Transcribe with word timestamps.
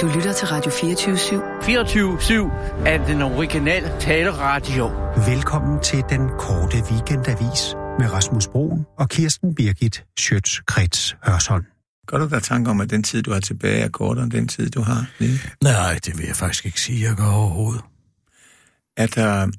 Du 0.00 0.06
lytter 0.06 0.32
til 0.32 0.48
Radio 0.48 0.70
24-7. 0.70 0.74
24-7 2.82 2.86
er 2.86 3.06
den 3.06 3.22
originale 3.22 3.92
taleradio. 4.00 4.86
Velkommen 5.26 5.82
til 5.82 6.04
den 6.10 6.28
korte 6.38 6.76
weekendavis 6.90 7.74
med 7.98 8.12
Rasmus 8.12 8.48
Broen 8.48 8.86
og 8.98 9.08
Kirsten 9.08 9.54
Birgit 9.54 10.04
Schøtz-Krets 10.20 11.16
Hørsholm. 11.26 11.64
Gør 12.06 12.18
du 12.18 12.28
der 12.28 12.38
tanke 12.38 12.70
om, 12.70 12.80
at 12.80 12.90
den 12.90 13.02
tid, 13.02 13.22
du 13.22 13.32
har 13.32 13.40
tilbage, 13.40 13.80
er 13.80 13.88
kortere 13.88 14.24
end 14.24 14.32
den 14.32 14.48
tid, 14.48 14.70
du 14.70 14.80
har 14.80 15.06
lige? 15.18 15.40
Nej, 15.62 15.98
det 16.04 16.18
vil 16.18 16.26
jeg 16.26 16.36
faktisk 16.36 16.66
ikke 16.66 16.80
sige, 16.80 17.08
jeg 17.08 17.16
gør 17.16 17.32
overhovedet. 17.32 17.82
Er 18.96 19.06
der, 19.06 19.50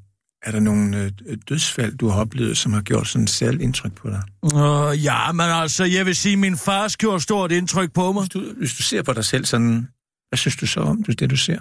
er 0.44 0.52
der 0.52 0.60
nogle 0.60 1.12
øh, 1.26 1.38
dødsfald, 1.50 1.98
du 1.98 2.08
har 2.08 2.22
oplevet, 2.22 2.58
som 2.58 2.74
har 2.74 2.82
gjort 2.82 3.08
sådan 3.08 3.24
et 3.24 3.30
særligt 3.30 3.62
indtryk 3.62 3.94
på 3.94 4.10
dig? 4.10 4.22
Uh, 4.42 5.04
ja, 5.04 5.32
men 5.32 5.46
altså, 5.46 5.84
jeg 5.84 6.06
vil 6.06 6.16
sige, 6.16 6.34
at 6.34 6.40
min 6.40 6.58
far 6.58 6.96
gjorde 6.98 7.20
stort 7.20 7.52
indtryk 7.52 7.94
på 7.94 8.12
mig. 8.12 8.22
Hvis 8.22 8.30
du, 8.30 8.54
hvis 8.58 8.74
du 8.74 8.84
ser 8.84 9.02
på 9.02 9.14
dig 9.14 9.26
selv 9.26 9.46
sådan, 9.46 9.88
hvad 10.30 10.38
synes 10.38 10.56
du 10.56 10.68
så 10.68 10.80
om 10.80 11.04
det, 11.04 11.30
du 11.30 11.38
ser? 11.38 11.60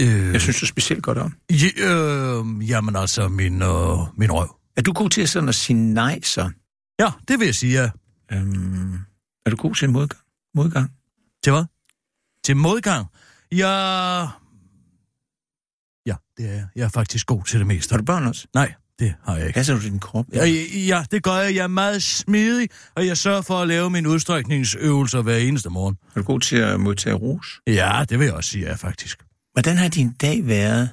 Øh, 0.00 0.32
Jeg 0.32 0.40
synes 0.40 0.60
du 0.60 0.66
specielt 0.66 1.02
godt 1.02 1.18
om. 1.18 1.34
ja, 1.50 1.68
øh, 1.90 2.70
jamen 2.70 2.96
altså, 2.96 3.28
min, 3.28 3.62
øh, 3.62 3.98
min 4.18 4.32
røv. 4.32 4.56
Er 4.76 4.82
du 4.82 4.92
god 4.92 5.10
til 5.10 5.28
sådan 5.28 5.48
at 5.48 5.54
sige 5.54 5.76
nej, 5.76 6.20
så? 6.20 6.50
Ja, 7.00 7.10
det 7.28 7.38
vil 7.38 7.44
jeg 7.44 7.54
sige, 7.54 7.72
ja. 7.82 7.90
Øhm, 8.32 8.94
er 9.46 9.50
du 9.50 9.56
god 9.56 9.74
til 9.74 9.90
modgang? 9.90 10.22
modgang? 10.54 10.90
Til 11.44 11.52
hvad? 11.52 11.64
Til 12.44 12.56
modgang? 12.56 13.06
Ja... 13.52 14.26
Ja, 16.06 16.14
det 16.36 16.46
er 16.48 16.52
jeg. 16.52 16.66
Jeg 16.76 16.84
er 16.84 16.88
faktisk 16.88 17.26
god 17.26 17.44
til 17.44 17.58
det 17.58 17.66
meste. 17.66 17.92
Har 17.92 17.98
du 17.98 18.04
børn 18.04 18.26
også? 18.26 18.46
Nej, 18.54 18.74
det 18.98 19.14
har 19.24 19.36
jeg 19.36 19.46
ikke. 19.46 19.56
Passer 19.56 19.74
du 19.74 19.80
din 19.80 19.98
krop? 19.98 20.26
Ja, 20.34 20.44
ja, 20.88 21.04
det 21.10 21.22
gør 21.22 21.36
jeg. 21.36 21.54
Jeg 21.54 21.62
er 21.62 21.68
meget 21.68 22.02
smidig, 22.02 22.68
og 22.94 23.06
jeg 23.06 23.16
sørger 23.16 23.42
for 23.42 23.54
at 23.54 23.68
lave 23.68 23.90
mine 23.90 24.08
udstrækningsøvelser 24.08 25.22
hver 25.22 25.36
eneste 25.36 25.70
morgen. 25.70 25.96
Er 26.14 26.20
du 26.20 26.26
god 26.26 26.40
til 26.40 26.56
at 26.56 26.80
modtage 26.80 27.14
ros? 27.14 27.60
Ja, 27.66 28.04
det 28.08 28.18
vil 28.18 28.24
jeg 28.24 28.34
også 28.34 28.50
sige, 28.50 28.66
er 28.66 28.76
faktisk. 28.76 29.18
Hvordan 29.52 29.76
har 29.76 29.88
din 29.88 30.12
dag 30.12 30.46
været 30.46 30.88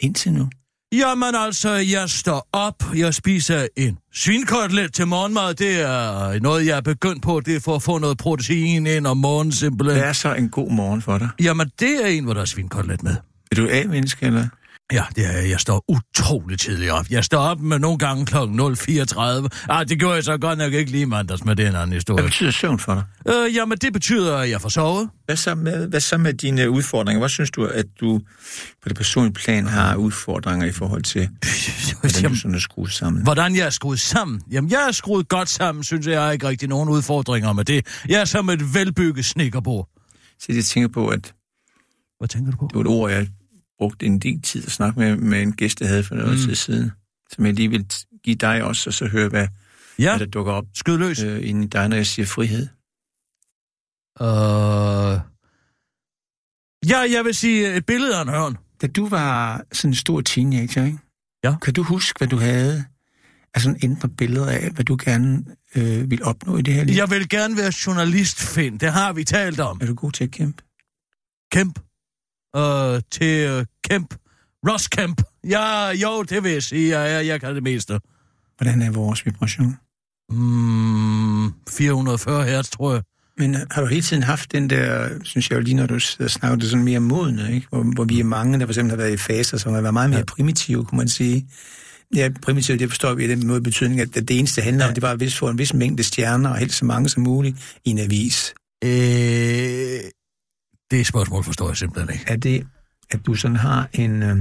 indtil 0.00 0.32
nu? 0.32 0.48
Jamen 0.92 1.34
altså, 1.34 1.70
jeg 1.70 2.10
står 2.10 2.48
op, 2.52 2.84
jeg 2.96 3.14
spiser 3.14 3.66
en 3.76 3.98
svinkotelet 4.14 4.92
til 4.92 5.06
morgenmad. 5.06 5.54
Det 5.54 5.80
er 5.80 6.40
noget, 6.40 6.66
jeg 6.66 6.76
er 6.76 6.80
begyndt 6.80 7.22
på. 7.22 7.40
Det 7.40 7.56
er 7.56 7.60
for 7.60 7.76
at 7.76 7.82
få 7.82 7.98
noget 7.98 8.18
protein 8.18 8.86
ind 8.86 9.06
om 9.06 9.16
morgenen 9.16 9.52
simpelthen. 9.52 9.98
Hvad 9.98 10.08
er 10.08 10.12
så 10.12 10.34
en 10.34 10.48
god 10.48 10.70
morgen 10.70 11.02
for 11.02 11.18
dig? 11.18 11.28
Jamen, 11.40 11.70
det 11.80 12.04
er 12.04 12.06
en, 12.06 12.24
hvor 12.24 12.34
der 12.34 12.40
er 12.40 12.44
svinkotelet 12.44 13.02
med. 13.02 13.16
Er 13.52 13.56
du 13.56 13.68
A-menneske, 13.70 14.26
eller? 14.26 14.48
Ja, 14.92 15.04
det 15.16 15.26
er, 15.26 15.32
jeg. 15.32 15.50
jeg 15.50 15.60
står 15.60 15.84
utrolig 15.88 16.58
tidligt 16.58 16.90
op. 16.90 17.06
Jeg 17.10 17.24
står 17.24 17.38
op 17.38 17.60
med 17.60 17.78
nogle 17.78 17.98
gange 17.98 18.26
kl. 18.26 18.36
0.34. 18.36 19.48
Ah, 19.68 19.88
det 19.88 19.98
gjorde 19.98 20.14
jeg 20.14 20.24
så 20.24 20.38
godt 20.38 20.58
nok 20.58 20.72
ikke 20.72 20.90
lige 20.90 21.06
mandags 21.06 21.44
med 21.44 21.56
den 21.56 21.66
anden 21.66 21.78
Hvad 21.88 21.96
historie. 21.96 22.24
betyder 22.24 22.50
søvn 22.50 22.78
for 22.78 22.94
dig? 22.94 23.34
Øh, 23.34 23.54
jamen, 23.54 23.78
det 23.78 23.92
betyder, 23.92 24.36
at 24.36 24.50
jeg 24.50 24.60
får 24.60 24.68
sovet. 24.68 25.08
Hvad 25.24 25.36
så, 25.36 25.54
med, 25.54 25.86
hvad 25.88 26.00
så 26.00 26.18
med 26.18 26.34
dine 26.34 26.70
udfordringer? 26.70 27.18
Hvad 27.18 27.28
synes 27.28 27.50
du, 27.50 27.64
at 27.64 27.86
du 28.00 28.20
på 28.82 28.88
det 28.88 28.96
personlige 28.96 29.32
plan 29.34 29.66
har 29.66 29.96
udfordringer 29.96 30.66
i 30.66 30.72
forhold 30.72 31.02
til, 31.02 31.28
hvordan 32.00 32.14
du 32.14 32.20
Jamen, 32.22 32.36
sådan 32.36 32.54
er 32.54 32.58
skruet 32.58 32.92
sammen? 32.92 33.22
Hvordan 33.22 33.56
jeg 33.56 33.66
er 33.66 33.70
skruet 33.70 34.00
sammen? 34.00 34.40
Jamen, 34.50 34.70
jeg 34.70 34.86
er 34.88 34.92
skruet 34.92 35.28
godt 35.28 35.48
sammen, 35.48 35.84
synes 35.84 36.06
jeg. 36.06 36.12
Jeg 36.12 36.22
har 36.22 36.30
ikke 36.30 36.48
rigtig 36.48 36.68
nogen 36.68 36.88
udfordringer 36.88 37.52
med 37.52 37.64
det. 37.64 37.86
Jeg 38.08 38.20
er 38.20 38.24
som 38.24 38.48
et 38.50 38.74
velbygget 38.74 39.24
snikkerbord. 39.24 39.88
Så 40.40 40.46
jeg 40.48 40.64
tænker 40.64 40.88
på, 40.88 41.08
at 41.08 41.32
Hvad 42.18 42.28
tænker 42.28 42.50
du 42.50 42.56
på? 42.56 42.66
det 42.68 42.74
var 42.74 42.80
et 42.80 42.86
ord, 42.86 43.10
jeg 43.10 43.28
brugte 43.80 44.06
en 44.06 44.18
del 44.18 44.42
tid 44.42 44.66
at 44.66 44.72
snakke 44.72 44.98
med, 45.00 45.16
med 45.16 45.42
en 45.42 45.52
gæst, 45.52 45.80
jeg 45.80 45.88
havde 45.88 46.04
for 46.04 46.14
noget 46.14 46.30
Mm. 46.32 46.36
mm. 46.40 46.44
tid 46.46 46.54
siden, 46.54 46.92
som 47.32 47.46
jeg 47.46 47.54
lige 47.54 47.68
vil 47.70 47.86
give 48.24 48.36
dig 48.36 48.62
også, 48.64 48.90
og 48.90 48.94
så 48.94 49.06
høre, 49.06 49.28
hvad, 49.28 49.48
Ja, 49.98 50.10
hvad 50.16 50.26
der 50.26 50.30
dukker 50.30 50.52
op 50.52 50.64
skyd 50.74 50.98
løs. 50.98 51.22
øh, 51.22 51.48
inde 51.48 51.64
i 51.64 51.68
dig, 51.68 51.88
når 51.88 51.96
jeg 51.96 52.06
siger 52.06 52.26
frihed. 52.26 52.68
Øh... 54.20 55.20
Ja, 56.90 56.98
jeg 57.16 57.24
vil 57.24 57.34
sige 57.34 57.76
et 57.76 57.86
billede 57.86 58.16
af 58.16 58.22
en 58.22 58.28
hørn. 58.28 58.56
Da 58.80 58.86
du 58.86 59.08
var 59.08 59.64
sådan 59.72 59.90
en 59.90 59.94
stor 59.94 60.20
teenager, 60.20 60.84
ikke? 60.84 60.98
Ja. 61.44 61.56
kan 61.62 61.74
du 61.74 61.82
huske, 61.82 62.18
hvad 62.18 62.28
du 62.28 62.36
havde 62.36 62.84
af 63.54 63.60
sådan 63.60 63.78
indre 63.82 64.08
billeder 64.08 64.46
af, 64.50 64.70
hvad 64.70 64.84
du 64.84 64.96
gerne 65.04 65.44
øh, 65.76 66.10
ville 66.10 66.24
opnå 66.24 66.56
i 66.56 66.62
det 66.62 66.74
her 66.74 66.84
liv? 66.84 66.94
Jeg 66.96 67.10
vil 67.10 67.28
gerne 67.28 67.56
være 67.56 67.72
journalist, 67.86 68.40
Finn. 68.54 68.78
Det 68.78 68.92
har 68.92 69.12
vi 69.12 69.24
talt 69.24 69.60
om. 69.60 69.78
Er 69.82 69.86
du 69.86 69.94
god 69.94 70.12
til 70.12 70.24
at 70.24 70.30
kæmpe? 70.30 70.62
Kæmp. 71.52 71.78
Øh, 72.56 73.00
til 73.10 73.58
uh, 73.58 73.64
Kæmp. 73.88 74.14
Ross 74.68 74.88
Kemp. 74.88 75.22
Ja, 75.48 75.90
jo, 75.90 76.22
det 76.22 76.44
vil 76.44 76.52
jeg 76.52 76.62
sige. 76.62 76.98
Jeg, 76.98 77.10
jeg, 77.10 77.26
jeg 77.26 77.40
kan 77.40 77.54
det 77.54 77.62
meste. 77.62 78.00
Hvordan 78.56 78.82
er 78.82 78.90
vores 78.90 79.26
vibration? 79.26 79.76
Mm, 80.30 81.52
440 81.70 82.44
hertz, 82.44 82.70
tror 82.70 82.92
jeg. 82.92 83.02
Men 83.38 83.54
øh, 83.54 83.60
har 83.70 83.82
du 83.82 83.86
hele 83.86 84.02
tiden 84.02 84.22
haft 84.22 84.52
den 84.52 84.70
der, 84.70 85.08
synes 85.24 85.50
jeg 85.50 85.56
jo 85.56 85.60
lige, 85.62 85.74
når 85.74 85.86
du 85.86 86.00
snakker, 86.00 86.56
det 86.56 86.70
sådan 86.70 86.84
mere 86.84 87.00
modne, 87.00 87.54
ikke? 87.54 87.66
Hvor, 87.70 87.82
hvor 87.82 88.04
vi 88.04 88.20
er 88.20 88.24
mange, 88.24 88.58
der 88.58 88.66
for 88.66 88.70
eksempel 88.70 88.90
har 88.90 88.96
været 88.96 89.12
i 89.12 89.16
faser, 89.16 89.56
som 89.56 89.72
har 89.74 89.80
været 89.80 89.94
meget 89.94 90.10
mere 90.10 90.18
ja. 90.18 90.24
primitive, 90.24 90.84
kunne 90.84 90.98
man 90.98 91.08
sige. 91.08 91.46
Ja, 92.14 92.28
primitivt, 92.42 92.80
det 92.80 92.88
forstår 92.88 93.14
vi 93.14 93.24
i 93.24 93.28
den 93.28 93.46
måde 93.46 93.60
betydning, 93.60 94.00
at 94.00 94.14
det 94.14 94.30
eneste 94.38 94.62
handler 94.62 94.88
om, 94.88 94.94
det 94.94 95.02
var 95.02 95.10
at 95.10 95.32
få 95.32 95.48
en 95.48 95.58
vis 95.58 95.74
mængde 95.74 96.02
stjerner, 96.02 96.50
og 96.50 96.56
helst 96.56 96.76
så 96.76 96.84
mange 96.84 97.08
som 97.08 97.22
muligt, 97.22 97.78
i 97.84 97.90
en 97.90 97.98
avis. 97.98 98.54
Øh, 98.84 100.00
det 100.90 101.06
spørgsmål 101.06 101.44
forstår 101.44 101.68
jeg 101.68 101.76
simpelthen 101.76 102.14
ikke. 102.14 102.24
Er 102.32 102.36
det, 102.36 102.66
at 103.10 103.26
du 103.26 103.34
sådan 103.34 103.56
har 103.56 103.88
en, 103.92 104.22
øh, 104.22 104.36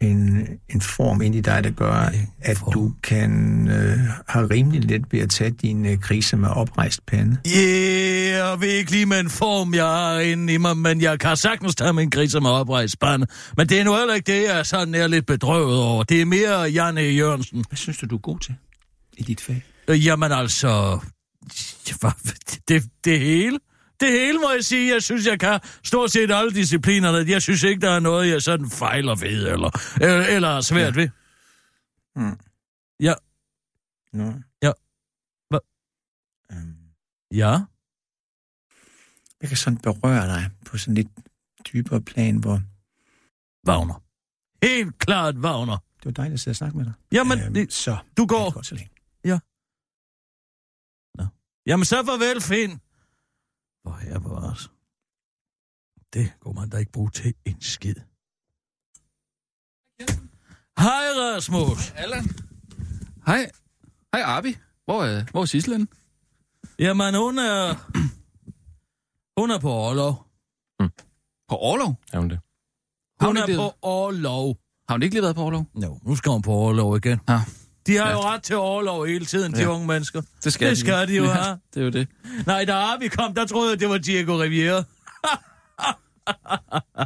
en, 0.00 0.48
en 0.68 0.80
form 0.80 1.22
ind 1.22 1.34
i 1.34 1.40
dig, 1.40 1.64
der 1.64 1.70
gør, 1.70 2.10
at 2.40 2.58
form. 2.58 2.72
du 2.72 2.94
kan 3.02 3.32
øh, 3.68 3.98
have 4.28 4.50
rimelig 4.50 4.84
let 4.84 5.02
ved 5.10 5.20
at 5.20 5.30
tage 5.30 5.50
din 5.50 5.86
øh, 5.86 5.98
krise 5.98 6.36
med 6.36 6.48
oprejst 6.48 7.06
pande? 7.06 7.38
Ja, 7.46 7.50
yeah, 7.50 8.30
jeg 8.30 8.60
ved 8.60 8.68
ikke 8.68 8.90
lige 8.90 9.06
med 9.06 9.20
en 9.20 9.30
form, 9.30 9.74
jeg 9.74 9.84
har 9.84 10.20
inde 10.20 10.54
i 10.54 10.56
mig, 10.56 10.76
men 10.76 11.00
jeg 11.00 11.18
kan 11.20 11.36
sagtens 11.36 11.74
tage 11.74 11.92
min 11.92 12.10
grise 12.10 12.40
med 12.40 12.50
oprejst 12.50 12.92
spande. 12.92 13.26
Men 13.56 13.68
det 13.68 13.80
er 13.80 13.84
nu 13.84 13.96
heller 13.96 14.14
ikke 14.14 14.32
det, 14.32 14.42
jeg 14.42 14.66
sådan 14.66 14.94
er 14.94 15.06
lidt 15.06 15.26
bedrøvet 15.26 15.78
over. 15.78 16.04
Det 16.04 16.20
er 16.20 16.24
mere 16.24 16.60
Janne 16.60 17.00
Jørgensen. 17.00 17.64
Hvad 17.68 17.76
synes 17.76 17.98
du, 17.98 18.06
du 18.06 18.14
er 18.14 18.20
god 18.20 18.38
til 18.38 18.54
i 19.16 19.22
dit 19.22 19.40
fag? 19.40 19.64
Øh, 19.88 20.06
Jamen 20.06 20.32
altså, 20.32 21.00
det, 22.68 22.84
det 23.04 23.20
hele. 23.20 23.58
Det 24.04 24.12
hele 24.12 24.38
må 24.38 24.50
jeg 24.50 24.64
sige. 24.64 24.92
Jeg 24.94 25.02
synes, 25.02 25.26
jeg 25.26 25.40
kan 25.40 25.60
stort 25.84 26.10
set 26.12 26.30
alle 26.30 26.50
disciplinerne. 26.50 27.30
Jeg 27.30 27.42
synes 27.42 27.62
ikke, 27.62 27.80
der 27.80 27.90
er 27.90 28.00
noget, 28.00 28.28
jeg 28.30 28.42
sådan 28.42 28.70
fejler 28.70 29.14
ved, 29.14 29.52
eller, 29.52 29.70
eller, 30.00 30.26
eller 30.26 30.48
er 30.48 30.60
svært 30.60 30.96
ja. 30.96 31.00
ved. 31.00 31.08
Mm. 32.16 32.38
Ja. 33.00 33.14
Nå. 34.12 34.32
Ja. 34.62 34.72
Hva? 35.50 35.58
Um, 36.52 36.76
Ja. 37.32 37.58
jeg 39.40 39.48
kan 39.48 39.56
sådan 39.56 39.78
berøre 39.78 40.26
dig 40.26 40.50
på 40.66 40.78
sådan 40.78 40.94
lidt 40.94 41.08
dybere 41.72 42.00
plan, 42.00 42.36
hvor 42.36 42.60
Wagner. 43.68 44.02
Helt 44.66 44.98
klart 44.98 45.34
Wagner. 45.36 45.76
det 45.96 46.04
var 46.04 46.10
dejligt 46.10 46.34
at 46.34 46.40
sidde 46.40 46.52
og 46.52 46.56
snakke 46.56 46.76
med 46.76 46.84
dig. 46.84 46.92
Jamen, 47.12 47.40
Øhm, 47.40 47.54
det, 47.54 47.72
så. 47.72 47.96
du 48.16 48.26
går. 48.26 48.44
Det 48.44 48.54
går 48.54 48.62
så 48.62 48.74
længe. 48.74 48.90
Jamen 51.66 51.84
så 51.84 52.04
farvel, 52.06 52.40
Finn. 52.40 52.80
Hvor 53.84 53.92
her 53.92 54.18
på 54.18 54.28
os. 54.34 54.70
Det 56.12 56.32
kunne 56.40 56.54
man 56.54 56.68
da 56.68 56.76
ikke 56.76 56.92
bruge 56.92 57.10
til 57.10 57.34
en 57.44 57.60
skid. 57.60 57.94
Hej, 60.78 61.04
Rasmus. 61.20 61.90
Allan. 61.96 62.24
Hej. 63.26 63.50
Hej, 64.14 64.22
Arbi. 64.22 64.56
Hvor 64.84 65.04
er, 65.04 65.24
hvor 65.30 65.40
er 65.40 65.44
Sissel 65.44 65.72
henne? 65.72 65.86
Jamen, 66.78 67.14
hun 67.14 67.38
er... 67.38 67.74
Hun 69.40 69.50
er 69.50 69.58
på 69.58 69.70
overlov. 69.70 70.26
På 71.48 71.56
overlov? 71.56 71.94
Er 72.12 72.18
hun 72.18 72.30
det? 72.30 72.40
Har 73.20 73.26
Hun 73.26 73.36
hun 73.36 73.36
er 73.36 73.46
ikke 73.46 73.56
på 73.58 73.62
det? 73.64 73.72
overlov. 73.82 74.56
Har 74.88 74.94
hun 74.94 75.02
ikke 75.02 75.14
lige 75.14 75.22
været 75.22 75.34
på 75.36 75.42
overlov? 75.42 75.66
Jo, 75.82 75.98
nu 76.02 76.16
skal 76.16 76.32
hun 76.32 76.42
på 76.42 76.50
overlov 76.52 76.96
igen. 76.96 77.20
Ja. 77.28 77.40
De 77.86 77.96
har 77.96 78.12
jo 78.12 78.20
ret 78.20 78.42
til 78.42 78.56
overlov 78.56 79.06
hele 79.06 79.26
tiden, 79.26 79.52
de 79.52 79.60
Ja. 79.60 79.66
unge 79.66 79.86
mennesker. 79.86 80.22
Det 80.44 80.52
skal, 80.52 80.70
Det 80.70 80.78
skal 80.78 81.08
de 81.08 81.16
jo 81.16 81.24
have. 81.26 81.58
Det 81.74 81.80
er 81.80 81.84
jo 81.84 81.90
det. 81.90 82.08
Nej, 82.46 82.64
da 82.64 82.96
vi 83.00 83.08
kom, 83.08 83.34
der 83.34 83.46
troede 83.46 83.70
jeg, 83.70 83.80
det 83.80 83.88
var 83.88 83.98
Diego 83.98 84.40
Riviera. 84.40 84.82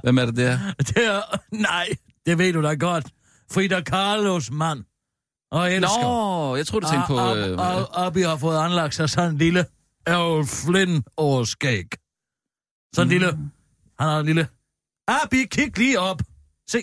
Hvem 0.04 0.18
er 0.18 0.26
det 0.26 0.36
der? 0.36 0.58
Det 0.78 1.06
er... 1.06 1.22
Nej, 1.52 1.88
det 2.26 2.38
ved 2.38 2.52
du 2.52 2.62
da 2.62 2.74
godt. 2.74 3.06
Frida 3.52 3.82
Carlos 3.82 4.50
mand. 4.50 4.84
Og 5.50 5.72
elsker. 5.72 6.02
Nå, 6.02 6.56
jeg 6.56 6.66
tror 6.66 6.80
du 6.80 6.88
tænkte 6.88 7.06
på... 7.06 7.18
Og, 7.18 7.38
Øh, 7.38 7.58
har 8.28 8.36
fået 8.36 8.58
anlagt 8.58 8.94
sig 8.94 9.10
sådan 9.10 9.30
en 9.32 9.38
lille 9.38 9.66
Errol 10.06 10.46
Flynn 10.46 11.04
over 11.16 11.44
skæg. 11.44 11.84
Sådan 12.94 13.06
en 13.06 13.10
lille... 13.10 13.26
Han 14.00 14.08
har 14.08 14.20
en 14.20 14.26
lille... 14.26 14.48
Abi, 15.08 15.44
kig 15.44 15.78
lige 15.78 16.00
op. 16.00 16.22
Se. 16.70 16.78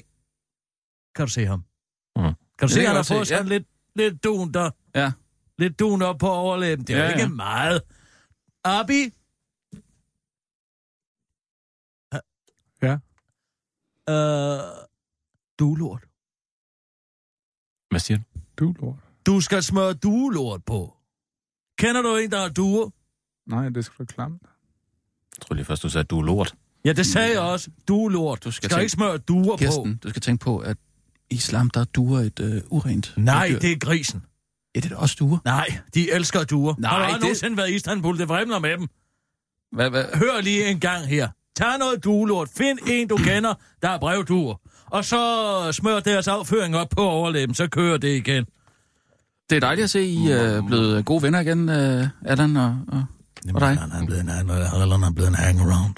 Kan 1.15 1.25
du 1.25 1.31
se 1.31 1.45
ham? 1.45 1.63
Mhm. 2.15 2.33
Kan 2.59 2.67
du 2.67 2.73
se, 2.73 2.85
han 2.85 2.95
har 2.95 3.03
fået 3.03 3.27
sådan 3.27 3.47
ja. 3.47 3.53
lidt, 3.53 3.67
lidt 3.95 4.23
dun 4.23 4.51
der. 4.53 4.69
ja. 4.95 5.11
Lidt 5.57 5.79
dun 5.79 6.01
op 6.01 6.17
på 6.17 6.29
overlæben. 6.29 6.87
Det 6.87 6.95
er 6.95 7.03
Ja, 7.03 7.09
ikke 7.09 7.21
ja. 7.21 7.27
meget. 7.27 7.81
Abi? 8.63 9.13
Ja. 12.81 12.97
Øh, 14.09 14.59
duelort. 15.59 16.03
Hvad 17.89 17.99
siger 17.99 18.17
du? 18.17 18.23
Du, 18.65 18.73
lort. 18.81 18.95
Du 19.25 19.41
skal 19.41 19.63
smøre 19.63 19.93
duelort 19.93 20.63
på. 20.65 20.97
Kender 21.77 22.01
du 22.01 22.15
en, 22.15 22.31
der 22.31 22.41
har 22.41 22.49
duer? 22.49 22.89
Nej, 23.49 23.69
det 23.69 23.77
er 23.77 23.81
sgu 23.81 23.95
da 23.99 24.05
klamt. 24.05 24.41
Jeg 25.37 25.41
tror 25.41 25.53
lige 25.55 25.65
først, 25.65 25.83
du 25.83 25.89
sagde, 25.89 26.03
du 26.03 26.19
er 26.19 26.23
lort. 26.23 26.55
Ja, 26.85 26.93
det 26.93 27.05
sagde 27.05 27.31
jeg 27.31 27.39
også. 27.41 27.71
Du 27.87 28.05
er 28.05 28.09
lort. 28.09 28.43
Du 28.43 28.51
skal, 28.51 28.53
skal 28.53 28.69
tænke- 28.69 28.81
ikke 28.83 28.91
smøre 28.91 29.17
duer 29.17 29.57
Kirsten, 29.57 29.97
du 29.97 30.09
skal 30.09 30.21
tænke 30.21 30.43
på, 30.43 30.57
at 30.57 30.77
islam, 31.29 31.69
der 31.69 31.79
er 31.79 31.85
duer 31.85 32.19
et 32.19 32.39
øh, 32.39 32.61
urent. 32.69 33.13
Nej, 33.17 33.47
dyr. 33.49 33.59
det 33.59 33.71
er 33.71 33.77
grisen. 33.79 34.23
Ja, 34.75 34.79
det 34.79 34.91
er 34.91 34.95
da 34.95 35.01
også 35.01 35.15
duer. 35.19 35.37
Nej, 35.45 35.67
de 35.93 36.11
elsker 36.11 36.43
duer. 36.43 36.75
Nej, 36.77 36.91
Har 36.91 37.07
du 37.07 37.13
det- 37.13 37.21
nogensinde 37.21 37.57
været 37.57 37.69
i 37.69 37.75
Istanbul? 37.75 38.17
Det 38.17 38.29
vrimler 38.29 38.59
med 38.59 38.77
dem. 38.77 38.87
Hvad, 39.71 39.89
hvad? 39.89 40.03
Hør 40.13 40.41
lige 40.41 40.65
en 40.69 40.79
gang 40.79 41.07
her. 41.07 41.29
Tag 41.57 41.79
noget 41.79 42.03
duelort. 42.03 42.49
Find 42.57 42.79
en, 42.87 43.07
du 43.07 43.17
kender, 43.17 43.53
der 43.81 43.89
er 43.89 43.99
brevduer. 43.99 44.55
Og 44.85 45.05
så 45.05 45.71
smør 45.71 45.99
deres 45.99 46.27
afføring 46.27 46.75
op 46.75 46.89
på 46.89 47.01
overlæben, 47.01 47.55
så 47.55 47.67
kører 47.67 47.97
det 47.97 48.15
igen. 48.15 48.45
Det 49.49 49.55
er 49.55 49.59
dejligt 49.59 49.83
at 49.83 49.89
se, 49.89 50.01
I 50.05 50.27
er 50.31 50.61
blevet 50.61 51.05
gode 51.05 51.21
venner 51.23 51.39
igen, 51.39 51.69
øh, 51.69 52.07
Allan 52.25 52.57
og, 52.57 52.77
og, 52.87 53.03
og 53.53 53.61
dig. 53.61 53.77
Han 53.77 53.91
er 53.91 54.05
blevet 54.05 54.21
en, 54.21 54.27
han 54.29 54.49
er 54.49 55.11
blevet 55.15 55.27
en 55.29 55.35
hang-around. 55.35 55.93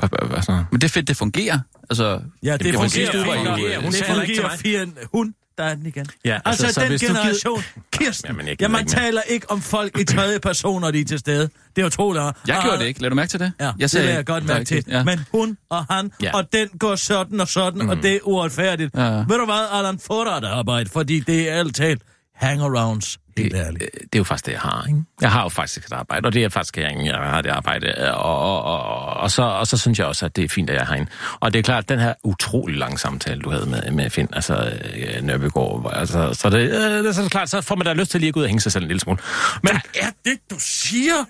Hvad, 0.00 0.08
hvad, 0.08 0.28
hvad 0.28 0.42
så? 0.42 0.64
Men 0.70 0.80
det 0.80 0.84
er 0.84 0.88
fedt, 0.88 1.08
det 1.08 1.16
fungerer. 1.16 1.58
Altså, 1.90 2.20
Ja, 2.42 2.52
det, 2.52 2.60
det 2.64 2.74
fungerer 2.74 3.24
var 3.26 3.34
fint. 3.34 3.46
I- 3.46 3.74
hun 3.82 3.92
Det 3.92 4.06
heller 4.06 4.22
ikke 4.22 4.34
til 4.34 4.42
fungerer 4.50 4.84
fint. 4.84 4.98
Hun, 5.12 5.34
der 5.58 5.64
er 5.64 5.74
den 5.74 5.86
igen. 5.86 6.06
Ja, 6.24 6.38
Altså, 6.44 6.66
altså, 6.66 6.80
så 6.80 6.86
den 6.86 6.92
du 6.92 6.98
gider- 6.98 7.14
generation, 7.14 7.62
Kirsten, 7.92 8.26
Jamen, 8.28 8.46
jeg 8.48 8.60
ja, 8.60 8.68
man 8.68 8.80
ikke 8.80 8.90
mere. 8.96 9.02
taler 9.04 9.22
ikke 9.22 9.50
om 9.50 9.60
folk 9.62 9.98
i 9.98 10.04
tredje 10.04 10.40
person, 10.40 10.80
når 10.80 10.90
de 10.90 11.00
er 11.00 11.04
til 11.04 11.18
stede. 11.18 11.48
Det 11.76 11.82
er 11.82 11.86
utroligt. 11.86 12.24
jeg 12.48 12.56
Og- 12.56 12.62
gjorde 12.62 12.78
det 12.78 12.86
ikke. 12.86 13.02
Lad 13.02 13.10
du 13.10 13.16
mærke 13.16 13.30
til 13.30 13.40
det? 13.40 13.52
Ja, 13.60 13.64
jeg 13.64 13.74
det 13.78 13.90
sagde, 13.90 14.06
vil 14.06 14.14
jeg 14.14 14.26
godt 14.26 14.46
mærke 14.46 14.64
til. 14.64 14.84
Ja. 14.88 15.04
Men 15.04 15.20
hun 15.32 15.56
og 15.70 15.84
han, 15.90 16.12
Ja. 16.22 16.30
og 16.36 16.52
den 16.52 16.68
går 16.78 16.96
sådan 16.96 17.40
og 17.40 17.48
sådan, 17.48 17.82
mm. 17.82 17.88
og 17.88 17.96
det 17.96 18.14
er 18.14 18.18
uretfærdigt. 18.22 18.94
Ja. 18.96 19.02
Ved 19.10 19.38
du 19.38 19.44
hvad, 19.44 19.66
Allan, 19.72 19.98
få 19.98 20.24
dig 20.24 20.30
et 20.32 20.44
arbejde, 20.44 20.90
fordi 20.90 21.20
det 21.20 21.50
er 21.50 21.54
alt 21.54 21.76
talt 21.76 22.02
hangarounds, 22.34 23.18
helt 23.42 23.54
ærligt. 23.56 23.82
Øh, 23.82 24.00
Det 24.00 24.14
er 24.14 24.18
jo 24.18 24.24
faktisk 24.24 24.46
det, 24.46 24.52
jeg 24.52 24.60
har. 24.60 24.84
Ikke? 24.88 25.02
Jeg 25.20 25.32
har 25.32 25.42
jo 25.42 25.48
faktisk 25.48 25.86
et 25.86 25.92
arbejde, 25.92 26.26
og 26.26 26.32
det 26.32 26.44
er 26.44 26.48
faktisk, 26.48 26.76
jeg 26.76 27.14
har 27.16 27.42
det 27.42 27.50
arbejde. 27.50 28.14
Og, 28.14 28.38
og, 28.38 28.62
og, 28.62 29.04
og, 29.16 29.30
så, 29.30 29.42
og 29.42 29.66
så 29.66 29.76
synes 29.78 29.98
jeg 29.98 30.06
også, 30.06 30.26
at 30.26 30.36
det 30.36 30.44
er 30.44 30.48
fint, 30.48 30.70
at 30.70 30.76
jeg 30.76 30.86
har 30.86 30.94
en. 30.94 31.08
Og 31.40 31.52
det 31.52 31.58
er 31.58 31.62
klart, 31.62 31.88
den 31.88 31.98
her 31.98 32.14
utrolig 32.24 32.76
lange 32.78 32.98
samtale, 32.98 33.40
du 33.42 33.50
havde 33.50 33.66
med, 33.66 33.90
med 33.90 34.10
Finn, 34.10 34.28
altså 34.32 34.80
øh, 34.96 35.22
Nørbegaard, 35.22 35.80
hvor- 35.80 35.90
altså, 35.90 36.34
så, 36.34 36.50
det, 36.50 36.58
øh, 36.58 36.70
det 36.70 37.06
er 37.06 37.12
så 37.12 37.28
klart, 37.30 37.50
så 37.50 37.60
får 37.60 37.74
man 37.74 37.86
da 37.86 37.92
lyst 37.92 38.10
til 38.10 38.20
lige 38.20 38.28
at 38.28 38.34
gå 38.34 38.40
ud 38.40 38.44
og 38.44 38.48
hænge 38.48 38.60
sig 38.60 38.72
selv 38.72 38.84
en 38.84 38.88
lille 38.88 39.00
smule. 39.00 39.18
Men 39.62 39.70
Hvad 39.72 39.80
er 40.02 40.10
det, 40.24 40.38
du 40.50 40.56
siger? 40.58 41.24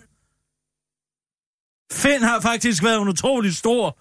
Finn 1.93 2.23
har 2.23 2.41
faktisk 2.41 2.85
været 2.85 3.01
en 3.03 3.09
utrolig 3.09 3.57
stor 3.57 3.99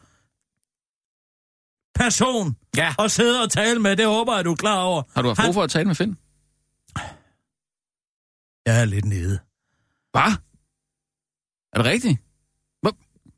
person 1.96 2.56
ja, 2.78 2.94
at 3.00 3.12
sidde 3.12 3.42
og 3.44 3.52
tale 3.52 3.80
med. 3.80 3.96
Det 3.98 4.06
håber 4.06 4.36
jeg, 4.36 4.46
du 4.46 4.52
er 4.52 4.56
klar 4.56 4.78
over. 4.82 5.04
Har 5.16 5.22
du 5.22 5.28
haft 5.30 5.40
brug 5.46 5.54
for 5.54 5.64
at 5.64 5.70
tale 5.70 5.86
med 5.86 5.96
Finn? 5.96 6.18
Jeg 8.66 8.82
er 8.82 8.86
lidt 8.86 9.06
nede. 9.06 9.40
Hvad? 10.12 10.32
Er 11.74 11.78
det 11.78 11.86
rigtigt? 11.86 12.18
Hvor... 12.82 12.96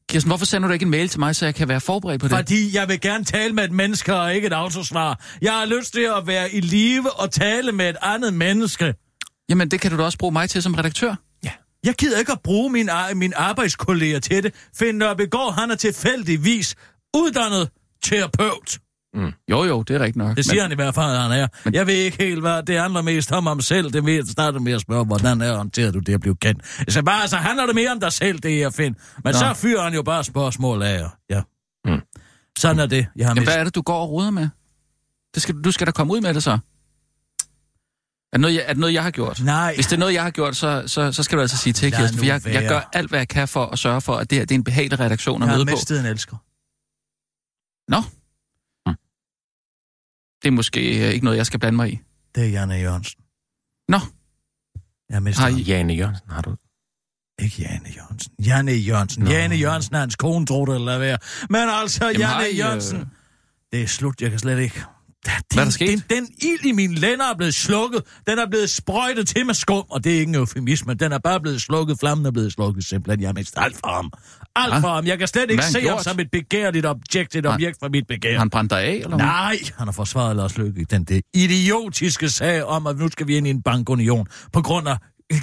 Kirsten, 0.09 0.29
hvorfor 0.29 0.45
sender 0.45 0.67
du 0.67 0.73
ikke 0.73 0.83
en 0.83 0.89
mail 0.89 1.09
til 1.09 1.19
mig, 1.19 1.35
så 1.35 1.45
jeg 1.45 1.55
kan 1.55 1.67
være 1.67 1.81
forberedt 1.81 2.21
på 2.21 2.27
det? 2.27 2.35
Fordi 2.37 2.75
jeg 2.75 2.87
vil 2.87 3.01
gerne 3.01 3.23
tale 3.23 3.53
med 3.53 3.63
et 3.63 3.71
menneske 3.71 4.15
og 4.15 4.35
ikke 4.35 4.47
et 4.47 4.53
autosvar. 4.53 5.25
Jeg 5.41 5.53
har 5.53 5.65
lyst 5.65 5.93
til 5.93 6.07
at 6.17 6.27
være 6.27 6.53
i 6.53 6.59
live 6.59 7.11
og 7.11 7.31
tale 7.31 7.71
med 7.71 7.89
et 7.89 7.97
andet 8.01 8.33
menneske. 8.33 8.95
Jamen, 9.49 9.71
det 9.71 9.81
kan 9.81 9.91
du 9.91 9.97
da 9.97 10.03
også 10.03 10.17
bruge 10.17 10.31
mig 10.31 10.49
til 10.49 10.63
som 10.63 10.73
redaktør. 10.73 11.15
Jeg 11.83 11.95
gider 11.95 12.19
ikke 12.19 12.31
at 12.31 12.41
bruge 12.43 12.69
min, 12.69 12.89
min 13.13 13.33
arbejdskolleger 13.35 14.19
til 14.19 14.43
det. 14.43 14.55
Finn 14.75 14.97
Nørbegaard, 14.97 15.53
han 15.53 15.71
er 15.71 15.75
tilfældigvis 15.75 16.75
uddannet 17.15 17.69
terapeut. 18.03 18.79
Jo, 19.49 19.63
jo, 19.63 19.81
det 19.81 19.95
er 19.95 19.99
rigtigt 19.99 20.15
nok. 20.17 20.37
Det 20.37 20.45
siger 20.45 20.61
han 20.61 20.71
i 20.71 20.75
hvert 20.75 20.95
fald, 20.95 21.17
han 21.17 21.31
er. 21.31 21.47
Men... 21.65 21.73
Jeg 21.73 21.87
ved 21.87 21.93
ikke 21.93 22.23
helt, 22.23 22.41
hvad 22.41 22.63
det 22.63 22.79
handler 22.79 23.01
mest 23.01 23.31
om 23.31 23.45
ham 23.45 23.61
selv. 23.61 23.91
Det 23.91 24.05
ved 24.05 24.13
jeg 24.13 24.23
starte 24.27 24.59
med 24.59 24.73
at 24.73 24.81
spørge, 24.81 25.05
hvordan 25.05 25.41
er 25.41 25.55
håndteret 25.57 25.93
du 25.93 25.99
det 25.99 26.13
at 26.13 26.19
blive 26.21 26.35
kendt. 26.35 26.91
Så 26.93 27.03
bare, 27.03 27.21
altså, 27.21 27.37
handler 27.37 27.65
det 27.65 27.75
mere 27.75 27.91
om 27.91 27.99
dig 27.99 28.11
selv, 28.11 28.39
det 28.39 28.51
her, 28.51 28.69
Finn. 28.69 28.95
Men 29.23 29.33
Nå. 29.33 29.39
så 29.39 29.53
fyrer 29.53 29.83
han 29.83 29.93
jo 29.93 30.03
bare 30.03 30.23
spørgsmål 30.23 30.81
af 30.81 30.99
jer. 30.99 31.09
Ja. 31.29 31.41
Mm. 31.85 32.01
Sådan 32.57 32.79
er 32.79 32.85
det. 32.85 33.07
Jeg 33.15 33.25
har 33.25 33.31
Jamen, 33.31 33.41
mist... 33.41 33.51
hvad 33.51 33.59
er 33.59 33.63
det, 33.63 33.75
du 33.75 33.81
går 33.81 33.99
og 34.01 34.09
ruder 34.09 34.31
med? 34.31 34.49
Det 35.33 35.41
skal, 35.41 35.55
du 35.63 35.71
skal 35.71 35.87
da 35.87 35.91
komme 35.91 36.13
ud 36.13 36.21
med 36.21 36.33
det 36.33 36.43
så. 36.43 36.51
Er 36.51 36.57
det 38.37 38.41
noget, 38.41 38.53
jeg, 38.55 38.63
er 38.67 38.73
det 38.73 38.77
noget, 38.79 38.93
jeg 38.93 39.03
har 39.03 39.11
gjort? 39.11 39.41
Nej. 39.43 39.75
Hvis 39.75 39.85
det 39.85 39.93
er 39.93 39.99
noget, 39.99 40.13
jeg 40.13 40.23
har 40.23 40.29
gjort, 40.29 40.55
så, 40.55 40.83
så, 40.87 41.11
så 41.11 41.23
skal 41.23 41.35
du 41.37 41.41
altså 41.41 41.57
sige 41.57 41.73
til, 41.73 41.91
Kirsten. 41.91 42.17
For 42.19 42.25
jeg, 42.25 42.41
jeg 42.45 42.67
gør 42.69 42.89
alt, 42.93 43.09
hvad 43.09 43.19
jeg 43.19 43.27
kan 43.27 43.47
for 43.47 43.65
at 43.65 43.79
sørge 43.79 44.01
for, 44.01 44.15
at 44.15 44.29
det 44.29 44.37
her 44.37 44.45
det 44.45 44.55
er 44.55 44.59
en 44.59 44.63
behagelig 44.63 44.99
redaktion 44.99 45.41
at 45.41 45.45
Jeg 45.45 45.51
har 45.51 45.57
møde 45.57 45.65
på. 45.65 45.71
mistet 45.71 45.99
en 45.99 46.05
elsker. 46.05 46.35
Nå. 47.91 47.97
Det 50.41 50.47
er 50.47 50.51
måske 50.51 51.07
øh, 51.07 51.13
ikke 51.13 51.25
noget, 51.25 51.37
jeg 51.37 51.45
skal 51.45 51.59
blande 51.59 51.75
mig 51.75 51.93
i. 51.93 51.99
Det 52.35 52.43
er 52.45 52.49
Janne 52.49 52.73
Jørgensen. 52.75 53.21
Nå. 53.87 53.99
Jeg 55.09 55.33
ham. 55.37 55.57
I- 55.57 55.61
Jane 55.61 55.93
Jørgensen 55.93 56.29
har 56.29 56.41
du. 56.41 56.55
Ikke 57.39 57.55
Janne 57.61 57.89
Jørgensen. 57.97 58.33
Janne 58.45 58.71
Jørgensen. 58.71 59.23
Nå. 59.23 59.31
Janne 59.31 59.55
Jørgensen 59.55 59.95
er 59.95 59.99
hans 59.99 60.15
kone, 60.15 60.45
tror 60.45 60.65
du, 60.65 60.73
eller 60.73 60.97
hvad? 60.97 61.17
Men 61.49 61.61
altså, 61.69 62.05
Jamen, 62.05 62.19
Janne 62.21 62.49
I, 62.51 62.57
Jørgensen... 62.57 62.97
øh, 62.99 63.05
Det 63.71 63.81
er 63.81 63.87
slut, 63.87 64.21
jeg 64.21 64.29
kan 64.29 64.39
slet 64.39 64.59
ikke... 64.59 64.83
Da, 65.25 65.31
den, 65.31 65.41
Hvad 65.53 65.63
er 65.63 65.65
der 65.65 65.71
sket? 65.71 65.89
Den, 66.09 66.17
den 66.17 66.27
ild 66.41 66.65
i 66.65 66.71
mine 66.71 66.95
lænder 66.95 67.25
er 67.25 67.35
blevet 67.37 67.55
slukket. 67.55 68.01
Den 68.27 68.39
er 68.39 68.45
blevet 68.49 68.69
sprøjtet 68.69 69.27
til 69.27 69.45
med 69.45 69.53
skum, 69.53 69.83
og 69.89 70.03
det 70.03 70.15
er 70.15 70.19
ikke 70.19 70.29
en 70.29 70.35
eufemisme. 70.35 70.93
Den 70.93 71.11
er 71.11 71.17
bare 71.17 71.39
blevet 71.41 71.61
slukket. 71.61 71.99
Flammen 71.99 72.25
er 72.25 72.31
blevet 72.31 72.53
slukket 72.53 72.83
simpelthen. 72.85 73.21
Jeg 73.21 73.27
har 73.27 73.33
mistet 73.33 73.57
alt 73.61 73.75
for 73.75 73.87
ham. 73.93 74.11
Alt 74.55 74.73
Hva? 74.73 74.79
for 74.79 74.87
ham. 74.95 75.05
Jeg 75.05 75.17
kan 75.19 75.27
slet 75.27 75.51
ikke 75.51 75.63
se 75.63 75.79
han 75.79 75.87
ham 75.89 75.95
gjort? 75.95 76.03
som 76.03 76.19
et 76.19 76.31
begærligt 76.31 76.85
objekt, 76.85 77.35
et 77.35 77.45
Har- 77.45 77.53
objekt 77.53 77.77
for 77.79 77.89
mit 77.89 78.07
begær. 78.07 78.37
Han 78.39 78.49
brændt 78.49 78.69
dig 78.71 78.79
af, 78.81 78.93
eller 78.93 79.07
hvad? 79.07 79.17
Nej, 79.17 79.57
han 79.77 79.87
har 79.87 79.91
forsvaret 79.91 80.35
Lars 80.35 80.57
Løkke 80.57 80.81
i 80.81 80.83
den 80.83 81.03
der 81.03 81.21
idiotiske 81.33 82.29
sag 82.29 82.63
om, 82.65 82.87
at 82.87 82.97
nu 82.97 83.09
skal 83.09 83.27
vi 83.27 83.37
ind 83.37 83.47
i 83.47 83.49
en 83.49 83.61
bankunion 83.61 84.27
på 84.53 84.61
grund 84.61 84.87
af 84.87 84.97
øh, 85.33 85.41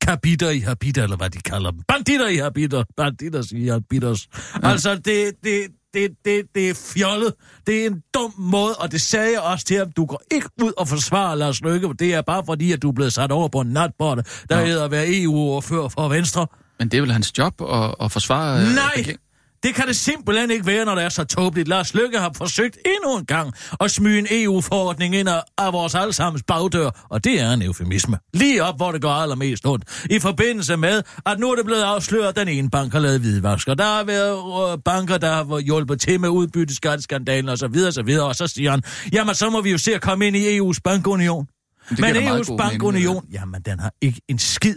kapitter 0.00 0.50
i 0.50 0.58
habiter, 0.58 1.02
eller 1.02 1.16
hvad 1.16 1.30
de 1.30 1.38
kalder 1.40 1.70
dem. 1.70 1.80
Banditter 1.88 2.28
i 2.28 2.36
habiter. 2.36 2.84
Banditter 2.96 3.42
i 3.56 3.66
habiters. 3.68 4.28
Ja. 4.62 4.68
Altså, 4.70 4.94
det, 4.94 5.30
det, 5.44 5.62
det, 5.94 6.08
det, 6.24 6.42
det 6.54 6.70
er 6.70 6.74
fjollet. 6.94 7.34
Det 7.66 7.82
er 7.82 7.86
en 7.86 8.02
dum 8.14 8.34
måde, 8.38 8.74
og 8.74 8.92
det 8.92 9.00
sagde 9.00 9.32
jeg 9.32 9.40
også 9.40 9.64
til 9.66 9.76
ham. 9.76 9.92
Du 9.92 10.04
går 10.06 10.22
ikke 10.30 10.48
ud 10.62 10.72
og 10.76 10.88
forsvarer 10.88 11.34
Lars 11.34 11.60
Løkke. 11.60 11.88
Det 11.98 12.14
er 12.14 12.22
bare 12.22 12.42
fordi, 12.46 12.72
at 12.72 12.82
du 12.82 12.88
er 12.88 12.92
blevet 12.92 13.12
sat 13.12 13.32
over 13.32 13.48
på 13.48 13.60
en 13.60 13.68
natbord, 13.68 14.16
der 14.48 14.58
Nå. 14.60 14.64
hedder 14.66 14.84
at 14.84 14.90
være 14.90 15.04
EU-ordfører 15.22 15.88
for 15.88 16.08
Venstre. 16.08 16.46
Men 16.78 16.88
det 16.88 16.96
er 16.96 17.00
vel 17.02 17.12
hans 17.12 17.38
job 17.38 17.60
at, 17.72 17.94
at 18.00 18.12
forsvare... 18.12 18.60
øh, 18.60 18.74
Nej, 18.74 18.84
regering- 18.96 19.18
det 19.62 19.74
kan 19.74 19.86
det 19.86 19.96
simpelthen 19.96 20.50
ikke 20.50 20.66
være, 20.66 20.84
når 20.84 20.94
det 20.94 21.04
er 21.04 21.08
så 21.08 21.24
tåbeligt. 21.24 21.68
Lars 21.68 21.94
Løkke 21.94 22.18
har 22.18 22.30
forsøgt 22.36 22.78
endnu 22.86 23.18
en 23.18 23.26
gang 23.26 23.52
at 23.80 23.90
smyge 23.90 24.18
en 24.18 24.26
EU-forordning 24.30 25.14
ind 25.16 25.28
af- 25.28 25.72
vores 25.72 25.94
allesammens 25.94 26.42
bagdør, 26.46 27.06
og 27.10 27.24
det 27.24 27.40
er 27.40 27.52
en 27.52 27.62
eufemisme. 27.62 28.18
Lige 28.34 28.64
op, 28.64 28.76
hvor 28.76 28.92
det 28.92 29.02
går 29.02 29.10
allermest 29.10 29.66
ondt. 29.66 29.84
I 30.10 30.18
forbindelse 30.18 30.76
med, 30.76 31.02
at 31.26 31.38
nu 31.38 31.50
er 31.50 31.56
det 31.56 31.64
blevet 31.64 31.82
afsløret, 31.82 32.28
at 32.28 32.36
den 32.36 32.48
ene 32.48 32.70
bank 32.70 32.92
har 32.92 33.00
lavet 33.00 33.20
hvidvask, 33.20 33.68
og 33.68 33.78
der 33.78 33.84
har 33.84 34.04
været 34.04 34.72
øh, 34.72 34.78
banker, 34.84 35.18
der 35.18 35.32
har 35.32 35.60
hjulpet 35.60 36.00
til 36.00 36.20
med 36.20 36.28
udbytteskatteskandalen 36.28 37.48
og 37.48 37.58
så 37.58 37.68
videre, 37.68 37.88
og 37.88 37.94
så 37.94 38.02
videre, 38.02 38.26
og 38.26 38.36
så 38.36 38.46
siger 38.46 38.70
han, 38.70 38.82
jamen 39.12 39.34
så 39.34 39.50
må 39.50 39.60
vi 39.60 39.70
jo 39.70 39.78
se 39.78 39.94
at 39.94 40.00
komme 40.00 40.26
ind 40.26 40.36
i 40.36 40.58
EU's 40.60 40.78
bankunion. 40.84 41.46
Men 41.90 42.00
Men 42.00 42.16
EU's 42.16 42.20
mening, 42.30 42.58
bankunion, 42.58 43.24
jamen 43.32 43.60
den 43.62 43.80
har 43.80 43.92
ikke 44.00 44.20
en 44.28 44.38
skid. 44.38 44.76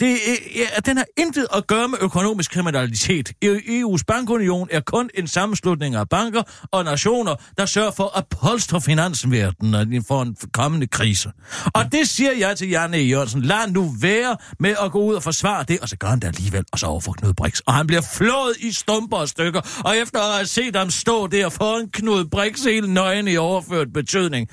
Det 0.00 0.12
er, 0.12 0.36
ja, 0.56 0.80
den 0.86 0.96
har 0.96 1.06
intet 1.18 1.46
at 1.54 1.66
gøre 1.66 1.88
med 1.88 1.98
økonomisk 2.00 2.50
kriminalitet. 2.50 3.32
EU's 3.44 4.02
bankunion 4.06 4.68
er 4.70 4.80
kun 4.80 5.10
en 5.14 5.26
sammenslutning 5.26 5.94
af 5.94 6.08
banker 6.08 6.42
og 6.72 6.84
nationer, 6.84 7.34
der 7.58 7.66
sørger 7.66 7.90
for 7.90 8.18
at 8.18 8.24
polstre 8.40 8.80
finansverdenen 8.80 10.04
for 10.04 10.22
en 10.22 10.36
kommende 10.52 10.86
krise. 10.86 11.32
Og 11.74 11.92
det 11.92 12.08
siger 12.08 12.32
jeg 12.32 12.56
til 12.56 12.68
Janne 12.68 12.96
E. 12.96 13.00
Jørgensen. 13.00 13.42
Lad 13.42 13.70
nu 13.70 13.94
være 14.00 14.36
med 14.60 14.74
at 14.82 14.92
gå 14.92 15.04
ud 15.04 15.14
og 15.14 15.22
forsvare 15.22 15.64
det, 15.68 15.80
og 15.80 15.88
så 15.88 15.96
gør 15.96 16.08
han 16.08 16.20
det 16.20 16.28
alligevel, 16.28 16.64
og 16.72 16.78
så 16.78 16.86
overfor 16.86 17.12
Knud 17.12 17.34
Brix. 17.34 17.60
Og 17.60 17.74
han 17.74 17.86
bliver 17.86 18.02
flået 18.16 18.56
i 18.60 18.72
stumper 18.72 19.16
og 19.16 19.28
stykker, 19.28 19.80
og 19.84 19.96
efter 19.96 20.18
at 20.20 20.34
have 20.34 20.46
set 20.46 20.76
ham 20.76 20.90
stå 20.90 21.26
der 21.26 21.48
foran 21.48 21.88
Knud 21.88 22.24
Brix 22.24 22.64
hele 22.64 22.94
nøgen 22.94 23.28
i 23.28 23.36
overført 23.36 23.92
betydning, 23.92 24.48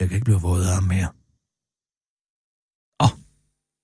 jeg 0.00 0.08
kan 0.08 0.14
ikke 0.16 0.24
blive 0.24 0.40
våd 0.40 0.62
af 0.62 0.74
ham 0.74 0.82
mere. 0.82 1.23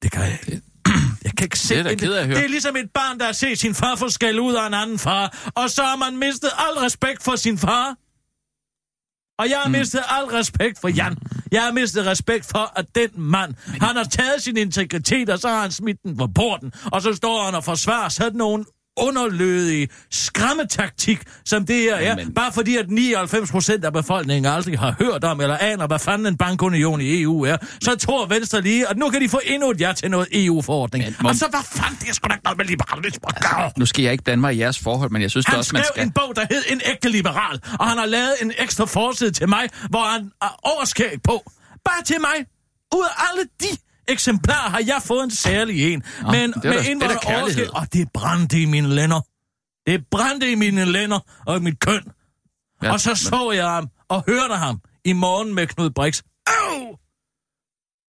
Det 0.03 0.13
kan 0.13 0.23
jeg 0.23 0.39
ikke. 0.47 0.63
Jeg 1.25 1.33
kan 1.37 1.45
ikke 1.45 1.59
se 1.59 1.77
Det 1.77 1.93
er 1.93 1.97
ked 1.97 2.13
af 2.13 2.21
at 2.21 2.27
høre. 2.27 2.37
Det 2.37 2.45
er 2.45 2.49
ligesom 2.49 2.77
et 2.77 2.91
barn, 2.91 3.19
der 3.19 3.25
har 3.25 3.33
set 3.33 3.59
sin 3.59 3.75
far 3.75 3.97
få 3.97 4.09
skæld 4.09 4.41
ud 4.41 4.55
af 4.55 4.67
en 4.67 4.75
anden 4.75 4.99
far, 4.99 5.51
og 5.55 5.71
så 5.71 5.83
har 5.83 5.97
man 5.97 6.17
mistet 6.17 6.51
al 6.59 6.85
respekt 6.85 7.23
for 7.23 7.37
sin 7.37 7.59
far. 7.59 7.97
Og 9.39 9.51
jeg 9.51 9.59
har 9.59 9.69
mm. 9.69 9.73
mistet 9.73 10.03
al 10.09 10.25
respekt 10.25 10.81
for 10.81 10.89
Jan. 10.89 11.17
Jeg 11.53 11.63
har 11.63 11.73
mistet 11.73 12.07
respekt 12.07 12.47
for, 12.47 12.73
at 12.79 12.87
den 12.95 13.11
mand, 13.17 13.55
han 13.67 13.97
har 13.97 14.05
taget 14.05 14.43
sin 14.43 14.57
integritet, 14.57 15.31
og 15.31 15.39
så 15.39 15.49
har 15.49 15.61
han 15.61 15.71
smidt 15.71 16.03
den 16.03 16.17
på 16.17 16.27
porten, 16.27 16.73
og 16.93 17.03
så 17.03 17.13
står 17.13 17.45
han 17.45 17.55
og 17.55 17.65
forsvarer 17.65 18.09
sådan 18.09 18.39
nogle 18.39 18.65
underlødige 18.97 19.89
skræmmetaktik, 20.11 21.21
som 21.45 21.67
det 21.67 21.77
her 21.77 21.95
er, 21.95 22.01
Jamen. 22.01 22.35
bare 22.35 22.53
fordi 22.53 22.77
at 22.77 22.91
99 22.91 23.51
procent 23.51 23.85
af 23.85 23.93
befolkningen 23.93 24.53
aldrig 24.53 24.79
har 24.79 24.95
hørt 24.99 25.25
om 25.25 25.41
eller 25.41 25.57
aner, 25.59 25.87
hvad 25.87 25.99
fanden 25.99 26.27
en 26.27 26.37
bankunion 26.37 27.01
i 27.01 27.23
EU 27.23 27.43
er, 27.45 27.57
så 27.83 27.97
tror 27.97 28.27
Venstre 28.27 28.61
lige, 28.61 28.87
at 28.89 28.97
nu 28.99 29.11
kan 29.11 29.21
de 29.21 29.29
få 29.29 29.41
endnu 29.45 29.71
et 29.71 29.81
ja 29.81 29.93
til 29.93 30.11
noget 30.11 30.29
EU-forordning. 30.33 31.05
Men 31.05 31.17
må- 31.23 31.29
Og 31.29 31.35
så 31.35 31.47
hvad 31.51 31.61
fanden, 31.65 31.97
det 32.01 32.09
er 32.09 32.13
sgu 32.15 32.29
da 32.29 32.35
ikke 32.35 32.45
noget 32.45 32.59
med 32.59 32.65
liberalisme. 32.67 33.21
gøre. 33.41 33.73
Nu 33.77 33.87
skal 33.87 34.03
jeg 34.03 34.13
ikke 34.13 34.25
blande 34.25 34.41
mig 34.41 34.55
i 34.55 34.59
jeres 34.61 34.79
forhold, 34.79 35.11
men 35.11 35.23
jeg 35.23 35.31
synes 35.31 35.47
Han 35.47 35.59
også, 35.59 35.71
man 35.75 35.83
skrev 35.85 35.93
skal... 35.95 36.03
en 36.07 36.13
bog, 36.13 36.37
der 36.37 36.47
hed 36.51 36.63
En 36.69 36.81
ægte 36.85 37.09
liberal, 37.09 37.61
og 37.79 37.89
han 37.89 37.99
har 37.99 38.07
lavet 38.07 38.35
en 38.43 38.53
ekstra 38.59 38.85
forside 38.85 39.31
til 39.31 39.49
mig, 39.49 39.69
hvor 39.91 40.13
han 40.13 40.31
er 40.43 40.59
overskæg 40.63 41.23
på. 41.25 41.51
Bare 41.85 42.03
til 42.05 42.21
mig. 42.21 42.47
Ud 42.95 43.05
af 43.05 43.25
alle 43.31 43.49
de 43.61 43.67
eksemplar 44.11 44.71
har 44.71 44.83
jeg 44.87 45.01
fået 45.05 45.25
en 45.25 45.31
særlig 45.31 45.93
en. 45.93 46.03
Nå, 46.23 46.31
men 46.31 46.53
det 46.53 46.65
er 46.65 46.69
med 46.69 46.79
er 46.79 46.91
indvandrer 46.91 47.41
overskæg. 47.41 47.75
Og 47.75 47.93
det 47.93 48.13
brændte 48.15 48.63
i 48.63 48.65
mine 48.65 48.89
lænder. 48.89 49.21
Det 49.87 50.05
brændte 50.11 50.53
i 50.53 50.55
mine 50.55 50.85
lænder 50.85 51.19
og 51.47 51.57
i 51.57 51.61
mit 51.61 51.81
køn. 51.81 52.03
Ja, 52.83 52.93
og 52.93 53.01
så 53.01 53.15
så 53.15 53.53
jeg 53.55 53.69
ham 53.69 53.89
og 54.09 54.25
hørte 54.29 54.55
ham 54.55 54.81
i 55.05 55.13
morgen 55.13 55.55
med 55.55 55.67
Knud 55.67 55.91
Brix. 55.91 56.23
Au! 56.47 56.97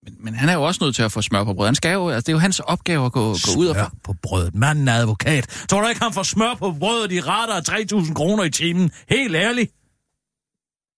Men, 0.03 0.15
men 0.19 0.35
han 0.35 0.49
er 0.49 0.53
jo 0.53 0.63
også 0.63 0.83
nødt 0.83 0.95
til 0.95 1.03
at 1.03 1.11
få 1.11 1.21
smør 1.21 1.43
på 1.43 1.53
brød. 1.53 1.65
Han 1.65 1.75
skal 1.75 1.93
jo, 1.93 2.09
altså, 2.09 2.21
det 2.21 2.29
er 2.29 2.33
jo 2.33 2.39
hans 2.39 2.59
opgave 2.59 3.05
at 3.05 3.11
gå, 3.11 3.19
gå 3.19 3.57
ud 3.57 3.67
og... 3.67 3.75
Smør 3.75 3.89
på 4.03 4.13
brødet. 4.21 4.55
Manden 4.55 4.87
er 4.87 4.93
advokat. 4.93 5.65
Tror 5.69 5.81
du 5.81 5.87
ikke, 5.87 6.01
han 6.03 6.13
får 6.13 6.23
smør 6.23 6.53
på 6.53 6.71
brødet 6.79 7.11
i 7.11 7.21
retter 7.21 7.55
af 7.55 7.61
3.000 7.69 8.13
kroner 8.13 8.43
i 8.43 8.49
timen? 8.49 8.91
Helt 9.09 9.35
ærligt. 9.35 9.71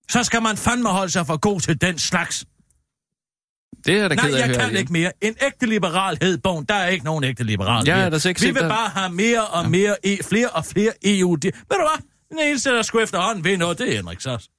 Så 0.09 0.23
skal 0.23 0.41
man 0.41 0.57
fandme 0.57 0.89
holde 0.89 1.11
sig 1.11 1.25
for 1.25 1.37
god 1.37 1.59
til 1.61 1.81
den 1.81 1.99
slags. 1.99 2.45
Det 3.85 3.99
er 3.99 4.07
da 4.07 4.15
Nej, 4.15 4.25
ked 4.27 4.33
af 4.35 4.41
at 4.43 4.49
jeg 4.49 4.57
høre. 4.57 4.69
kan 4.69 4.79
ikke 4.79 4.93
mere. 4.93 5.11
En 5.21 5.35
ægte 5.45 5.65
liberal 5.65 6.17
hed 6.21 6.37
bogen. 6.37 6.65
Der 6.65 6.75
er 6.75 6.87
ikke 6.87 7.05
nogen 7.05 7.23
ægte 7.23 7.43
liberal. 7.43 7.89
Er 7.89 7.95
mere. 7.95 8.09
da 8.09 8.19
så 8.19 8.29
ikke 8.29 8.41
Vi 8.41 8.47
vil 8.47 8.55
der- 8.55 8.69
bare 8.69 8.89
have 8.89 9.11
mere 9.13 9.45
og 9.47 9.69
mere, 9.69 9.95
e- 10.07 10.23
flere 10.27 10.49
og 10.49 10.65
flere 10.65 10.91
EU. 11.05 11.31
Ved 11.31 11.51
du 11.51 11.57
hvad? 11.69 12.03
Den 12.29 12.39
eneste, 12.39 12.69
der 12.69 12.81
skulle 12.81 13.03
efterhånden 13.03 13.43
ved 13.43 13.57
noget, 13.57 13.77
det 13.79 13.91
er 13.91 13.95
Henrik 13.95 14.21
Sass. 14.21 14.49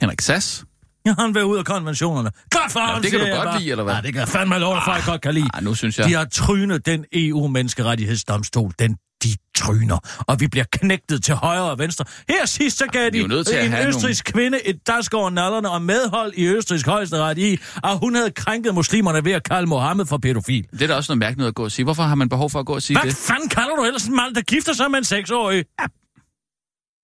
Henrik 0.00 0.20
Sass? 0.20 0.64
Ja, 1.08 1.14
han 1.22 1.34
vil 1.34 1.44
ud 1.44 1.58
af 1.58 1.64
konventionerne. 1.64 2.30
Godt 2.50 2.72
for 2.72 2.80
ham, 2.80 3.02
det 3.02 3.10
kan 3.10 3.20
du 3.20 3.26
godt 3.26 3.44
bare. 3.44 3.58
lide, 3.58 3.70
eller 3.70 3.84
hvad? 3.84 3.94
Ja, 3.94 4.00
det 4.00 4.12
kan 4.12 4.20
jeg 4.20 4.28
fandme 4.28 4.58
lov 4.58 4.74
dig 4.74 4.82
for, 4.84 4.92
jeg 4.92 5.02
godt 5.06 5.20
kan 5.20 5.34
lide. 5.34 5.48
Ah, 5.54 5.64
nu 5.64 5.74
synes 5.74 5.98
jeg... 5.98 6.08
De 6.08 6.14
har 6.14 6.24
trynet 6.24 6.86
den 6.86 7.04
EU-menneskerettighedsdomstol. 7.12 8.72
Den 8.78 8.96
de 9.22 9.28
tryner, 9.56 9.98
og 10.26 10.40
vi 10.40 10.46
bliver 10.48 10.64
knægtet 10.72 11.24
til 11.24 11.34
højre 11.34 11.70
og 11.70 11.78
venstre. 11.78 12.04
Her 12.28 12.46
sidst 12.46 12.78
så 12.78 12.86
gav 12.86 13.12
vi 13.12 13.18
er 13.18 13.22
de 13.22 13.28
nødt 13.28 13.46
til 13.46 13.54
at 13.54 13.64
en 13.64 13.70
have 13.70 13.88
østrisk 13.88 14.24
kvinde 14.24 14.66
et 14.66 14.86
dask 14.86 15.14
over 15.14 15.30
nallerne 15.30 15.70
og 15.70 15.82
medhold 15.82 16.32
i 16.36 16.46
østrisk 16.46 16.86
højesteret 16.86 17.38
i, 17.38 17.58
at 17.84 17.98
hun 17.98 18.14
havde 18.14 18.30
krænket 18.30 18.74
muslimerne 18.74 19.24
ved 19.24 19.32
at 19.32 19.42
kalde 19.44 19.66
Mohammed 19.66 20.06
for 20.06 20.18
pædofil. 20.18 20.66
Det 20.72 20.82
er 20.82 20.86
da 20.86 20.94
også 20.94 21.12
noget 21.12 21.18
mærkeligt 21.18 21.38
noget 21.38 21.48
at 21.50 21.54
gå 21.54 21.64
og 21.64 21.72
sige. 21.72 21.84
Hvorfor 21.84 22.02
har 22.02 22.14
man 22.14 22.28
behov 22.28 22.50
for 22.50 22.60
at 22.60 22.66
gå 22.66 22.74
og 22.74 22.82
sige 22.82 23.00
Hvad 23.00 23.10
det? 23.10 23.16
fanden 23.16 23.48
kalder 23.48 23.76
du 23.76 23.84
ellers 23.84 24.04
en 24.04 24.16
mand, 24.16 24.34
der 24.34 24.40
gifter 24.40 24.72
sig 24.72 24.90
med 24.90 24.98
en 24.98 25.04
seksårig? 25.04 25.64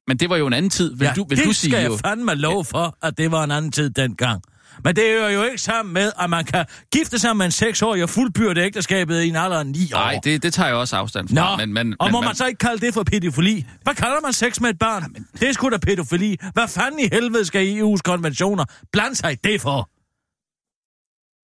Men 0.08 0.16
det 0.16 0.30
var 0.30 0.36
jo 0.36 0.46
en 0.46 0.52
anden 0.52 0.70
tid, 0.70 0.96
vil, 0.96 1.06
ja, 1.06 1.12
du, 1.16 1.26
vil 1.28 1.38
det 1.38 1.46
du 1.46 1.52
skal 1.52 1.70
sige 1.70 1.78
jeg 1.78 1.88
jo. 1.88 1.96
fandme 1.96 2.34
lov 2.34 2.64
for, 2.64 2.96
at 3.02 3.18
det 3.18 3.32
var 3.32 3.44
en 3.44 3.50
anden 3.50 3.72
tid 3.72 3.90
dengang. 3.90 4.42
Men 4.84 4.96
det 4.96 5.04
hører 5.04 5.30
jo 5.30 5.42
ikke 5.42 5.58
sammen 5.58 5.94
med, 5.94 6.12
at 6.20 6.30
man 6.30 6.44
kan 6.44 6.66
gifte 6.92 7.18
sig 7.18 7.36
med 7.36 7.46
en 7.46 7.52
seksårig 7.52 8.02
og 8.02 8.10
fuldbyrde 8.10 8.60
ægteskabet 8.60 9.22
i 9.22 9.28
en 9.28 9.36
alder 9.36 9.58
af 9.58 9.66
ni 9.66 9.92
år. 9.92 9.98
Nej, 9.98 10.20
det, 10.24 10.42
det 10.42 10.54
tager 10.54 10.66
jeg 10.66 10.76
også 10.76 10.96
afstand 10.96 11.28
fra. 11.28 11.56
Nå, 11.56 11.56
men, 11.56 11.74
men, 11.74 11.96
og 11.98 12.06
men, 12.06 12.12
må 12.12 12.20
men, 12.20 12.26
man 12.26 12.34
så 12.34 12.46
ikke 12.46 12.58
kalde 12.58 12.86
det 12.86 12.94
for 12.94 13.02
pædofili? 13.02 13.66
Hvad 13.82 13.94
kalder 13.94 14.20
man 14.22 14.32
sex 14.32 14.60
med 14.60 14.70
et 14.70 14.78
barn? 14.78 15.02
Jamen. 15.02 15.26
Det 15.40 15.48
er 15.48 15.52
sgu 15.52 15.70
da 15.70 15.76
pædofili. 15.76 16.36
Hvad 16.52 16.68
fanden 16.68 17.00
i 17.00 17.08
helvede 17.12 17.44
skal 17.44 17.82
EU's 17.82 18.00
konventioner 18.04 18.64
blande 18.92 19.16
sig 19.16 19.44
det 19.44 19.60
for? 19.60 19.90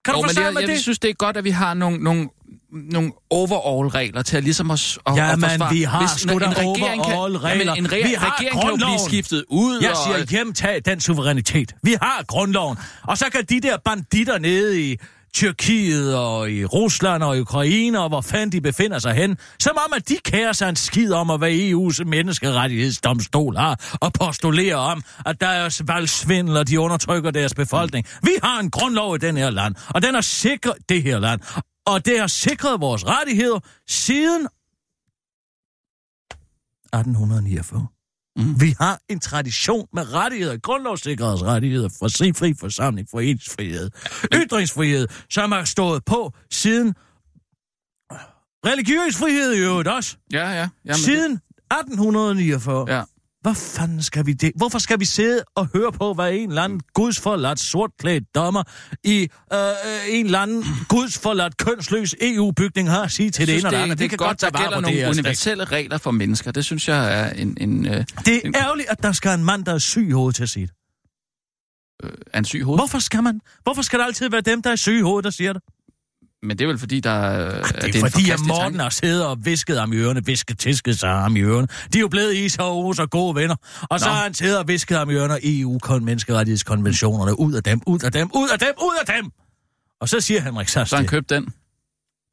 Kan 0.04 0.14
jo, 0.14 0.22
du 0.22 0.26
men 0.26 0.44
jeg, 0.44 0.60
jeg, 0.60 0.68
det? 0.68 0.80
synes, 0.80 0.98
det 0.98 1.10
er 1.10 1.14
godt, 1.14 1.36
at 1.36 1.44
vi 1.44 1.50
har 1.50 1.74
nogle, 1.74 1.98
nogle, 1.98 2.28
nogle 2.72 3.12
overall-regler 3.30 4.22
til 4.22 4.36
at 4.36 4.44
ligesom 4.44 4.70
at, 4.70 4.98
at, 5.06 5.16
Ja, 5.16 5.32
at 5.32 5.38
forsvare. 5.40 5.72
vi 5.74 5.82
har 5.82 6.00
Hvis 6.00 6.10
sgu 6.10 6.38
da 6.38 6.44
overall-regler. 6.64 7.74
Jamen, 7.74 7.84
en 7.84 7.86
re- 7.92 8.08
Vi 8.08 8.14
har 8.14 8.34
regering 8.38 8.60
kan 8.60 8.70
jo 8.70 8.76
blive 8.76 8.86
grundloven. 8.86 8.98
skiftet 9.08 9.44
ud. 9.48 9.80
Jeg 9.82 9.90
og, 9.90 9.96
siger, 10.06 10.26
hjemtag 10.30 10.80
den 10.84 11.00
suverænitet. 11.00 11.74
Vi 11.82 11.96
har 12.02 12.24
grundloven. 12.26 12.78
Og 13.02 13.18
så 13.18 13.24
kan 13.32 13.44
de 13.48 13.60
der 13.60 13.76
banditter 13.84 14.38
nede 14.38 14.82
i 14.90 14.96
Tyrkiet 15.34 16.16
og 16.16 16.50
i 16.50 16.64
Rusland 16.64 17.22
og 17.22 17.36
i 17.36 17.40
Ukraine 17.40 18.00
og 18.00 18.08
hvor 18.08 18.20
fanden 18.20 18.52
de 18.52 18.60
befinder 18.60 18.98
sig 18.98 19.14
hen, 19.14 19.36
som 19.60 19.76
om 19.86 19.92
at 19.96 20.08
de 20.08 20.16
kærer 20.24 20.52
sig 20.52 20.68
en 20.68 20.76
skid 20.76 21.12
om, 21.12 21.30
og 21.30 21.38
hvad 21.38 21.50
EU's 21.50 22.04
menneskerettighedsdomstol 22.04 23.56
har, 23.56 23.96
og 24.00 24.12
postulerer 24.12 24.76
om, 24.76 25.02
at 25.26 25.40
der 25.40 25.46
er 25.46 25.82
valgsvindel, 25.86 26.56
og 26.56 26.68
de 26.68 26.80
undertrykker 26.80 27.30
deres 27.30 27.54
befolkning. 27.54 28.06
Vi 28.22 28.30
har 28.42 28.60
en 28.60 28.70
grundlov 28.70 29.14
i 29.14 29.18
den 29.18 29.36
her 29.36 29.50
land, 29.50 29.74
og 29.88 30.02
den 30.02 30.14
har 30.14 30.20
sikret 30.20 30.74
det 30.88 31.02
her 31.02 31.18
land, 31.18 31.40
og 31.94 32.06
det 32.06 32.20
har 32.20 32.26
sikret 32.26 32.80
vores 32.80 33.06
rettigheder 33.06 33.60
siden 33.88 34.48
1849. 36.94 37.86
Mm. 38.36 38.60
Vi 38.60 38.74
har 38.80 39.00
en 39.08 39.20
tradition 39.20 39.86
med 39.92 40.12
rettigheder, 40.12 40.58
grundlovssikrede 40.58 41.36
rettigheder 41.36 41.88
for 41.98 42.08
fri, 42.08 42.32
fri 42.32 42.54
forsamling, 42.60 43.08
foreningsfrihed, 43.10 43.90
ytringsfrihed, 44.34 45.08
som 45.30 45.52
har 45.52 45.64
stået 45.64 46.04
på 46.04 46.32
siden 46.50 46.94
religiøs 48.66 49.16
frihed 49.16 49.54
i 49.54 49.58
øvrigt 49.58 49.88
også. 49.88 50.16
Ja, 50.32 50.50
ja. 50.50 50.68
Jamen, 50.84 50.98
siden 50.98 51.32
1849. 51.32 52.86
Det, 52.86 52.92
ja. 52.92 53.02
Hvad 53.40 53.54
fanden 53.54 54.02
skal 54.02 54.26
vi 54.26 54.32
det? 54.32 54.52
Hvorfor 54.56 54.78
skal 54.78 55.00
vi 55.00 55.04
sidde 55.04 55.44
og 55.54 55.68
høre 55.74 55.92
på, 55.92 56.14
hvad 56.14 56.32
en 56.32 56.48
eller 56.48 56.62
anden 56.62 56.80
gudsforladt 56.94 57.60
sortklædt 57.60 58.34
dommer 58.34 58.62
i 59.04 59.28
øh, 59.52 59.58
en 60.08 60.24
eller 60.26 60.38
anden 60.38 60.64
gudsforladt 60.88 61.56
kønsløs 61.56 62.14
EU-bygning 62.20 62.90
har 62.90 63.02
at 63.02 63.10
sige 63.10 63.30
til 63.30 63.46
det 63.46 63.52
ene 63.52 63.56
eller 63.58 63.70
det, 63.70 63.76
andet? 63.76 63.98
det, 63.98 64.10
det 64.10 64.20
er 64.20 64.24
godt, 64.26 64.40
der 64.40 64.50
gælder 64.50 64.80
nogle 64.80 65.00
det 65.00 65.08
universelle 65.08 65.64
regler 65.64 65.98
for 65.98 66.10
mennesker. 66.10 66.52
Det 66.52 66.64
synes 66.64 66.88
jeg 66.88 67.20
er 67.20 67.30
en, 67.30 67.56
en, 67.60 67.86
øh, 67.86 68.04
Det 68.24 68.40
er 68.44 68.50
ærgerligt, 68.54 68.88
at 68.88 69.02
der 69.02 69.12
skal 69.12 69.38
en 69.38 69.44
mand, 69.44 69.64
der 69.64 69.74
er 69.74 69.78
syg 69.78 70.08
i 70.08 70.10
hovedet 70.10 70.34
til 70.36 70.42
at 70.42 70.48
sige 70.48 70.66
det. 70.66 70.74
øh, 72.04 72.10
er 72.32 72.38
en 72.38 72.44
syg 72.44 72.62
hoved. 72.64 72.78
Hvorfor 72.78 72.98
skal 72.98 73.22
man? 73.22 73.40
Hvorfor 73.62 73.82
skal 73.82 73.98
det 73.98 74.04
altid 74.04 74.30
være 74.30 74.40
dem, 74.40 74.62
der 74.62 74.70
er 74.70 74.76
syge 74.76 74.98
i 74.98 75.02
hovedet, 75.02 75.24
der 75.24 75.30
siger 75.30 75.52
det? 75.52 75.62
Men 76.42 76.58
det 76.58 76.64
er 76.64 76.68
vel 76.68 76.78
fordi, 76.78 77.00
der 77.00 77.10
er... 77.10 77.62
Det 77.62 77.82
er, 77.96 78.04
en 78.04 78.10
fordi, 78.10 78.30
at 78.30 78.38
Morten 78.46 78.62
tanke. 78.64 78.78
har 78.78 78.90
siddet 78.90 79.26
og 79.26 79.38
visket 79.44 79.78
ham 79.80 79.92
i 79.92 79.96
ørerne, 79.96 80.24
visket, 80.26 80.58
tisket 80.58 80.98
sig 80.98 81.10
ham 81.10 81.36
i 81.36 81.40
ørerne. 81.40 81.68
De 81.92 81.98
er 81.98 82.00
jo 82.00 82.08
blevet 82.08 82.36
i 82.36 82.48
så 82.48 82.62
og 82.62 82.94
så 82.94 83.06
gode 83.06 83.34
venner. 83.34 83.56
Og 83.90 84.00
så 84.00 84.06
Nå. 84.06 84.12
har 84.12 84.22
han 84.22 84.34
siddet 84.34 84.58
og 84.58 84.68
visket 84.68 84.98
ham 84.98 85.10
i 85.10 85.14
ørerne 85.14 85.38
EU-menneskerettighedskonventionerne. 85.42 87.38
Ud 87.40 87.52
af 87.54 87.62
dem, 87.62 87.80
ud 87.86 88.00
af 88.04 88.12
dem, 88.12 88.30
ud 88.34 88.48
af 88.48 88.58
dem, 88.58 88.68
ud 88.82 88.96
af 89.06 89.14
dem! 89.14 89.30
Og 90.00 90.08
så 90.08 90.20
siger 90.20 90.40
Henrik 90.40 90.68
Sass 90.68 90.90
Så 90.90 90.96
han 90.96 91.02
det. 91.02 91.10
købt 91.10 91.30
den. 91.30 91.48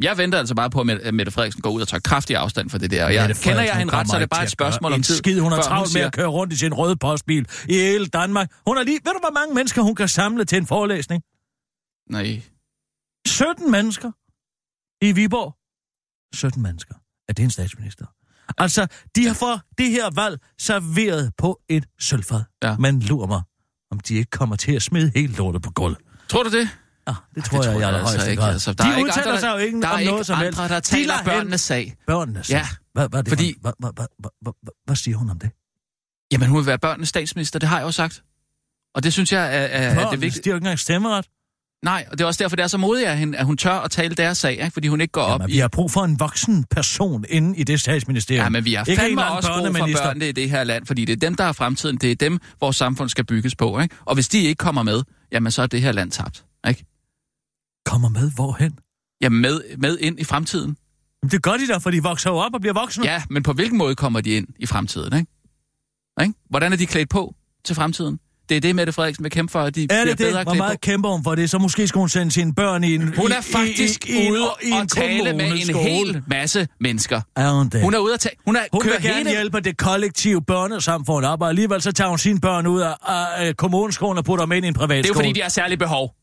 Jeg 0.02 0.18
venter 0.18 0.40
altså 0.40 0.56
bare 0.56 0.70
på, 0.70 0.82
at 0.82 1.14
Mette- 1.14 1.32
Frederiksen 1.32 1.62
går 1.62 1.70
ud 1.70 1.82
og 1.82 1.88
tager 1.88 2.02
kraftig 2.02 2.36
afstand 2.36 2.70
for 2.70 2.78
det 2.78 2.92
der. 2.92 3.06
Og 3.06 3.14
jeg, 3.14 3.36
kender 3.36 3.62
jeg 3.62 3.76
hende 3.76 3.94
ret, 3.94 4.10
så 4.10 4.16
er 4.16 4.20
det 4.20 4.30
bare 4.30 4.44
et 4.44 4.52
spørgsmål 4.52 4.94
om 4.94 5.04
tid. 5.04 5.16
skid, 5.16 5.40
hun 5.40 5.52
har 5.52 5.62
travlt 5.62 5.82
med 5.88 5.92
siger, 5.92 6.08
at 6.08 6.14
køre 6.14 6.28
rundt 6.28 6.54
i 6.54 6.58
sin 6.58 6.74
røde 6.74 6.96
postbil 6.96 7.48
i 7.70 7.74
hele 7.74 8.06
Danmark. 8.08 8.52
Hun 8.68 8.78
har 8.78 8.84
lige... 8.84 9.00
Ved 9.06 9.12
du, 9.14 9.20
hvor 9.20 9.34
mange 9.40 9.56
mennesker 9.56 9.82
hun 9.82 9.96
kan 9.96 10.08
samle 10.08 10.46
til 10.46 10.58
en 10.58 10.68
forelæsning? 10.68 11.24
Nej, 12.10 12.42
17 13.28 13.72
mennesker 13.72 14.12
i 15.06 15.12
Viborg. 15.12 15.56
17 16.36 16.62
mennesker. 16.64 16.96
Er 17.30 17.34
det 17.34 17.44
en 17.44 17.50
statsminister? 17.50 18.06
Altså, 18.58 18.88
de 19.16 19.28
har 19.28 19.34
fået 19.34 19.62
det 19.78 19.92
her 19.92 20.10
valg 20.16 20.40
serveret 20.60 21.32
på 21.38 21.60
et 21.70 21.86
sølvfad. 22.00 22.42
Ja. 22.64 22.78
Men 22.78 23.00
lurer 23.02 23.28
mig, 23.28 23.42
om 23.92 24.00
de 24.00 24.16
ikke 24.16 24.30
kommer 24.32 24.56
til 24.56 24.72
at 24.72 24.82
smide 24.82 25.12
helt 25.16 25.38
lortet 25.38 25.62
på 25.62 25.72
gulvet. 25.72 25.98
tror 26.30 26.44
du 26.44 26.50
det? 26.50 26.70
Ah, 27.08 27.16
det 27.36 27.44
tror 27.46 27.58
jeg, 27.58 27.64
tror 27.74 27.80
jeg, 27.82 27.94
jeg 27.94 28.00
altså 28.02 28.30
ikke, 28.30 28.42
grad. 28.42 28.54
altså. 28.54 28.74
Der 28.74 28.84
de 28.84 28.90
er 28.92 28.96
ikke 28.98 29.08
udtaler 29.10 29.28
andre, 29.28 29.40
sig 29.40 29.52
jo 29.54 29.58
ikke 29.58 29.82
der 29.82 29.88
er 29.88 29.94
om 29.94 30.00
ikke 30.00 30.12
noget 30.12 30.26
som 30.26 30.38
helst. 30.38 30.60
andre, 30.60 30.74
der 30.76 30.80
De 30.80 30.86
taler 30.86 31.08
lader 31.08 31.18
hen- 31.18 31.26
børnenes 31.26 31.62
sag. 31.62 31.96
Børnenes 32.08 32.50
Ja. 32.50 32.64
sag. 32.68 32.76
Hvad, 32.94 33.10
hvad, 33.10 33.20
er 33.20 33.24
det 33.24 33.30
Fordi- 33.32 33.54
for, 33.54 33.60
hvad, 33.62 33.74
hvad, 33.80 33.92
hvad, 33.96 34.08
hvad, 34.42 34.52
hvad, 34.62 34.72
hvad, 34.86 34.96
siger 34.96 35.18
hun 35.18 35.30
om 35.30 35.40
det? 35.40 35.50
Jamen, 36.32 36.48
hun 36.50 36.58
vil 36.60 36.66
være 36.66 36.80
børnenes 36.80 37.10
statsminister, 37.10 37.60
det 37.60 37.70
har 37.70 37.78
jeg 37.78 37.86
jo 37.86 37.92
sagt. 37.92 38.24
Og 38.96 39.04
det 39.04 39.14
synes 39.14 39.32
jeg 39.32 39.44
er, 39.46 39.48
er, 39.60 40.06
er 40.06 40.10
det 40.10 40.22
vigtige. 40.22 40.44
de 40.44 40.50
har 40.50 40.54
jo 40.54 40.56
ikke 40.58 40.64
engang 40.66 40.80
stemmeret. 40.80 41.28
Nej, 41.84 42.06
og 42.12 42.18
det 42.18 42.24
er 42.24 42.28
også 42.28 42.44
derfor, 42.44 42.56
det 42.56 42.64
er 42.64 42.68
så 42.68 42.78
modigt 42.78 43.08
af 43.08 43.18
hende, 43.18 43.38
at 43.38 43.46
hun 43.46 43.58
tør 43.58 43.72
at 43.72 43.92
tale 43.92 44.16
deres 44.16 44.38
sag, 44.38 44.52
ikke? 44.52 44.72
fordi 44.72 44.88
hun 44.88 45.02
ikke 45.02 45.12
går 45.12 45.22
op 45.22 45.40
Jamen, 45.40 45.50
i... 45.50 45.54
vi 45.54 45.60
har 45.60 45.68
brug 45.68 45.92
for 45.92 46.04
en 46.04 46.20
voksen 46.20 46.64
person 46.64 47.26
inde 47.30 47.58
i 47.58 47.64
det 47.64 47.80
statsministerium. 47.80 48.44
Ja, 48.44 48.50
men 48.50 48.66
vi 48.66 48.74
har 48.74 48.86
Ikke 48.86 49.02
fandme 49.02 49.26
også 49.26 49.50
brug 49.54 49.78
for 49.78 49.88
børnene 50.04 50.30
i 50.30 50.32
det 50.32 50.50
her 50.50 50.64
land, 50.64 50.86
fordi 50.86 51.06
det 51.06 51.14
er 51.14 51.18
dem, 51.18 51.36
der 51.36 51.44
har 51.44 51.52
fremtiden. 51.52 51.98
Det 51.98 52.12
er 52.12 52.16
dem, 52.16 52.40
vores 52.60 52.76
samfund 52.76 53.10
skal 53.10 53.26
bygges 53.26 53.56
på. 53.56 53.80
Ikke? 53.80 53.96
Og 54.06 54.14
hvis 54.14 54.28
de 54.28 54.42
ikke 54.42 54.56
kommer 54.56 54.84
med, 54.84 55.04
jamen 55.32 55.52
så 55.52 55.62
er 55.62 55.68
det 55.68 55.82
her 55.82 55.92
land 55.92 56.12
tabt. 56.12 56.46
Ikke? 56.68 56.86
Kommer 57.86 58.10
med 58.10 58.32
hvorhen? 58.36 58.80
Jamen 59.22 59.42
med, 59.42 59.62
med 59.78 59.98
ind 59.98 60.20
i 60.20 60.24
fremtiden. 60.24 60.78
Jamen, 61.24 61.32
det 61.32 61.44
gør 61.44 61.52
de 61.52 61.68
da, 61.68 61.78
for 61.78 61.92
de 61.92 62.04
vokser 62.04 62.30
jo 62.30 62.36
op 62.36 62.54
og 62.54 62.62
bliver 62.62 62.74
voksne. 62.74 63.06
Ja, 63.06 63.24
men 63.30 63.44
på 63.44 63.54
hvilken 63.54 63.78
måde 63.78 63.96
kommer 63.96 64.22
de 64.22 64.30
ind 64.30 64.48
i 64.60 64.66
fremtiden? 64.66 65.20
Ikke? 65.20 65.32
Ikke? 66.22 66.34
Hvordan 66.50 66.74
er 66.74 66.78
de 66.78 66.86
klædt 66.86 67.10
på 67.10 67.36
til 67.66 67.76
fremtiden? 67.76 68.20
Det 68.50 68.58
er 68.58 68.62
det, 68.62 68.76
Mette 68.76 68.94
Frederiksen 68.94 69.24
vil 69.24 69.32
kæmpe 69.32 69.52
for, 69.52 69.60
at 69.60 69.76
de 69.76 69.84
Er 69.84 69.88
bliver 69.88 70.06
det 70.06 70.18
bedre 70.18 70.40
det? 70.40 70.48
Hvor 70.48 70.54
meget 70.54 70.82
kæmper 70.82 71.10
hun 71.10 71.24
for 71.24 71.36
det? 71.36 71.50
Så 71.50 71.58
måske 71.58 71.88
skulle 71.88 72.02
hun 72.02 72.10
sende 72.10 72.32
sine 72.32 72.54
børn 72.54 72.84
i 72.84 72.96
en 72.96 73.14
Hun 73.18 73.32
er 73.32 73.42
faktisk 73.42 74.10
i, 74.10 74.12
i, 74.12 74.28
i, 74.28 74.32
ude 74.32 74.48
i, 74.64 74.68
en 74.68 74.74
og 74.74 74.90
tale 74.90 75.34
med 75.34 75.46
en 75.46 75.76
hel 75.76 76.24
masse 76.28 76.68
mennesker. 76.80 77.22
Er 77.36 77.52
hun 77.52 77.70
det? 77.70 77.82
Hun 77.82 77.94
er 77.94 77.98
ude 78.00 78.14
at 78.14 78.20
tale... 78.20 78.36
Hun, 78.46 78.56
er, 78.56 78.60
Hun 78.74 78.82
vil 78.84 78.92
gerne 79.02 79.16
hele... 79.16 79.30
hjælpe 79.30 79.60
det 79.60 79.78
kollektive 79.78 80.42
børnesamfund 80.42 81.26
op, 81.26 81.42
og 81.42 81.50
alligevel 81.50 81.82
så 81.82 81.92
tager 81.92 82.10
hun 82.10 82.18
sine 82.18 82.40
børn 82.40 82.68
ud 82.68 82.82
af, 82.82 82.94
af, 83.08 83.58
kommuneskolen 83.58 84.18
og 84.18 84.26
putter 84.26 84.46
dem 84.46 84.52
ind 84.52 84.66
i 84.66 84.68
en 84.68 84.74
privat 84.74 84.98
Det 84.98 85.06
er 85.06 85.10
jo 85.10 85.14
fordi, 85.14 85.32
de 85.32 85.42
har 85.42 85.50
særlige 85.50 85.78
behov. 85.78 86.14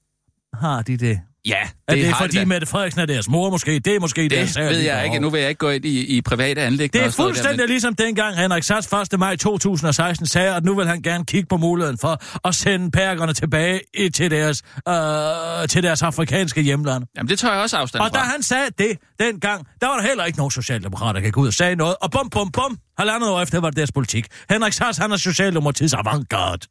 Har 0.61 0.83
de 0.83 0.97
det? 0.97 1.21
Ja, 1.47 1.57
Er 1.89 1.95
det, 1.95 2.15
fordi 2.17 2.33
de 2.37 2.39
da. 2.39 2.45
Mette 2.45 2.67
Frederiksen 2.67 3.01
er 3.01 3.07
deres 3.07 3.29
mor 3.29 3.51
måske? 3.51 3.79
Det 3.79 3.95
er 3.95 4.01
måske 4.01 4.29
deres 4.29 4.47
Det 4.49 4.55
særlige 4.55 4.79
ved 4.79 4.85
jeg 4.85 5.05
ikke. 5.05 5.19
Nu 5.19 5.31
vil 5.31 5.41
jeg 5.41 5.49
ikke 5.49 5.59
gå 5.59 5.71
ind 5.71 5.85
i, 5.85 6.17
i 6.17 6.21
private 6.21 6.61
anlægner. 6.63 6.89
Det 6.89 7.01
er 7.01 7.01
og 7.01 7.03
noget 7.03 7.17
der, 7.17 7.23
fuldstændig 7.23 7.69
ligesom 7.69 7.95
dengang 7.95 8.37
Henrik 8.37 8.63
Sass 8.63 8.93
1. 9.13 9.19
maj 9.19 9.37
2016 9.37 10.27
sagde, 10.27 10.55
at 10.55 10.65
nu 10.65 10.75
vil 10.75 10.87
han 10.87 11.03
gerne 11.03 11.25
kigge 11.25 11.47
på 11.47 11.57
muligheden 11.57 11.99
for 11.99 12.47
at 12.49 12.55
sende 12.55 12.91
perkerne 12.91 13.33
tilbage 13.33 13.81
i, 13.95 14.09
til, 14.09 14.31
deres, 14.31 14.63
øh, 14.89 15.69
til 15.69 15.83
deres 15.83 16.03
afrikanske 16.03 16.63
hjemland. 16.63 17.01
Men, 17.01 17.09
jamen, 17.17 17.29
det 17.29 17.39
tager 17.39 17.55
jeg 17.55 17.63
også 17.63 17.77
afstand 17.77 18.03
Og 18.05 18.15
da 18.15 18.19
fra. 18.19 18.25
han 18.25 18.43
sagde 18.43 18.67
det 18.79 18.99
dengang, 19.21 19.67
der 19.81 19.87
var 19.87 19.97
der 19.97 20.03
heller 20.03 20.25
ikke 20.25 20.39
nogen 20.39 20.51
socialdemokrater, 20.51 21.13
der 21.13 21.27
gik 21.27 21.37
ud 21.37 21.47
og 21.47 21.53
sagde 21.55 21.77
noget. 21.77 21.97
Og 22.01 22.11
bum, 22.11 22.31
bum, 22.31 22.51
bum, 22.51 22.79
halvandet 22.99 23.31
år 23.31 23.41
efter 23.43 23.61
var 23.61 23.71
det 23.71 23.77
deres 23.77 23.93
politik. 23.93 24.27
Henrik 24.51 24.73
Sass, 24.73 24.99
han 24.99 25.13
er 25.13 25.17
Socialdemokratiets 25.17 25.95
avantgarde. 25.95 26.67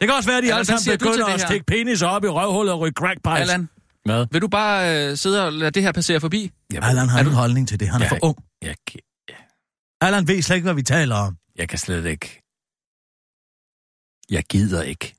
Det 0.00 0.08
kan 0.08 0.16
også 0.16 0.28
være, 0.28 0.38
at 0.38 0.42
de 0.42 0.46
Allan, 0.46 0.58
alle 0.58 0.66
sammen 0.80 0.98
begynder 0.98 1.26
det 1.26 1.34
at 1.34 1.40
stikke 1.40 1.66
penis 1.66 2.02
op 2.02 2.24
i 2.24 2.28
røvhullet 2.28 2.74
og 2.74 2.80
ryge 2.80 2.92
crack 2.92 3.18
pies. 3.24 3.40
Allan, 3.40 3.68
Hvad? 4.08 4.26
Vil 4.30 4.42
du 4.42 4.48
bare 4.48 5.10
øh, 5.10 5.16
sidde 5.16 5.46
og 5.46 5.52
lade 5.52 5.70
det 5.70 5.82
her 5.82 5.92
passere 5.92 6.20
forbi? 6.20 6.50
Allan 6.74 7.08
har 7.08 7.18
Er 7.18 7.22
en 7.22 7.28
du- 7.28 7.32
holdning 7.36 7.68
til 7.68 7.80
det. 7.80 7.88
Han 7.88 8.00
er 8.00 8.04
Ja. 8.04 8.10
for 8.10 8.18
ung. 8.22 8.36
Jeg, 8.62 8.74
Allan 10.00 10.28
ved 10.28 10.42
slet 10.42 10.56
ikke, 10.56 10.64
hvad 10.66 10.74
vi 10.74 10.82
taler 10.82 11.14
om. 11.16 11.36
jeg 11.56 11.68
kan 11.68 11.78
slet 11.78 12.06
ikke... 12.06 12.42
Jeg 14.30 14.44
gider 14.44 14.82
ikke 14.82 15.14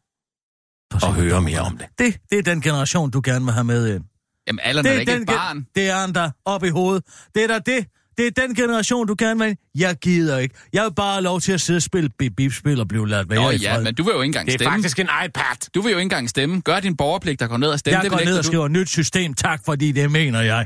at 1.03 1.13
høre 1.13 1.41
mere 1.41 1.60
om 1.60 1.74
er. 1.74 1.77
det. 1.77 1.88
Det, 2.00 2.22
det 2.29 2.38
er 2.39 2.43
den 2.43 2.62
generation, 2.62 3.12
du 3.12 3.22
gerne 3.24 3.46
vil 3.46 3.53
have 3.53 3.63
med 3.63 3.96
ind. 3.96 4.03
Jamen, 4.48 4.60
Allan 4.63 4.86
er 4.86 4.89
er, 4.91 5.00
ikke 5.00 5.12
den, 5.13 5.22
et 5.22 5.27
barn. 5.27 5.67
det 5.75 5.89
er 5.89 5.96
han 5.98 6.13
der 6.15 6.31
op 6.46 6.63
i 6.63 6.69
hovedet. 6.69 7.03
Det 7.36 7.43
er 7.43 7.48
da 7.48 7.60
det. 7.60 7.88
Det 8.19 8.27
er 8.38 8.41
den 8.47 8.55
generation, 8.55 9.07
du 9.07 9.15
gerne 9.19 9.35
vil 9.39 9.43
have 9.45 9.49
ind. 9.51 9.57
Jeg 9.81 9.95
gider 9.95 10.38
ikke. 10.38 10.55
Jeg 10.73 10.83
vil 10.83 10.93
bare 10.95 11.11
have 11.13 11.23
lov 11.23 11.41
til 11.41 11.51
at 11.51 11.61
sidde 11.61 11.77
og 11.77 11.81
spille 11.81 12.09
bip-spil 12.38 12.79
og 12.79 12.88
blive 12.88 13.09
ladt 13.09 13.29
være 13.29 13.39
Nå 13.39 13.49
ja, 13.51 13.79
men 13.79 13.95
du 13.95 14.03
vil 14.03 14.11
jo 14.11 14.21
ikke 14.21 14.25
engang 14.25 14.45
Det 14.47 14.53
er 14.53 14.57
stemme. 14.57 14.71
faktisk 14.73 14.99
en 14.99 15.07
iPad. 15.25 15.69
Du 15.75 15.81
vil 15.81 15.91
jo 15.91 15.97
ikke 15.97 16.01
engang 16.01 16.29
stemme. 16.29 16.61
Gør 16.61 16.79
din 16.79 16.97
borgerpligt, 16.97 17.39
der 17.39 17.47
går 17.47 17.57
ned 17.57 17.67
og 17.67 17.79
stemme. 17.79 17.95
Jeg 17.97 18.03
det 18.03 18.11
går 18.11 18.19
ned 18.25 18.38
og 18.38 18.43
du. 18.43 18.47
skriver 18.47 18.67
nyt 18.67 18.89
system, 18.89 19.33
tak, 19.33 19.61
fordi 19.65 19.91
det 19.91 20.11
mener 20.11 20.41
jeg. 20.41 20.65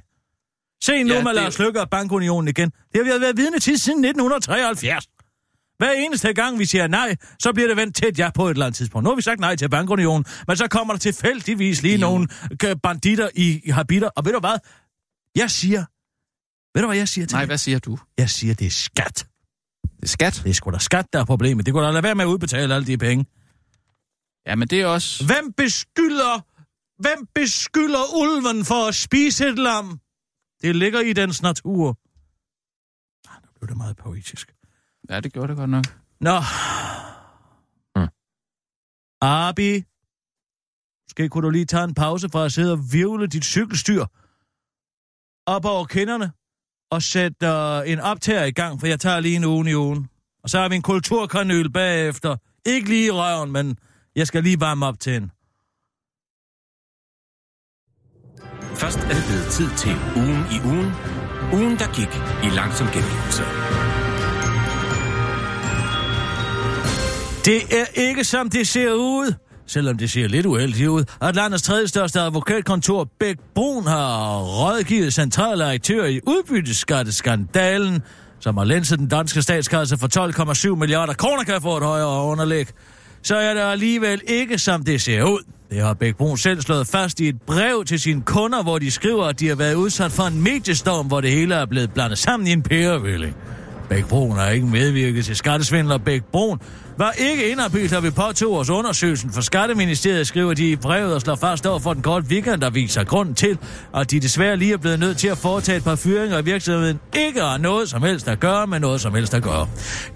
Se 0.83 1.03
nu 1.03 1.13
Ja, 1.13 1.23
med 1.23 1.31
det- 1.33 1.35
Lars 1.41 1.59
Løkke 1.59 1.81
og 1.81 1.89
Bankunionen 1.89 2.47
igen. 2.47 2.69
Det 2.69 3.05
har 3.07 3.15
vi 3.17 3.21
været 3.21 3.37
vidne 3.37 3.59
til 3.59 3.79
siden 3.79 4.01
1973. 4.05 5.05
Hver 5.77 5.91
eneste 5.91 6.33
gang, 6.33 6.59
vi 6.59 6.65
siger 6.65 6.87
nej, 6.87 7.15
så 7.39 7.53
bliver 7.53 7.67
det 7.67 7.77
vendt 7.77 8.03
et 8.05 8.19
ja 8.19 8.29
på 8.35 8.45
et 8.47 8.51
eller 8.51 8.65
andet 8.65 8.77
tidspunkt. 8.77 9.03
Nu 9.03 9.09
har 9.09 9.15
vi 9.15 9.21
sagt 9.21 9.39
nej 9.39 9.55
til 9.55 9.69
Bankunionen, 9.69 10.25
men 10.47 10.57
så 10.57 10.67
kommer 10.67 10.93
der 10.93 10.99
tilfældigvis 10.99 11.81
lige 11.81 11.95
Jo. 11.95 12.01
nogle 12.01 12.27
øh, 12.65 12.75
banditter 12.83 13.29
i, 13.35 13.61
i 13.65 13.69
habiter. 13.69 14.07
Og 14.07 14.25
ved 14.25 14.33
du 14.33 14.39
hvad? 14.39 14.57
Jeg 15.35 15.51
siger... 15.51 15.83
Ved 16.73 16.81
du, 16.81 16.87
hvad 16.87 16.97
jeg 16.97 17.07
siger 17.07 17.27
til 17.27 17.35
Nej, 17.35 17.41
det? 17.41 17.49
hvad 17.49 17.57
siger 17.57 17.79
du? 17.79 17.97
Jeg 18.17 18.29
siger, 18.29 18.53
det 18.53 18.67
er 18.67 18.71
skat. 18.71 19.27
Det 19.83 20.03
er 20.03 20.07
skat. 20.07 20.41
Det 20.43 20.49
er 20.49 20.53
sgu 20.53 20.71
da 20.71 20.77
skat, 20.77 21.05
der 21.13 21.19
er 21.19 21.25
problemet. 21.25 21.65
Det 21.65 21.73
kunne 21.73 21.85
da 21.85 21.91
lade 21.91 22.03
være 22.03 22.15
med 22.15 22.25
at 22.25 22.29
udbetale 22.29 22.75
alle 22.75 22.87
de 22.87 22.97
penge. 22.97 23.25
Ja, 24.47 24.55
men 24.55 24.67
det 24.67 24.81
er 24.81 24.85
også... 24.87 25.25
Hvem 25.25 25.53
beskylder... 25.53 26.45
Hvem 27.01 27.27
beskylder 27.35 28.03
ulven 28.21 28.65
for 28.65 28.87
at 28.87 28.95
spise 28.95 29.47
et 29.47 29.59
lam? 29.59 29.99
Det 30.61 30.75
ligger 30.75 30.99
i 30.99 31.13
dens 31.13 31.41
natur. 31.41 31.99
Ah, 33.29 33.41
nu 33.43 33.49
blev 33.55 33.67
det 33.67 33.77
meget 33.77 33.97
poetisk. 33.97 34.55
Ja, 35.09 35.19
det 35.19 35.33
gjorde 35.33 35.47
det 35.47 35.57
godt 35.57 35.69
nok. 35.69 35.85
Nå. 36.19 36.39
Mm. 37.95 38.07
Abi. 39.21 39.83
Måske 41.05 41.29
kunne 41.29 41.45
du 41.45 41.49
lige 41.49 41.65
tage 41.65 41.83
en 41.83 41.93
pause 41.93 42.29
fra 42.29 42.45
at 42.45 42.51
sidde 42.53 42.71
og 42.71 42.79
virvle 42.91 43.27
dit 43.27 43.45
cykelstyr 43.45 44.05
op 45.45 45.65
over 45.65 45.85
kinderne 45.85 46.31
og 46.93 47.01
sætte 47.01 47.45
uh, 47.47 47.91
en 47.91 47.99
optager 47.99 48.43
i 48.43 48.51
gang, 48.51 48.79
for 48.79 48.87
jeg 48.87 48.99
tager 48.99 49.19
lige 49.19 49.35
en 49.35 49.43
uge 49.43 49.69
i 49.71 49.75
ugen. 49.75 50.07
Og 50.43 50.49
så 50.49 50.59
har 50.59 50.69
vi 50.69 50.75
en 50.75 50.81
kulturkanøl 50.81 51.69
bagefter. 51.69 52.35
Ikke 52.65 52.89
lige 52.89 53.05
i 53.05 53.11
røven, 53.11 53.51
men 53.51 53.77
jeg 54.15 54.27
skal 54.27 54.43
lige 54.43 54.59
varme 54.59 54.85
op 54.85 54.99
til 54.99 55.15
en. 55.15 55.31
Først 58.75 58.97
er 58.97 59.13
det 59.17 59.23
blevet 59.29 59.47
tid 59.51 59.69
til 59.77 59.95
ugen 60.15 60.43
i 60.55 60.57
ugen. 60.71 60.91
Ugen, 61.53 61.77
der 61.81 61.87
gik 61.97 62.11
i 62.47 62.49
langsom 62.55 62.87
gengivelse. 62.87 63.43
Det 67.45 67.59
er 67.79 68.01
ikke 68.07 68.23
som 68.23 68.49
det 68.49 68.67
ser 68.67 68.93
ud. 68.93 69.33
Selvom 69.67 69.97
det 69.97 70.11
ser 70.11 70.27
lidt 70.27 70.45
uheldigt 70.45 70.87
ud, 70.87 71.03
at 71.21 71.35
landets 71.35 71.63
tredje 71.63 71.87
største 71.87 72.19
advokatkontor, 72.19 73.09
Bæk 73.19 73.35
Brun, 73.55 73.87
har 73.87 74.39
rådgivet 74.39 75.13
centrale 75.13 75.65
aktører 75.65 76.07
i 76.07 76.19
udbytteskatteskandalen, 76.27 78.01
som 78.39 78.57
har 78.57 78.63
lænset 78.63 78.99
den 78.99 79.07
danske 79.07 79.41
statskasse 79.41 79.97
for 79.97 80.69
12,7 80.71 80.75
milliarder 80.75 81.13
kroner 81.13 81.43
kan 81.43 81.61
få 81.61 81.77
et 81.77 81.83
højere 81.83 82.23
underlæg. 82.23 82.67
Så 83.21 83.35
er 83.35 83.53
det 83.53 83.61
alligevel 83.61 84.21
ikke 84.27 84.57
som 84.57 84.83
det 84.83 85.01
ser 85.01 85.23
ud. 85.23 85.39
Det 85.71 85.81
har 85.81 85.93
Bæk 85.93 86.15
Brun 86.15 86.37
selv 86.37 86.61
slået 86.61 86.87
fast 86.87 87.19
i 87.19 87.29
et 87.29 87.41
brev 87.41 87.85
til 87.85 87.99
sine 87.99 88.21
kunder, 88.21 88.63
hvor 88.63 88.79
de 88.79 88.91
skriver, 88.91 89.25
at 89.25 89.39
de 89.39 89.47
har 89.47 89.55
været 89.55 89.75
udsat 89.75 90.11
for 90.11 90.23
en 90.23 90.41
mediestorm, 90.41 91.07
hvor 91.07 91.21
det 91.21 91.31
hele 91.31 91.55
er 91.55 91.65
blevet 91.65 91.93
blandet 91.93 92.17
sammen 92.17 92.47
i 92.47 92.51
en 92.51 92.61
pærevælling. 92.61 93.35
Bæk 93.89 94.05
Brun 94.05 94.37
har 94.37 94.49
ikke 94.49 94.65
medvirket 94.67 95.25
til 95.25 95.35
skattesvindler. 95.35 95.97
Bæk 95.97 96.23
Brun 96.23 96.59
var 96.97 97.11
ikke 97.11 97.49
indarbejdet, 97.51 97.91
da 97.91 97.99
vi 97.99 98.09
påtog 98.09 98.57
os 98.57 98.69
undersøgelsen 98.69 99.33
for 99.33 99.41
Skatteministeriet, 99.41 100.27
skriver 100.27 100.53
de 100.53 100.71
i 100.71 100.75
brevet 100.75 101.13
og 101.15 101.21
slår 101.21 101.35
fast 101.35 101.65
over 101.65 101.79
for 101.79 101.93
den 101.93 102.01
korte 102.01 102.25
weekend, 102.29 102.61
der 102.61 102.69
viser 102.69 103.03
grund 103.03 103.35
til, 103.35 103.57
at 103.95 104.11
de 104.11 104.19
desværre 104.19 104.57
lige 104.57 104.73
er 104.73 104.77
blevet 104.77 104.99
nødt 104.99 105.17
til 105.17 105.27
at 105.27 105.37
foretage 105.37 105.77
et 105.77 105.83
par 105.83 105.95
fyringer 105.95 106.37
i 106.39 106.43
virksomheden, 106.43 106.99
ikke 107.13 107.41
har 107.41 107.57
noget 107.57 107.89
som 107.89 108.03
helst 108.03 108.27
at 108.27 108.39
gøre 108.39 108.67
med 108.67 108.79
noget 108.79 109.01
som 109.01 109.15
helst 109.15 109.33
at 109.33 109.43
gøre. 109.43 109.67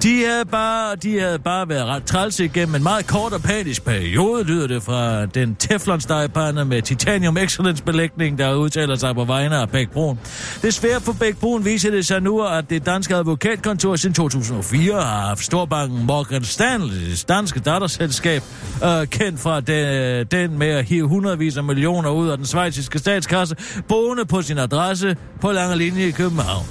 De 0.04 0.24
havde 0.26 0.46
bare, 0.46 0.96
de 0.96 1.20
havde 1.20 1.40
bare 1.40 1.70
været 1.70 1.86
ret 1.86 2.04
trælse 2.04 2.46
igennem 2.46 2.76
en 2.76 2.84
meget 2.84 3.08
kort 3.08 3.34
og 3.34 3.42
patisk 3.42 3.86
periode, 3.86 4.44
lyder 4.44 4.68
det 4.68 4.84
fra 4.84 5.26
den 5.26 5.56
teflon 5.56 6.02
med 6.68 6.82
titanium 6.82 7.38
excellence 7.38 7.84
belægning, 7.84 8.38
der 8.38 8.54
udtaler 8.54 8.96
sig 8.96 9.16
på 9.16 9.24
vegne 9.24 9.56
af 9.56 9.70
Bæk 9.70 9.90
Brun. 9.90 10.20
Desværre 10.62 11.02
for 11.02 11.16
Bæk 11.20 11.38
Brun 11.38 11.66
viser 11.66 11.92
det 11.92 12.06
sig 12.06 12.22
nu, 12.22 12.44
at 12.44 12.70
det 12.70 12.86
danske 12.86 13.16
advokatkontor 13.16 13.96
siden 13.96 14.14
2004 14.14 14.94
har 14.94 15.28
haft 15.28 15.44
storbanken 15.44 16.06
Morgan 16.06 16.44
Stanley's 16.68 17.26
danske 17.26 17.60
datterselskab, 17.60 18.44
øh, 18.84 19.08
kendt 19.08 19.40
fra 19.40 19.60
de, 19.60 20.24
den 20.24 20.58
med 20.58 20.68
at 20.68 20.86
hive 20.86 21.08
hundredvis 21.08 21.58
af 21.58 21.64
millioner 21.64 22.10
ud 22.10 22.30
af 22.30 22.38
den 22.38 22.46
svejsiske 22.46 23.00
statskasse, 23.00 23.56
boende 23.88 24.26
på 24.26 24.42
sin 24.42 24.58
adresse 24.58 25.18
på 25.42 25.52
lange 25.52 25.78
linje 25.78 26.08
i 26.08 26.12
København. 26.12 26.66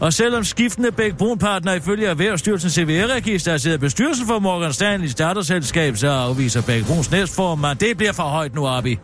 Og 0.00 0.12
selvom 0.12 0.44
skiftende 0.44 0.92
Bæk 0.92 1.16
Brun-partner 1.16 1.72
ifølge 1.72 2.06
Erhvervsstyrelsen 2.06 2.70
CVR-register 2.70 3.56
sidder 3.56 3.78
bestyrelsen 3.78 4.26
for 4.26 4.38
Morgan 4.38 4.72
Stanleys 4.72 5.14
datterselskab, 5.14 5.96
så 5.96 6.08
afviser 6.08 6.62
Bæk 6.62 6.86
Bruns 6.86 7.10
næstformand, 7.10 7.78
det 7.78 7.96
bliver 7.96 8.12
for 8.12 8.22
højt 8.22 8.54
nu, 8.54 8.66
Abi. 8.66 8.98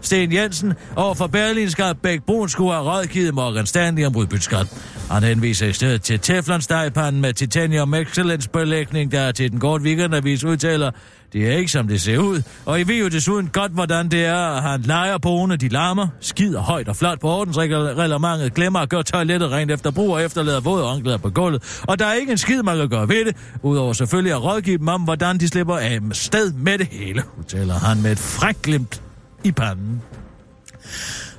Sten 0.00 0.32
Jensen 0.32 0.74
over 0.96 1.14
for 1.14 1.26
Berlinske 1.26 1.84
at 1.84 1.98
Bæk 1.98 2.22
Brun 2.22 2.48
skulle 2.48 2.72
have 2.72 2.84
rådgivet 2.84 3.34
Morgan 3.34 3.66
Stanley 3.66 4.06
om 4.06 4.16
udbytteskat. 4.16 4.66
Han 5.10 5.22
henviser 5.22 5.66
i 5.66 5.72
stedet 5.72 6.02
til 6.02 6.18
Teflon 6.20 7.20
med 7.20 7.32
titanium 7.32 7.94
excellence 7.94 8.48
belægning, 8.50 9.12
der 9.12 9.32
til 9.32 9.52
den 9.52 9.60
korte 9.60 9.84
weekendavis 9.84 10.44
udtaler, 10.44 10.90
det 11.32 11.52
er 11.52 11.56
ikke 11.56 11.70
som 11.70 11.88
det 11.88 12.00
ser 12.00 12.18
ud, 12.18 12.42
og 12.66 12.80
I 12.80 12.82
ved 12.82 12.96
jo 12.96 13.08
desuden 13.08 13.48
godt, 13.52 13.72
hvordan 13.72 14.08
det 14.08 14.24
er, 14.24 14.36
at 14.36 14.62
han 14.62 14.80
leger 14.80 15.18
boende, 15.18 15.56
de 15.56 15.68
larmer, 15.68 16.08
skider 16.20 16.60
højt 16.60 16.88
og 16.88 16.96
flot 16.96 17.20
på 17.20 17.28
ordensreglementet, 17.28 18.54
glemmer 18.54 18.78
at 18.80 18.88
gøre 18.88 19.02
toilettet 19.02 19.50
rent 19.50 19.70
efter 19.70 19.90
brug 19.90 20.10
og 20.10 20.24
efterlader 20.24 20.60
våde 20.60 20.84
håndklæder 20.84 21.18
på 21.18 21.30
gulvet. 21.30 21.82
Og 21.88 21.98
der 21.98 22.06
er 22.06 22.14
ikke 22.14 22.32
en 22.32 22.38
skid, 22.38 22.62
man 22.62 22.76
kan 22.76 22.88
gøre 22.88 23.08
ved 23.08 23.24
det, 23.24 23.36
udover 23.62 23.92
selvfølgelig 23.92 24.32
at 24.32 24.44
rådgive 24.44 24.78
dem 24.78 24.88
om, 24.88 25.02
hvordan 25.02 25.38
de 25.38 25.48
slipper 25.48 25.76
af 25.76 26.00
sted 26.12 26.52
med 26.52 26.78
det 26.78 26.86
hele, 26.86 27.22
udtaler 27.38 27.74
han 27.74 28.02
med 28.02 28.12
et 28.12 28.18
frækglimt 28.18 29.02
i 29.44 29.52
panden. 29.52 30.02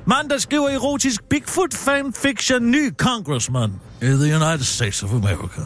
Mand, 0.06 0.30
der 0.30 0.38
skriver 0.38 0.70
erotisk 0.70 1.24
Bigfoot 1.30 1.74
fanfiction 1.74 2.72
ny 2.72 2.94
congressman 2.98 3.74
i 4.02 4.06
the 4.06 4.36
United 4.36 4.64
States 4.64 5.04
of 5.04 5.14
America. 5.14 5.62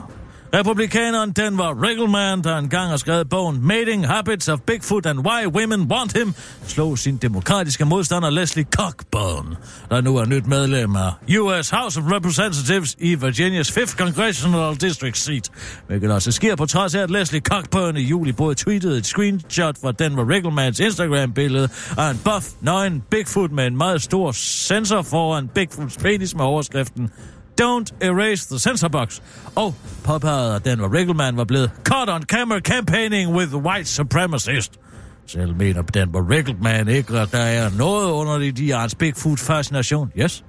Republikaneren 0.56 1.32
Denver 1.32 1.84
Riggleman, 1.84 2.44
der 2.44 2.58
engang 2.58 2.90
har 2.90 2.98
skrevet 2.98 3.30
bogen 3.30 3.68
Mating 3.68 4.08
Habits 4.08 4.50
of 4.50 4.60
Bigfoot 4.60 5.06
and 5.06 5.20
Why 5.20 5.48
Women 5.48 5.92
Want 5.92 6.18
Him, 6.18 6.34
slog 6.68 6.98
sin 6.98 7.18
demokratiske 7.18 7.86
modstander 7.86 8.30
Leslie 8.30 8.66
Cockburn, 8.76 9.56
der 9.90 10.02
nu 10.02 10.18
er 10.18 10.26
nyt 10.26 10.48
medlem 10.48 10.96
af 10.96 11.12
US 11.40 11.70
House 11.70 12.00
of 12.00 12.06
Representatives 12.12 12.96
i 13.00 13.16
Virginias 13.16 13.78
5th 13.78 13.98
Congressional 13.98 14.76
District 14.76 15.18
Seat, 15.18 15.52
hvilket 15.88 16.12
også 16.12 16.32
sker 16.32 16.56
på 16.56 16.66
trods 16.66 16.96
af, 16.96 17.02
at 17.02 17.12
Leslie 17.12 17.42
Cockburn 17.42 17.98
i 17.98 18.02
juli 18.02 18.32
både 18.32 18.56
tweetede 18.56 18.98
et 18.98 19.06
screenshot 19.06 19.76
fra 19.82 19.92
Denver 19.92 20.30
Rigglemans 20.30 20.80
Instagram-billede 20.80 21.70
af 21.98 22.12
en 22.12 22.20
buff, 22.26 22.46
nøgen 22.62 23.04
Bigfoot 23.12 23.52
med 23.52 23.68
en 23.68 23.78
meget 23.78 24.02
stor 24.02 24.32
sensor 24.32 25.02
foran 25.02 25.48
Bigfoots 25.48 25.98
penis 25.98 26.36
med 26.36 26.46
overskriften 26.46 27.10
Don't 27.62 27.94
erase 28.02 28.46
the 28.46 28.60
censor 28.60 28.88
box. 28.90 29.22
Og 29.56 29.76
påpegede, 30.04 30.56
at 30.56 30.66
Denver 30.66 30.90
Riggleman 30.90 31.38
var 31.38 31.44
blevet 31.44 31.72
caught 31.84 32.10
on 32.10 32.24
camera 32.24 32.60
campaigning 32.60 33.36
with 33.36 33.56
white 33.56 33.88
supremacist. 33.88 34.72
Selv 35.28 35.56
mener 35.56 35.82
Denver 35.82 36.22
Riggleman 36.30 36.88
ikke, 36.88 37.20
at 37.20 37.32
der 37.32 37.38
er 37.38 37.70
noget 37.78 38.12
under 38.12 38.40
i 38.40 38.52
de 38.52 38.72
hans 38.72 38.96
Bigfoot-fascination. 38.96 40.12
Yes. 40.20 40.44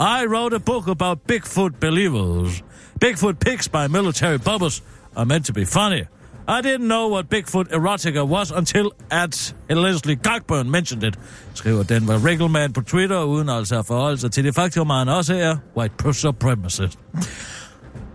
I 0.00 0.26
wrote 0.26 0.56
a 0.56 0.58
book 0.58 0.88
about 0.88 1.18
Bigfoot 1.28 1.72
believers. 1.80 2.62
Bigfoot 3.00 3.38
pics 3.40 3.68
by 3.68 3.86
military 3.88 4.38
bubbles 4.38 4.82
are 5.16 5.24
meant 5.24 5.46
to 5.46 5.52
be 5.52 5.66
funny. 5.66 6.04
I 6.50 6.62
didn't 6.62 6.88
know 6.88 7.06
what 7.06 7.28
Bigfoot 7.28 7.68
erotica 7.68 8.26
was 8.26 8.50
until 8.50 8.90
at 9.08 9.52
Leslie 9.68 10.16
Cockburn 10.16 10.68
mentioned 10.68 11.04
it, 11.04 11.16
skriver 11.54 11.84
Denver 11.84 12.18
Riggleman 12.18 12.72
på 12.72 12.80
Twitter, 12.80 13.22
uden 13.22 13.48
altså 13.48 13.78
at 13.78 13.86
forholde 13.86 14.18
sig 14.18 14.32
til 14.32 14.44
det 14.44 14.54
faktum, 14.54 14.90
at 14.90 14.96
han 14.96 15.08
også 15.08 15.34
er 15.34 15.56
white 15.76 16.12
supremacist. 16.12 16.98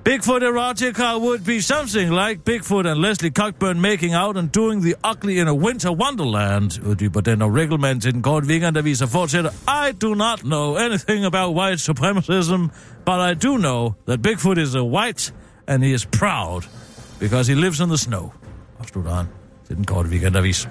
Bigfoot 0.03 0.43
erotica 0.43 1.17
would 1.17 1.45
be 1.45 1.61
something 1.61 2.11
like 2.11 2.43
Bigfoot 2.45 2.85
and 2.85 2.99
Leslie 2.99 3.31
Cockburn 3.31 3.81
making 3.81 4.15
out 4.15 4.37
and 4.37 4.49
doing 4.49 4.81
the 4.83 4.93
ugly 5.11 5.39
in 5.39 5.47
a 5.47 5.53
winter 5.53 5.91
wonderland, 5.91 6.79
uddyber 6.85 7.21
den 7.21 7.41
og 7.41 7.55
Riggleman 7.55 8.01
til 8.01 8.13
den 8.13 8.21
korte 8.21 8.47
weekendavis 8.47 9.01
og 9.01 9.09
fortsætter. 9.09 9.51
I 9.67 9.91
do 10.01 10.13
not 10.13 10.39
know 10.39 10.75
anything 10.75 11.25
about 11.25 11.55
white 11.55 11.81
supremacism, 11.81 12.61
but 13.05 13.19
I 13.31 13.47
do 13.47 13.57
know 13.57 13.93
that 14.07 14.19
Bigfoot 14.27 14.57
is 14.57 14.75
a 14.75 14.83
white 14.83 15.33
and 15.67 15.83
he 15.83 15.93
is 15.93 16.05
proud 16.05 16.61
because 17.19 17.51
he 17.53 17.61
lives 17.61 17.79
in 17.79 17.87
the 17.87 17.97
snow, 17.97 18.33
afslutter 18.79 19.13
han 19.13 19.25
til 19.67 19.75
den 19.75 19.85
korte 19.85 20.09
weekendavis. 20.09 20.69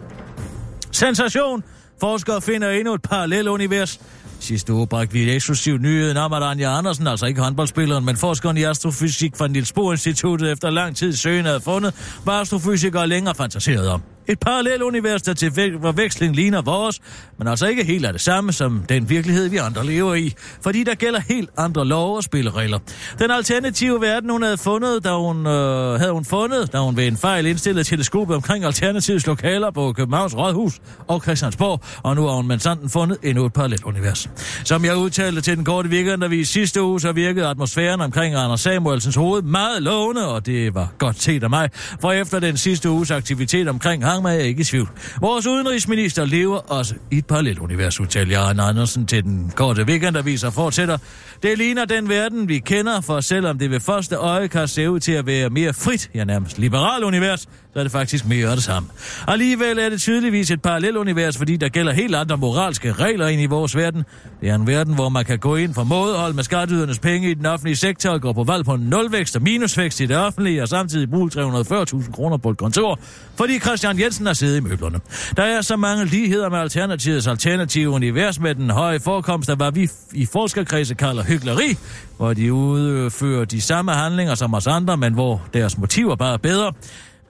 Sensation! 0.92 1.64
Forskere 2.00 2.42
finder 2.42 2.70
endnu 2.70 2.94
et 2.94 3.02
parallelt 3.02 3.48
univers, 3.48 4.00
Sidste 4.44 4.72
uge 4.72 4.86
bragte 4.86 5.12
vi 5.12 5.22
et 5.22 5.34
eksklusivt 5.34 5.82
nyheden 5.82 6.16
om, 6.16 6.32
at 6.32 6.42
Anja 6.42 6.78
Andersen, 6.78 7.06
altså 7.06 7.26
ikke 7.26 7.40
håndboldspilleren, 7.40 8.04
men 8.04 8.16
forskeren 8.16 8.56
i 8.56 8.62
astrofysik 8.62 9.36
fra 9.36 9.48
Niels 9.48 9.72
Bohr 9.72 9.92
Instituttet 9.92 10.52
efter 10.52 10.70
lang 10.70 10.96
tid 10.96 11.12
søgen 11.12 11.44
havde 11.44 11.60
fundet, 11.60 11.94
var 12.24 12.40
astrofysikere 12.40 13.06
længere 13.06 13.34
fantaseret 13.34 13.88
om. 13.88 14.02
Et 14.28 14.38
parallelt 14.38 14.82
univers, 14.82 15.22
der 15.22 15.34
til 15.34 15.52
forveksling 15.82 16.36
ligner 16.36 16.62
vores, 16.62 17.00
men 17.38 17.48
altså 17.48 17.66
ikke 17.66 17.84
helt 17.84 18.06
er 18.06 18.12
det 18.12 18.20
samme 18.20 18.52
som 18.52 18.84
den 18.88 19.08
virkelighed, 19.08 19.48
vi 19.48 19.56
andre 19.56 19.86
lever 19.86 20.14
i, 20.14 20.34
fordi 20.62 20.84
der 20.84 20.94
gælder 20.94 21.20
helt 21.20 21.50
andre 21.58 21.86
love 21.86 22.16
og 22.16 22.22
spilleregler. 22.22 22.78
Den 23.18 23.30
alternative 23.30 24.00
verden, 24.00 24.30
hun 24.30 24.42
havde 24.42 24.56
fundet, 24.56 25.04
da 25.04 25.12
hun, 25.12 25.46
øh, 25.46 26.00
havde 26.00 26.12
hun 26.12 26.24
fundet, 26.24 26.72
da 26.72 26.78
hun 26.78 26.96
ved 26.96 27.06
en 27.06 27.16
fejl 27.16 27.46
indstillede 27.46 27.84
teleskopet 27.84 28.36
omkring 28.36 28.64
alternativets 28.64 29.26
lokaler 29.26 29.70
på 29.70 29.92
Københavns 29.92 30.36
Rådhus 30.36 30.80
og 31.08 31.22
Christiansborg, 31.22 31.80
og 32.02 32.16
nu 32.16 32.26
har 32.26 32.34
hun 32.34 32.46
med 32.46 32.58
sanden 32.58 32.90
fundet 32.90 33.18
endnu 33.22 33.46
et 33.46 33.52
parallelt 33.52 33.84
univers. 33.84 34.30
Som 34.64 34.84
jeg 34.84 34.96
udtalte 34.96 35.40
til 35.40 35.56
den 35.56 35.64
korte 35.64 35.88
weekendavis 35.88 36.48
sidste 36.48 36.82
uge, 36.82 37.00
så 37.00 37.12
virkede 37.12 37.46
atmosfæren 37.46 38.00
omkring 38.00 38.34
Anders 38.34 38.60
Samuelsens 38.60 39.14
hoved 39.14 39.42
meget 39.42 39.82
lovende, 39.82 40.28
og 40.28 40.46
det 40.46 40.74
var 40.74 40.92
godt 40.98 41.22
set 41.22 41.42
af 41.42 41.50
mig, 41.50 41.70
for 42.00 42.12
efter 42.12 42.40
den 42.40 42.56
sidste 42.56 42.90
uges 42.90 43.10
aktivitet 43.10 43.68
omkring 43.68 44.04
hang 44.14 44.22
mig 44.22 44.40
ikke 44.40 44.60
i 44.60 44.64
tvivl. 44.64 44.88
Vores 45.20 45.46
udenrigsminister 45.46 46.24
lever 46.24 46.56
også 46.56 46.94
i 47.10 47.18
et 47.18 47.26
parallelt 47.26 47.58
univers, 47.58 48.00
udtaler 48.00 48.30
Jørgen 48.30 48.60
Andersen 48.60 49.06
til 49.06 49.24
den 49.24 49.52
korte 49.56 49.82
weekendavis 49.82 50.44
og 50.44 50.52
fortsætter. 50.52 50.98
Det 51.42 51.58
ligner 51.58 51.84
den 51.84 52.08
verden, 52.08 52.48
vi 52.48 52.58
kender, 52.58 53.00
for 53.00 53.20
selvom 53.20 53.58
det 53.58 53.70
ved 53.70 53.80
første 53.80 54.16
øje 54.16 54.48
kan 54.48 54.68
se 54.68 54.90
ud 54.90 55.00
til 55.00 55.12
at 55.12 55.26
være 55.26 55.50
mere 55.50 55.72
frit, 55.72 56.10
ja 56.14 56.24
nærmest 56.24 56.58
liberal 56.58 57.04
univers, 57.04 57.40
så 57.40 57.80
er 57.80 57.82
det 57.82 57.92
faktisk 57.92 58.26
mere 58.26 58.48
af 58.48 58.56
det 58.56 58.64
samme. 58.64 58.88
Alligevel 59.28 59.78
er 59.78 59.88
det 59.88 60.00
tydeligvis 60.00 60.50
et 60.50 60.62
parallelt 60.62 60.96
univers, 60.96 61.38
fordi 61.38 61.56
der 61.56 61.68
gælder 61.68 61.92
helt 61.92 62.14
andre 62.14 62.36
moralske 62.36 62.92
regler 62.92 63.28
ind 63.28 63.42
i 63.42 63.46
vores 63.46 63.76
verden. 63.76 64.04
Det 64.40 64.48
er 64.48 64.54
en 64.54 64.66
verden, 64.66 64.94
hvor 64.94 65.08
man 65.08 65.24
kan 65.24 65.38
gå 65.38 65.56
ind 65.56 65.74
for 65.74 65.84
mådehold 65.84 66.34
med 66.34 66.44
skatteydernes 66.44 66.98
penge 66.98 67.30
i 67.30 67.34
den 67.34 67.46
offentlige 67.46 67.76
sektor 67.76 68.10
og 68.10 68.20
gå 68.20 68.32
på 68.32 68.44
valg 68.44 68.64
på 68.64 68.76
nulvækst 68.76 69.36
og 69.36 69.42
minusvækst 69.42 70.00
i 70.00 70.06
det 70.06 70.16
offentlige, 70.16 70.62
og 70.62 70.68
samtidig 70.68 71.10
bruge 71.10 71.30
340.000 71.34 72.12
kroner 72.12 72.36
på 72.36 72.50
et 72.50 72.58
kontor, 72.58 72.98
fordi 73.36 73.58
Christian 73.58 73.96
Jensen 74.04 74.26
har 74.26 74.32
siddet 74.32 74.56
i 74.56 74.60
møblerne. 74.60 75.00
Der 75.36 75.42
er 75.42 75.60
så 75.60 75.76
mange 75.76 76.04
ligheder 76.04 76.48
med 76.48 76.58
Alternativets 76.58 77.26
alternative 77.26 77.90
univers 77.90 78.40
med 78.40 78.54
den 78.54 78.70
høje 78.70 79.00
forekomst 79.00 79.50
af, 79.50 79.56
hvad 79.56 79.72
vi 79.72 79.90
i 80.12 80.26
forskerkredse 80.26 80.94
kalder 80.94 81.24
hyggeleri, 81.24 81.76
hvor 82.16 82.32
de 82.32 82.52
udfører 82.52 83.44
de 83.44 83.60
samme 83.60 83.92
handlinger 83.92 84.34
som 84.34 84.54
os 84.54 84.66
andre, 84.66 84.96
men 84.96 85.14
hvor 85.14 85.42
deres 85.54 85.78
motiver 85.78 86.16
bare 86.16 86.32
er 86.32 86.38
bedre. 86.38 86.72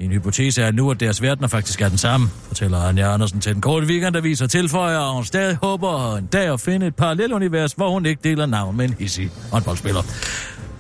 Min 0.01 0.11
hypotese 0.11 0.63
er 0.63 0.73
nu, 0.73 0.91
at 0.91 1.01
deres 1.01 1.23
verdener 1.23 1.49
faktisk 1.49 1.81
er 1.81 1.89
den 1.89 1.99
samme, 1.99 2.29
fortæller 2.47 2.79
Anja 2.79 3.15
Andersen 3.15 3.41
til 3.41 3.55
den 3.55 3.61
korte 3.61 3.87
weekend, 3.87 4.15
der 4.15 4.21
viser 4.21 4.47
tilføjer, 4.47 5.01
at 5.01 5.15
hun 5.15 5.25
stadig 5.25 5.59
håber 5.63 6.17
en 6.17 6.27
dag 6.27 6.53
at 6.53 6.61
finde 6.61 6.87
et 6.87 6.97
parallelunivers, 6.97 7.73
hvor 7.73 7.91
hun 7.91 8.07
ikke 8.07 8.21
deler 8.25 8.47
navn 8.47 8.77
med 8.77 8.85
en 8.85 8.95
hissig 8.99 9.31
håndboldspiller. 9.53 10.03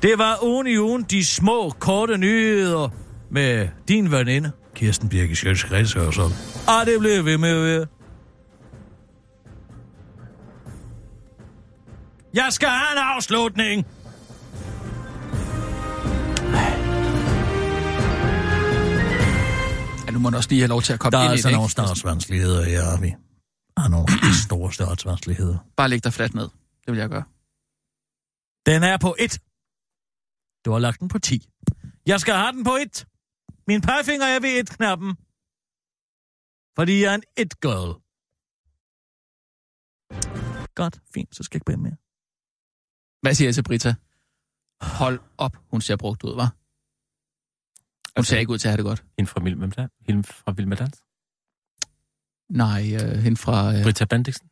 Det 0.02 0.12
var 0.18 0.38
ugen 0.42 0.66
i 0.66 0.78
ugen 0.78 1.02
de 1.10 1.24
små, 1.24 1.72
korte 1.78 2.18
nyheder 2.18 2.88
med 3.30 3.68
din 3.88 4.10
veninde, 4.10 4.50
Kirsten 4.74 5.08
Birke 5.08 5.36
Sjøtskreds 5.36 5.92
Hørsel. 5.92 6.22
Og 6.68 6.86
det 6.86 7.00
blev 7.00 7.24
ved 7.24 7.38
med 7.38 7.48
at 7.50 7.62
være. 7.64 7.86
Jeg 12.34 12.48
skal 12.50 12.68
have 12.68 12.92
en 12.92 12.98
afslutning! 12.98 13.86
Ja, 20.06 20.10
nu 20.12 20.18
må 20.18 20.30
man 20.30 20.36
også 20.36 20.48
lige 20.50 20.60
have 20.60 20.68
lov 20.68 20.82
til 20.82 20.92
at 20.92 20.98
komme 21.00 21.12
Der 21.18 21.18
er 21.18 21.22
ind 21.24 21.30
i 21.30 21.32
altså 21.32 21.48
det, 21.48 21.54
nogle 21.54 21.64
ikke? 21.64 21.72
startsvanskeligheder, 21.72 22.68
ja, 22.68 23.00
vi 23.00 23.14
har 23.78 23.88
nogle 23.88 24.06
rigtig 24.12 24.34
store 24.34 24.72
startsvanskeligheder. 24.72 25.58
Bare 25.76 25.88
læg 25.88 26.04
dig 26.04 26.12
fladt 26.12 26.34
ned. 26.34 26.48
Det 26.86 26.92
vil 26.92 26.98
jeg 26.98 27.08
gøre. 27.08 27.24
Den 28.66 28.82
er 28.82 28.96
på 28.96 29.14
1. 29.18 29.38
Du 30.64 30.72
har 30.72 30.78
lagt 30.78 31.00
den 31.00 31.08
på 31.08 31.18
10. 31.18 31.48
Jeg 32.06 32.20
skal 32.20 32.34
have 32.34 32.52
den 32.52 32.64
på 32.64 32.76
1. 32.82 33.06
Min 33.66 33.80
pegefinger 33.80 34.26
er 34.26 34.40
ved 34.40 34.52
1-knappen. 34.64 35.10
Fordi 36.76 37.02
jeg 37.02 37.10
er 37.12 37.14
en 37.14 37.24
1-girl. 37.40 38.00
Godt, 40.74 41.00
fint, 41.14 41.36
så 41.36 41.42
skal 41.42 41.56
jeg 41.56 41.60
ikke 41.60 41.64
bede 41.64 41.82
mere. 41.86 41.96
Hvad 43.22 43.34
siger 43.34 43.48
jeg 43.48 43.54
til 43.54 43.62
Brita? 43.62 43.94
Hold 44.80 45.20
op, 45.38 45.56
hun 45.70 45.80
ser 45.80 45.96
brugt 45.96 46.24
ud, 46.24 46.34
var. 46.34 46.50
Hun 48.16 48.24
ser 48.24 48.38
ikke 48.38 48.52
ud 48.52 48.58
til 48.58 48.68
at 48.68 48.72
have 48.72 48.76
det 48.76 48.84
godt. 48.84 49.04
Hende 49.18 49.28
fra 49.30 49.40
Vild 49.42 49.56
med 49.56 49.68
Dans? 49.70 49.92
Hende 50.00 50.22
fra 50.24 50.52
Vild 50.52 50.66
med 50.66 50.76
Dans? 50.76 51.02
Nej, 52.48 52.82
øh, 52.94 53.18
hende 53.24 53.36
fra... 53.36 53.74
Øh, 53.74 53.82
Britta 53.84 54.04
Bendiksen? 54.04 54.50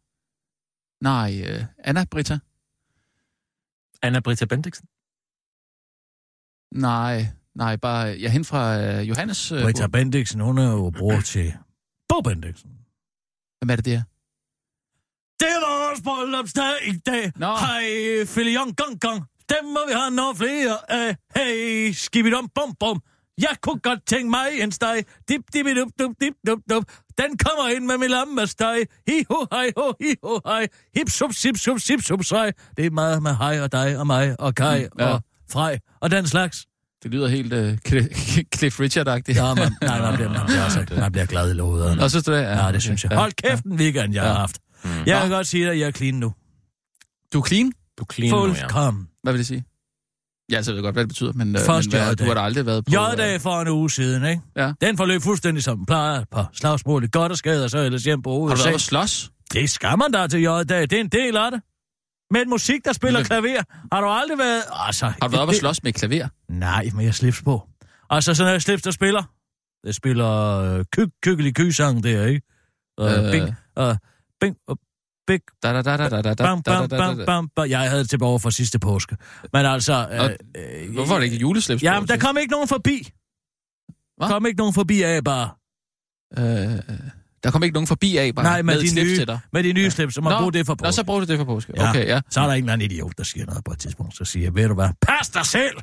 nej, 1.00 1.42
øh, 1.46 1.64
Anna 1.78 2.04
Brita. 2.10 2.38
Anna 4.02 4.20
Britta 4.20 4.44
Bendiksen? 4.44 4.88
Nej, 6.70 7.26
nej, 7.56 7.76
bare... 7.76 8.06
Ja, 8.08 8.28
hende 8.28 8.44
fra 8.44 8.80
øh, 8.80 9.08
Johannes... 9.08 9.52
Øh, 9.52 9.66
Rita 9.66 9.86
Bendiksen, 9.86 10.40
hun 10.40 10.58
er 10.58 10.70
jo 10.72 10.90
bror 10.98 11.20
til 11.32 11.54
Bo 12.08 12.20
Bendiksen. 12.20 12.70
Hvem 13.60 13.70
er 13.70 13.76
det 13.76 13.84
der? 13.84 14.02
Det 15.40 15.48
var 15.62 15.86
vores 15.88 16.00
bryllupsdag 16.02 16.72
i 16.86 16.96
dag. 17.06 17.32
Nå. 17.36 17.46
Hej, 17.46 17.84
filion 18.26 18.74
gong 18.74 19.00
gong. 19.00 19.24
Dem 19.48 19.64
må 19.64 19.80
vi 19.88 19.92
have 19.92 20.10
nogle 20.10 20.36
flere 20.36 20.90
af. 20.92 21.16
Hey, 21.36 21.92
skibidum 21.92 22.48
bum 22.54 22.74
bum. 22.80 23.00
Jeg 23.38 23.56
kunne 23.62 23.80
godt 23.80 24.06
tænke 24.06 24.30
mig 24.30 24.48
en 24.60 24.72
steg. 24.72 25.04
Dip, 25.28 25.40
dip, 25.54 25.66
dup, 25.66 25.88
dup, 25.98 26.10
dip, 26.20 26.34
dup, 26.46 26.58
dup. 26.70 26.84
Den 27.18 27.38
kommer 27.38 27.68
ind 27.76 27.84
med 27.84 27.98
min 27.98 28.10
lammesteg. 28.10 28.86
Hi, 29.08 29.24
ho, 29.30 29.46
hej, 29.52 29.72
ho, 29.76 29.92
hi, 30.00 30.14
ho, 30.24 30.38
hej. 30.46 30.68
Hip, 30.96 31.08
sup, 31.10 31.32
sip, 31.32 31.56
sup, 31.56 31.78
sip, 31.80 32.00
sup, 32.02 32.24
sej. 32.24 32.52
Det 32.76 32.86
er 32.86 32.90
meget 32.90 33.22
med 33.22 33.34
hej 33.36 33.60
og 33.60 33.72
dig 33.72 33.98
og 33.98 34.06
mig 34.06 34.40
og 34.40 34.54
Kai 34.54 34.82
Mm, 34.84 34.88
ja. 34.98 35.06
og 35.06 35.20
Frej 35.50 35.78
og 36.00 36.10
den 36.10 36.26
slags. 36.26 36.66
Det 37.02 37.10
lyder 37.10 37.28
helt 37.28 37.52
øh, 37.52 37.78
Cl- 37.88 38.42
Cliff 38.56 38.80
Richard-agtigt. 38.80 39.36
Ja, 39.44 39.54
man, 39.54 39.72
nej, 39.82 40.00
man 40.00 40.14
bliver, 40.14 40.32
man 40.32 40.46
bliver, 40.46 40.62
altså, 40.62 40.84
man 41.00 41.12
bliver 41.12 41.26
glad 41.26 41.50
i 41.50 41.54
låget. 41.54 41.96
Nå, 41.96 42.08
synes 42.08 42.24
du 42.24 42.32
det? 42.32 42.42
Ja, 42.42 42.72
det 42.72 42.82
synes 42.82 43.04
jeg. 43.04 43.16
Hold 43.18 43.32
kæft 43.32 43.64
en 43.64 43.72
weekend, 43.72 44.14
jeg 44.14 44.22
har 44.22 44.28
Ja. 44.30 44.34
haft. 44.36 44.58
Jeg 45.06 45.20
kan 45.20 45.30
godt 45.30 45.46
sige 45.46 45.64
dig, 45.64 45.72
at 45.72 45.78
jeg 45.78 45.86
er 45.86 45.90
clean 45.90 46.14
nu. 46.14 46.32
Du 47.32 47.40
er 47.40 47.46
clean? 47.46 47.72
Du 47.98 48.04
clean 48.12 48.30
nu, 48.32 48.46
ja. 48.46 48.52
Fuldkommen. 48.52 49.08
Hvad 49.22 49.32
vil 49.32 49.38
det 49.38 49.46
sige? 49.46 49.64
Ja, 50.52 50.62
så 50.62 50.70
ved 50.70 50.78
jeg 50.78 50.82
godt, 50.82 50.94
hvad 50.94 51.02
det 51.04 51.08
betyder, 51.08 51.32
men, 51.32 51.56
øh, 51.56 51.62
Først 51.62 51.92
men 51.92 51.98
hvad, 52.00 52.10
J-dag. 52.12 52.18
du 52.18 52.24
har 52.24 52.34
da 52.34 52.40
aldrig 52.40 52.66
været 52.66 52.84
på... 52.84 52.90
J-dag 52.92 53.40
for 53.40 53.60
en 53.60 53.68
uge 53.68 53.90
siden, 53.90 54.24
ikke? 54.26 54.42
Ja. 54.56 54.72
Den 54.80 54.96
forløb 54.96 55.22
fuldstændig 55.22 55.62
som 55.64 55.76
den 55.76 55.86
plejer. 55.86 56.24
På 56.30 56.44
slagsmål, 56.52 57.08
godt 57.08 57.32
og 57.32 57.38
skade, 57.38 57.64
og 57.64 57.70
så 57.70 57.78
ellers 57.78 58.02
hjem 58.04 58.22
på 58.22 58.30
Har 58.30 58.36
hovedet. 58.38 58.58
du 58.58 58.62
været 58.62 58.74
på 58.74 58.78
slås? 58.78 59.30
Det 59.52 59.70
skal 59.70 59.98
man 59.98 60.12
da 60.12 60.26
til 60.26 60.40
J-dag. 60.42 60.80
Det 60.82 60.92
er 60.92 61.00
en 61.00 61.08
del 61.08 61.36
af 61.36 61.50
det. 61.50 61.60
Med 62.32 62.46
musik, 62.46 62.84
der 62.84 62.92
spiller 62.92 63.18
Men- 63.20 63.26
klaver. 63.26 63.62
Har 63.94 64.00
du 64.00 64.06
aldrig 64.08 64.38
været... 64.38 64.62
Altså, 64.70 65.06
Har 65.06 65.14
du 65.20 65.28
været 65.30 65.42
oppe 65.42 65.50
og 65.50 65.54
slås 65.54 65.82
med 65.82 65.92
klaver? 65.92 66.28
Nej, 66.48 66.90
men 66.94 67.04
jeg 67.06 67.14
slips 67.14 67.42
på. 67.42 67.68
Altså, 68.10 68.34
sådan 68.34 68.54
en 68.54 68.60
slips, 68.60 68.82
der 68.82 68.90
spiller. 68.90 69.22
Det 69.86 69.94
spiller 69.94 70.28
øh, 70.60 70.84
ky 70.92 71.00
kykkelig 71.22 71.54
kysang 71.54 72.04
der, 72.04 72.26
ikke? 72.26 72.42
Og 72.98 73.10
Øh. 73.12 73.24
øh. 73.24 73.30
bing, 73.32 73.50
og 73.76 73.96
bing, 74.40 74.56
og 74.68 74.78
big, 75.26 75.40
Da, 75.62 75.72
da, 75.72 75.82
da, 75.82 75.96
da, 75.96 76.08
da, 76.08 76.22
da, 76.22 76.34
da, 76.34 76.44
bam, 76.44 76.62
da. 76.62 77.24
bam, 77.26 77.48
bam. 77.48 77.70
Jeg 77.70 77.80
havde 77.80 78.00
det 78.02 78.10
tilbage 78.10 78.40
for 78.40 78.50
sidste 78.50 78.78
påske. 78.78 79.16
Men 79.52 79.66
altså... 79.66 80.08
Øh, 80.12 80.30
øh, 80.84 80.94
Hvorfor 80.94 81.14
er 81.14 81.18
det 81.18 81.24
ikke 81.24 81.36
juleslips? 81.36 81.82
Ja, 81.82 81.94
på, 81.94 82.00
men 82.00 82.08
der 82.08 82.16
kom 82.18 82.36
ikke 82.38 82.50
nogen 82.50 82.68
forbi. 82.68 83.08
Hva? 84.16 84.26
kom 84.26 84.46
ikke 84.46 84.58
nogen 84.58 84.74
forbi 84.74 85.02
af 85.02 85.24
bare. 85.24 85.50
Øh, 86.38 86.78
der 87.44 87.50
kom 87.50 87.62
ikke 87.62 87.72
nogen 87.74 87.86
forbi 87.86 88.16
af 88.16 88.34
bare 88.34 88.44
Nej, 88.44 88.62
med, 88.62 88.74
med 88.74 88.82
de 88.82 88.90
slips 88.90 89.08
nye, 89.08 89.16
til 89.16 89.26
dig. 89.26 89.38
med 89.52 89.62
de 89.62 89.72
nye 89.72 89.90
slips, 89.90 90.14
så 90.14 90.20
må 90.20 90.30
Nå, 90.30 90.38
bruge 90.38 90.52
det 90.52 90.66
for 90.66 90.72
Nå, 90.72 90.76
påske. 90.76 90.92
så 90.92 91.04
bruger 91.04 91.20
du 91.20 91.26
det 91.26 91.38
for 91.38 91.44
påske. 91.44 91.72
Ja. 91.76 91.88
Okay, 91.90 92.06
ja. 92.06 92.20
Så 92.30 92.40
er 92.40 92.44
der 92.46 92.52
en 92.52 92.58
eller 92.62 92.72
anden 92.72 92.90
idiot, 92.90 93.12
der 93.18 93.24
siger 93.24 93.46
noget 93.46 93.64
på 93.64 93.72
et 93.72 93.78
tidspunkt. 93.78 94.16
Så 94.16 94.24
siger 94.24 94.44
jeg, 94.46 94.54
ved 94.54 94.68
du 94.68 94.74
hvad, 94.74 94.88
pas 95.00 95.28
dig 95.28 95.46
selv! 95.46 95.76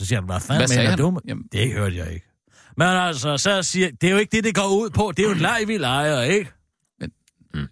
Så 0.00 0.06
siger 0.06 0.20
han, 0.20 0.24
hvad 0.26 0.40
fanden 0.40 0.66
Hvad 0.68 0.76
mener 0.76 0.90
han? 0.90 0.98
du? 0.98 1.10
med-" 1.10 1.20
Jamen, 1.28 1.44
Det 1.52 1.72
hørte 1.72 1.96
jeg 1.96 2.12
ikke. 2.12 2.26
Men 2.76 2.86
altså, 2.88 3.36
så 3.36 3.62
siger 3.62 3.90
det 4.00 4.06
er 4.06 4.10
jo 4.12 4.18
ikke 4.18 4.36
det, 4.36 4.44
det 4.44 4.54
går 4.54 4.68
ud 4.68 4.90
på. 4.90 5.12
Det 5.16 5.22
er 5.22 5.26
jo 5.26 5.32
en 5.34 5.40
leg, 5.40 5.64
vi 5.66 5.78
leger, 5.78 6.20
ikke? 6.22 6.50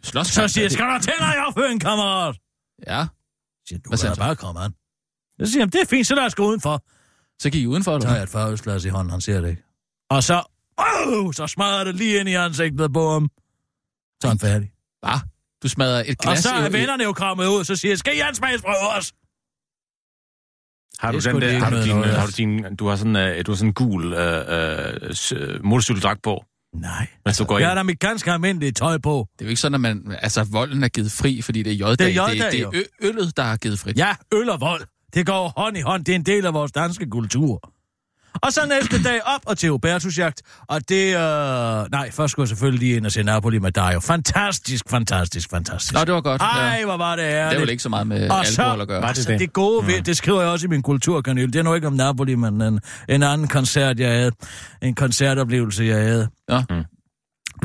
slås 0.03 0.27
Så 0.27 0.49
siger 0.49 0.65
jeg, 0.65 0.71
skal 0.71 0.85
du 0.87 0.99
til 1.03 1.13
dig 1.19 1.47
opføre 1.47 1.73
en 1.73 1.79
kammerat? 1.79 2.37
Ja, 2.87 3.05
Så 3.07 3.65
siger, 3.69 3.79
du 3.79 3.91
kan 3.91 3.99
han 4.09 4.17
bare 4.17 4.37
komme 4.37 4.61
an. 4.61 4.73
Så 5.41 5.53
siger 5.53 5.63
han, 5.63 5.69
det 5.71 5.81
er 5.81 5.87
fint, 5.87 6.07
så 6.07 6.15
lad 6.15 6.25
os 6.25 6.35
gå 6.35 6.47
udenfor. 6.49 6.85
så 7.43 7.51
gik 7.51 7.63
I 7.63 7.67
udenfor, 7.67 7.91
Så 7.91 7.95
eller 7.95 8.01
tager 8.03 8.11
hvad? 8.13 8.19
jeg 8.19 8.23
et 8.25 8.29
farvesglas 8.31 8.85
i 8.85 8.89
hånden, 8.89 9.11
han 9.11 9.21
ser 9.21 9.41
det 9.41 9.49
ikke. 9.51 9.63
Og 10.11 10.23
så, 10.23 10.43
øh, 10.81 11.35
så 11.35 11.47
smadrer 11.47 11.85
det 11.85 11.95
lige 11.95 12.21
ind 12.21 12.29
i 12.29 12.35
ansigtet 12.35 12.93
på 12.93 13.11
ham. 13.13 13.29
Så 14.21 14.27
er 14.27 14.29
han 14.29 14.39
færdig. 14.39 14.71
Hva? 15.03 15.13
Du 15.63 15.69
smadrer 15.69 16.01
et 16.07 16.09
Og 16.11 16.17
glas 16.25 16.39
så 16.39 16.49
er 16.51 16.69
i- 16.69 16.73
vennerne 16.73 17.05
jo 17.05 17.13
kommet 17.13 17.47
ud, 17.47 17.65
så 17.65 17.77
siger 17.77 17.93
jeg, 17.93 17.99
skal 17.99 18.15
I 18.17 18.19
have 18.19 18.29
en 18.29 18.35
smagsprøve 18.35 18.89
også? 18.97 19.13
Har 20.99 21.13
du, 21.13 21.19
er 21.19 21.21
den 21.33 21.41
der, 21.43 21.59
har, 21.59 21.71
du 21.71 21.77
noget 21.77 21.87
din, 21.87 21.97
har 21.97 22.27
du 22.27 22.33
din, 22.37 22.77
du 22.77 22.87
har 22.89 22.97
sådan, 22.97 23.17
uh, 23.17 23.43
du 23.47 23.51
har 23.53 23.57
sådan 23.57 23.69
en 23.69 23.75
gul 23.75 24.05
uh, 24.05 24.13
uh, 24.13 25.65
motorcykeldragt 25.65 26.23
på, 26.23 26.45
Nej. 26.75 27.07
du 27.39 27.45
går 27.45 27.59
Jeg 27.59 27.69
har 27.69 27.75
da 27.75 27.83
mit 27.83 27.99
ganske 28.01 28.33
almindelige 28.33 28.73
tøj 28.73 28.99
på. 28.99 29.27
Det 29.33 29.41
er 29.45 29.47
jo 29.47 29.49
ikke 29.49 29.61
sådan, 29.61 29.75
at 29.75 29.81
man, 29.81 30.17
altså, 30.23 30.45
volden 30.45 30.85
er 30.85 30.89
givet 30.89 31.13
fri, 31.13 31.43
fordi 31.43 31.63
det 31.63 31.73
er 31.73 31.77
J-dag. 31.77 32.07
Det 32.07 32.17
er 32.17 32.23
J-dag, 32.29 32.53
det, 32.53 32.53
det 32.53 32.61
er 32.61 32.71
ø- 33.03 33.07
øllet, 33.09 33.37
der 33.37 33.43
er 33.43 33.57
givet 33.57 33.79
frit. 33.79 33.97
Ja, 33.99 34.17
øl 34.35 34.51
og 34.51 34.61
vold. 34.61 34.87
Det 35.15 35.27
går 35.27 35.53
hånd 35.57 35.77
i 35.77 35.81
hånd. 35.81 36.05
Det 36.05 36.13
er 36.13 36.17
en 36.17 36.27
del 36.27 36.47
af 36.47 36.55
vores 36.55 36.73
danske 36.73 37.11
kultur. 37.11 37.73
Og 38.35 38.53
så 38.53 38.61
næste 38.69 39.03
dag 39.03 39.21
op 39.27 39.41
og 39.47 39.59
til 39.59 39.71
Hubertusjagt. 39.71 40.43
Og 40.69 40.89
det... 40.89 41.07
Øh... 41.15 41.91
Nej, 41.91 42.11
først 42.11 42.31
skulle 42.31 42.45
jeg 42.45 42.49
selvfølgelig 42.49 42.81
lige 42.81 42.97
ind 42.97 43.07
og 43.07 43.13
se 43.13 43.23
Napoli 43.23 43.59
med 43.59 43.73
Dario. 43.73 44.01
Fantastisk, 44.01 44.85
fantastisk, 44.91 45.51
fantastisk. 45.51 45.95
Nå, 45.95 46.05
det 46.05 46.15
var 46.15 46.21
godt. 46.21 46.43
Ej, 46.43 46.77
ja. 46.79 46.85
hvor 46.85 46.97
var 46.97 47.17
det 47.17 47.25
Det 47.25 47.31
ærligt. 47.33 47.57
er 47.57 47.61
vel 47.61 47.71
ikke 47.71 47.83
så 47.83 47.89
meget 47.89 48.07
med 48.07 48.31
Og 48.31 48.47
så, 48.47 48.63
alkohol 48.63 48.81
at 48.81 48.89
gøre. 48.89 49.09
altså, 49.09 49.33
det 49.39 49.53
gode 49.53 49.87
ved, 49.87 50.03
det 50.03 50.17
skriver 50.17 50.41
jeg 50.41 50.51
også 50.51 50.67
i 50.67 50.69
min 50.69 50.83
kulturkanal. 50.83 51.47
Det 51.47 51.57
er 51.57 51.63
nu 51.63 51.75
ikke 51.75 51.87
om 51.87 51.93
Napoli, 51.93 52.35
men 52.35 52.63
en, 52.63 52.81
en 53.09 53.23
anden 53.23 53.49
koncert, 53.49 54.01
jeg 54.01 54.11
havde. 54.13 54.31
En 54.83 54.95
koncertoplevelse, 54.95 55.85
jeg 55.85 55.97
havde. 55.97 56.29
Ja. 56.51 56.63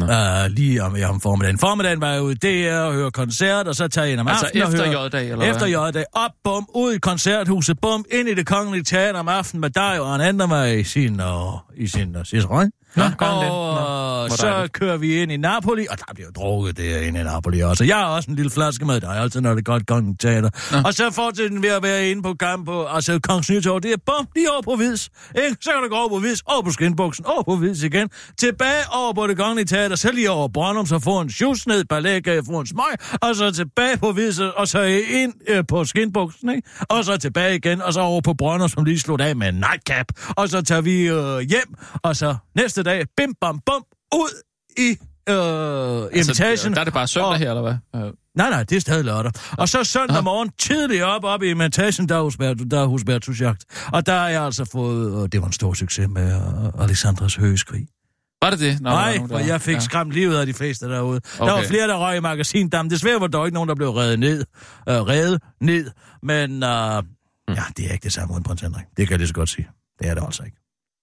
Uh, 0.02 0.52
lige 0.52 0.84
om, 0.84 0.96
om 1.10 1.22
formiddagen. 1.22 1.58
Formiddagen 1.60 2.02
var 2.02 2.12
jeg 2.12 2.22
ude 2.22 2.36
der 2.36 2.80
og 2.80 2.94
høre 2.94 3.12
koncert, 3.12 3.68
og 3.68 3.76
så 3.76 3.88
tager 3.88 4.06
jeg 4.06 4.12
ind 4.14 4.20
om 4.22 4.28
Altså 4.28 4.46
aftenen 4.46 4.64
og 4.64 4.74
efter 4.74 4.86
hører- 4.92 5.06
J-dag, 5.06 5.30
eller 5.32 5.46
Efter? 5.46 5.66
J-dag. 5.66 6.04
Op, 6.14 6.32
bum, 6.44 6.68
ud 6.76 6.94
i 6.94 6.98
koncerthuset, 6.98 7.80
bum, 7.82 8.06
ind 8.12 8.30
i 8.30 8.34
det 8.34 8.46
kongelige 8.48 8.84
teater 8.84 9.20
om 9.20 9.28
aftenen 9.28 9.62
med 9.62 9.70
dig, 9.70 10.02
og 10.02 10.12
han 10.12 10.22
ændrer 10.22 10.48
mig 10.48 10.80
i 10.80 10.84
sin, 10.84 11.20
og, 11.20 11.60
i 11.76 11.88
sin 11.88 12.16
og, 12.16 12.26
Cicerone. 12.26 12.72
Nå, 12.96 13.04
det? 13.04 13.50
og 13.52 14.30
Nå, 14.30 14.36
så 14.36 14.48
dejligt. 14.48 14.74
kører 14.74 14.98
vi 14.98 15.22
ind 15.22 15.32
i 15.32 15.38
Napoli, 15.38 15.86
og 15.90 15.98
der 16.00 16.14
bliver 16.14 16.30
drukket 16.32 16.78
derinde 16.78 17.20
i 17.20 17.24
Napoli 17.24 17.60
også. 17.60 17.84
Jeg 17.84 17.96
har 17.96 18.06
også 18.06 18.30
en 18.32 18.36
lille 18.36 18.52
flaske 18.52 18.86
med 18.86 19.02
dig, 19.02 19.10
altid 19.18 19.42
når 19.42 19.50
det 19.50 19.58
er 19.60 19.64
godt 19.64 19.88
kongeligt 19.88 20.22
teater. 20.22 20.50
Og 20.86 20.94
så 20.94 21.12
fortsætter 21.12 21.50
den 21.50 21.64
ved 21.64 21.70
at 21.70 21.84
være 21.84 22.10
inde 22.10 22.22
på 22.22 22.34
kamp 22.34 22.66
på, 22.66 22.86
altså 22.86 23.20
Kongens 23.20 23.50
Nytorv, 23.50 23.82
det 23.82 23.92
er 23.92 23.98
bum, 24.06 24.28
lige 24.36 24.52
over 24.52 24.62
på 24.62 24.76
Vids. 24.76 25.10
Ikke? 25.36 25.58
Så 25.62 25.70
kan 25.72 25.82
du 25.84 25.90
gå 25.90 25.96
over 25.96 26.10
på 26.10 26.20
Vids, 26.20 26.42
over 26.46 26.62
på 26.62 26.72
skinbuksen, 26.72 27.26
over 27.26 27.44
på 27.44 27.56
Vids 27.56 27.84
igen. 27.84 28.10
Tilbage 28.40 28.84
over 28.92 29.14
på 29.14 29.28
det 29.28 29.38
kongelige 29.38 29.66
teater, 29.66 29.96
så 29.96 30.12
lige 30.12 30.32
over 30.32 30.48
Brøndum, 30.48 30.86
så 30.86 31.00
får 31.00 31.22
en 31.22 31.32
sjus 31.32 31.68
ned, 31.68 31.86
ballet, 31.86 32.46
få 32.46 32.60
en 32.60 32.68
smøg, 32.68 32.96
og 33.22 33.36
så 33.36 33.52
tilbage 33.52 33.98
på 33.98 34.12
Vids, 34.12 34.40
og 34.40 34.68
så 34.68 34.82
ind 35.10 35.34
øh, 35.48 35.64
på 35.68 35.86
skinbuksen, 35.86 36.50
ikke? 36.50 36.70
Og 36.90 37.06
så 37.06 37.18
tilbage 37.18 37.56
igen, 37.56 37.82
og 37.82 37.94
så 37.94 38.00
over 38.02 38.22
på 38.22 38.34
Brøndum, 38.34 38.70
som 38.70 38.84
lige 38.84 39.00
slutter 39.00 39.26
af 39.26 39.36
med 39.36 39.50
en 39.50 39.56
nightcap. 39.56 40.06
Og 40.30 40.50
så 40.50 40.62
tager 40.62 40.82
vi 40.82 41.02
øh, 41.08 41.40
hjem, 41.40 41.76
og 42.04 42.16
så 42.16 42.36
næste 42.56 42.84
dag, 42.86 43.06
bim 43.18 43.34
bam 43.42 43.60
bum, 43.66 43.84
ud 44.16 44.42
i 44.78 44.90
øh. 45.30 46.18
Altså, 46.18 46.70
der 46.74 46.80
er 46.80 46.84
det 46.84 46.94
bare 46.94 47.08
søndag 47.08 47.30
Og- 47.30 47.38
her, 47.38 47.50
eller 47.50 47.62
hvad? 47.62 48.02
Øh, 48.08 48.14
Nej, 48.36 48.50
nej, 48.50 48.64
det 48.64 48.76
er 48.76 48.80
stadig 48.82 49.06
lørdag. 49.06 49.32
Og 49.58 49.70
så 49.70 49.84
søndag 49.84 50.24
morgen, 50.24 50.50
tidligt 50.60 51.04
op, 51.04 51.24
op 51.24 51.44
i 51.44 51.50
Imitationen, 51.50 52.10
der 52.10 52.16
er 52.18 52.22
hos, 52.22 52.36
Bert- 52.38 52.72
der 52.72 52.82
er 52.82 52.86
hos 52.86 53.04
Bertusjagt. 53.04 53.66
Og 53.94 54.06
der 54.06 54.14
har 54.20 54.30
jeg 54.30 54.44
altså 54.44 54.66
fået, 54.72 55.16
og 55.16 55.32
det 55.32 55.42
var 55.42 55.48
en 55.48 55.54
stor 55.54 55.74
succes 55.74 56.08
med 56.10 56.36
uh, 56.38 56.84
Alexandras 56.84 57.36
høgeskrig. 57.36 57.88
var 58.42 58.50
det 58.50 58.60
det? 58.60 58.82
Nå, 58.82 58.90
Nej, 58.90 59.18
for 59.20 59.28
der- 59.28 59.46
jeg 59.46 59.62
fik 59.62 59.74
ja. 59.74 59.80
skræmt 59.80 60.12
livet 60.12 60.38
af 60.38 60.46
de 60.46 60.54
fleste 60.54 60.86
derude. 60.90 61.22
Okay. 61.40 61.48
Der 61.52 61.58
var 61.58 61.64
flere, 61.68 61.88
der 61.88 61.98
røg 61.98 62.18
i 62.18 62.20
magasindam. 62.20 62.90
Desværre 62.90 63.22
var 63.22 63.28
der 63.28 63.46
ikke 63.46 63.54
nogen, 63.54 63.70
der 63.70 63.76
blev 63.76 63.90
reddet 63.90 64.20
ned. 64.20 64.40
Uh, 64.40 64.94
reddet 64.94 65.42
ned. 65.62 65.92
Men 66.24 66.52
uh, 66.52 66.60
ja, 66.60 67.64
det 67.78 67.86
er 67.88 67.92
ikke 67.94 68.04
det 68.04 68.14
samme 68.14 68.34
uden 68.34 68.44
prins 68.44 68.62
Henrik. 68.62 68.86
Det 68.98 69.08
kan 69.08 69.12
jeg 69.12 69.18
lige 69.20 69.28
så 69.28 69.34
godt 69.34 69.50
sige. 69.50 69.68
Det 70.00 70.08
er 70.10 70.14
det 70.14 70.24
altså 70.26 70.44
ikke. 70.44 70.58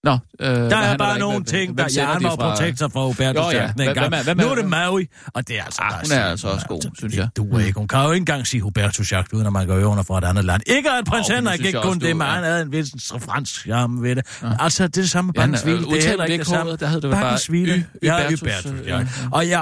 Nå, 0.05 0.19
øh, 0.41 0.49
Der 0.49 0.77
er 0.77 0.97
bare 0.97 1.15
ikke 1.17 1.21
nogle 1.21 1.45
ting, 1.45 1.79
der 1.79 1.87
de 2.19 2.25
var 2.25 2.37
protektor 2.37 2.89
for 2.89 3.07
Hubertus 3.07 3.37
Jo, 3.37 3.51
ja. 3.51 3.73
Hvem 3.73 4.13
er- 4.13 4.23
hvem 4.25 4.37
Nu 4.37 4.47
er- 4.47 4.51
er 4.51 4.55
det 4.55 4.65
Maui, 4.69 5.07
og 5.35 5.49
det 5.49 5.59
er 5.59 5.65
altså... 5.65 5.83
Ah, 5.83 5.93
hun 6.03 6.13
er 6.19 6.25
altså 6.25 6.49
også 6.49 6.67
god, 6.67 6.81
synes 6.99 7.17
jeg. 7.17 7.29
Du 7.37 7.51
er 7.57 7.59
ikke. 7.61 7.79
Hun 7.79 7.89
kan 7.89 8.03
jo 8.03 8.11
ikke 8.11 8.21
engang 8.23 8.47
sige 8.47 8.61
Hubertus 8.61 9.13
Jagt, 9.13 9.33
uden 9.33 9.47
at 9.47 9.53
man 9.53 9.67
går 9.67 9.85
under 9.85 10.03
fra 10.03 10.19
et 10.19 10.25
andet 10.25 10.45
land. 10.45 10.63
Ikke 10.67 10.91
at 10.91 11.05
prins 11.05 11.27
det 11.27 11.37
Henrik 11.37 11.61
ikke 11.65 11.81
kun 11.83 11.99
det, 11.99 12.17
men 12.17 12.27
han 12.27 12.45
havde 12.45 12.63
en 12.63 12.73
vis 12.73 12.89
fransk 13.21 13.61
charme 13.61 14.03
ved 14.03 14.17
det. 14.17 14.27
Altså, 14.61 14.87
det 14.87 14.97
er 14.97 15.03
det 15.03 15.11
samme 15.11 15.27
med 15.27 15.35
Ja, 15.35 15.41
Bakkens 15.41 15.63
Hvile. 15.63 15.79
Det 15.87 16.05
er 16.05 16.09
heller 16.09 16.25
ikke 16.25 16.39
det 16.39 16.47
samme. 16.47 16.77
der 16.77 16.87
hed 16.87 17.01
det 17.01 17.11
bare 17.11 17.23
Bakkens 17.23 17.47
Hvile. 17.47 17.75
Y- 17.75 17.99
Ja, 18.03 18.31
Ybertus, 18.31 18.73
øh. 18.85 19.07
Og, 19.33 19.47
ja, 19.47 19.61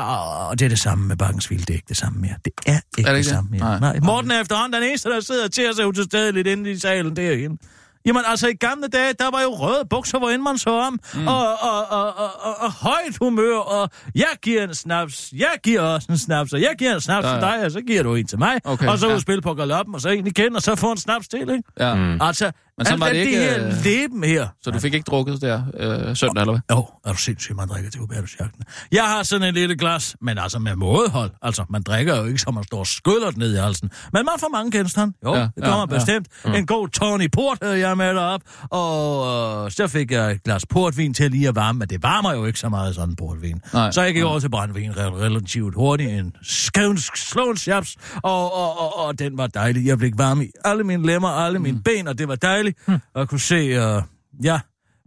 og 0.48 0.58
det 0.58 0.64
er 0.64 0.68
det 0.68 0.78
samme 0.78 1.08
med 1.08 1.16
Bakkens 1.16 1.46
Hvile. 1.46 1.60
Det 1.60 1.70
er 1.70 1.74
ikke 1.74 1.86
det 1.88 1.96
samme 1.96 2.20
mere. 2.20 2.34
Det 2.44 2.52
er 2.66 2.72
ikke 2.72 2.82
det 2.96 3.06
det, 3.06 3.14
det? 3.16 3.26
samme 3.26 3.50
mere. 3.50 3.94
Morten 4.02 4.30
er 4.30 4.40
efterhånden 4.40 4.80
den 4.80 4.88
eneste, 4.88 5.08
der 5.08 5.20
sidder 5.20 5.48
til 5.48 5.64
sig 5.76 5.86
utilstedeligt 5.86 6.48
inde 6.48 6.70
i 6.70 6.78
salen 6.78 7.16
derinde. 7.16 7.56
Jamen 8.06 8.22
altså, 8.26 8.48
i 8.48 8.52
gamle 8.54 8.88
dage, 8.88 9.12
der 9.18 9.30
var 9.30 9.42
jo 9.42 9.48
røde 9.48 9.84
bukser, 9.90 10.18
hvor 10.18 10.30
end 10.30 10.42
man 10.42 10.58
så 10.58 10.70
om, 10.70 11.00
mm. 11.14 11.26
og, 11.26 11.62
og, 11.62 11.86
og, 11.90 12.06
og, 12.16 12.30
og, 12.40 12.54
og 12.60 12.72
højt 12.72 13.16
humør, 13.20 13.56
og 13.56 13.90
jeg 14.14 14.26
giver 14.42 14.64
en 14.64 14.74
snaps, 14.74 15.32
jeg 15.36 15.54
giver 15.62 15.80
også 15.80 16.06
en 16.10 16.18
snaps, 16.18 16.52
og 16.52 16.60
jeg 16.60 16.74
giver 16.78 16.94
en 16.94 17.00
snaps 17.00 17.24
Ja, 17.24 17.30
ja, 17.30 17.40
til 17.40 17.48
dig, 17.48 17.64
og 17.64 17.70
så 17.70 17.80
giver 17.80 18.02
du 18.02 18.14
en 18.14 18.26
til 18.26 18.38
mig, 18.38 18.60
Okay, 18.64 18.88
og 18.88 18.98
så 18.98 19.08
ja. 19.08 19.14
ud 19.14 19.20
spille 19.20 19.42
på 19.42 19.54
galoppen, 19.54 19.94
og 19.94 20.00
så 20.00 20.08
en 20.08 20.26
igen, 20.26 20.56
og 20.56 20.62
så 20.62 20.74
få 20.76 20.90
en 20.90 20.96
snaps 20.96 21.28
til, 21.28 21.40
ikke? 21.40 21.62
Ja. 21.80 21.94
Mm. 21.94 22.20
Altså, 22.20 22.52
Men 22.80 22.86
så 22.86 22.96
var 22.96 23.06
det 23.06 23.14
det, 23.14 23.20
ikke, 23.20 23.38
her 23.38 23.66
øh, 23.66 23.72
leben 23.84 24.24
her. 24.24 24.48
Så 24.62 24.70
du 24.70 24.78
fik 24.78 24.94
ikke 24.94 25.04
drukket 25.10 25.42
der 25.42 25.62
øh, 25.76 26.16
søndag, 26.16 26.40
eller 26.40 26.52
hvad? 26.52 26.76
Jo, 26.76 26.86
er 27.04 27.12
du 27.12 27.18
sindssygt, 27.18 27.56
man 27.56 27.68
drikker 27.68 27.90
til 27.90 28.00
Hubertusjagten. 28.00 28.62
Jeg 28.92 29.02
har 29.04 29.22
sådan 29.22 29.48
en 29.48 29.54
lille 29.54 29.76
glas, 29.76 30.16
men 30.20 30.38
altså 30.38 30.58
med 30.58 30.76
mådehold. 30.76 31.30
Altså, 31.42 31.64
man 31.70 31.82
drikker 31.82 32.16
jo 32.16 32.24
ikke, 32.24 32.38
som 32.38 32.54
man 32.54 32.64
står 32.64 32.84
det 33.04 33.36
ned 33.36 33.54
i 33.54 33.58
halsen. 33.58 33.90
Men 34.12 34.24
man 34.24 34.34
får 34.40 34.48
mange 34.48 34.70
genstand. 34.78 35.12
Jo, 35.24 35.34
Ja, 35.34 35.40
det 35.40 35.64
kommer 35.64 35.86
ja, 35.90 35.96
bestemt. 35.98 36.26
Ja. 36.46 36.52
En 36.58 36.66
god 36.66 36.88
Tony 36.88 37.28
Port 37.32 37.58
havde 37.62 37.78
jeg 37.78 37.96
med 37.96 38.14
derop, 38.14 38.40
og 38.70 39.64
øh, 39.64 39.70
så 39.70 39.88
fik 39.88 40.10
jeg 40.10 40.30
et 40.32 40.42
glas 40.42 40.66
portvin 40.66 41.14
til 41.14 41.30
lige 41.30 41.48
at 41.48 41.54
varme, 41.54 41.78
men 41.78 41.88
det 41.88 42.02
varmer 42.02 42.32
jo 42.34 42.44
ikke 42.46 42.58
så 42.58 42.68
meget 42.68 42.94
sådan 42.94 43.16
portvin. 43.16 43.60
Nej, 43.72 43.90
så 43.90 44.02
jeg 44.02 44.12
gik 44.14 44.22
nej. 44.22 44.30
over 44.30 44.40
til 44.40 44.48
brændvin 44.50 44.90
re- 44.90 45.00
relativt 45.00 45.74
hurtigt, 45.74 46.10
en 46.10 46.32
skævnsk 46.42 47.16
slåensjaps, 47.16 47.96
og, 48.22 48.54
og, 48.54 48.80
og, 48.80 48.98
og, 49.06 49.18
den 49.18 49.38
var 49.38 49.46
dejlig. 49.46 49.86
Jeg 49.86 49.98
blev 49.98 50.12
varm 50.16 50.40
i 50.42 50.46
alle 50.64 50.84
mine 50.84 51.06
lemmer, 51.06 51.28
alle 51.28 51.58
mine 51.58 51.76
Mm. 51.76 51.82
ben, 51.82 52.08
og 52.08 52.18
det 52.18 52.28
var 52.28 52.34
dejligt. 52.34 52.69
Og 52.86 53.20
jeg 53.20 53.28
kunne 53.28 53.40
se, 53.40 53.54
øh, 53.54 54.02
ja, 54.44 54.60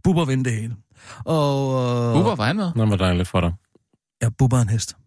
Bubber 0.03 0.25
vinde 0.25 0.43
det 0.43 0.53
hele. 0.53 0.75
Og... 1.25 1.55
Øh, 1.83 2.13
Bubber, 2.15 2.35
var 2.35 2.45
han 2.45 2.55
med? 2.55 2.71
Nå, 2.75 2.85
hvor 2.85 2.95
dejligt 2.95 3.27
for 3.27 3.41
dig. 3.41 3.53
Ja, 4.21 4.29
Bubber 4.29 4.57
er 4.57 4.61
en 4.61 4.69
hest. 4.69 4.97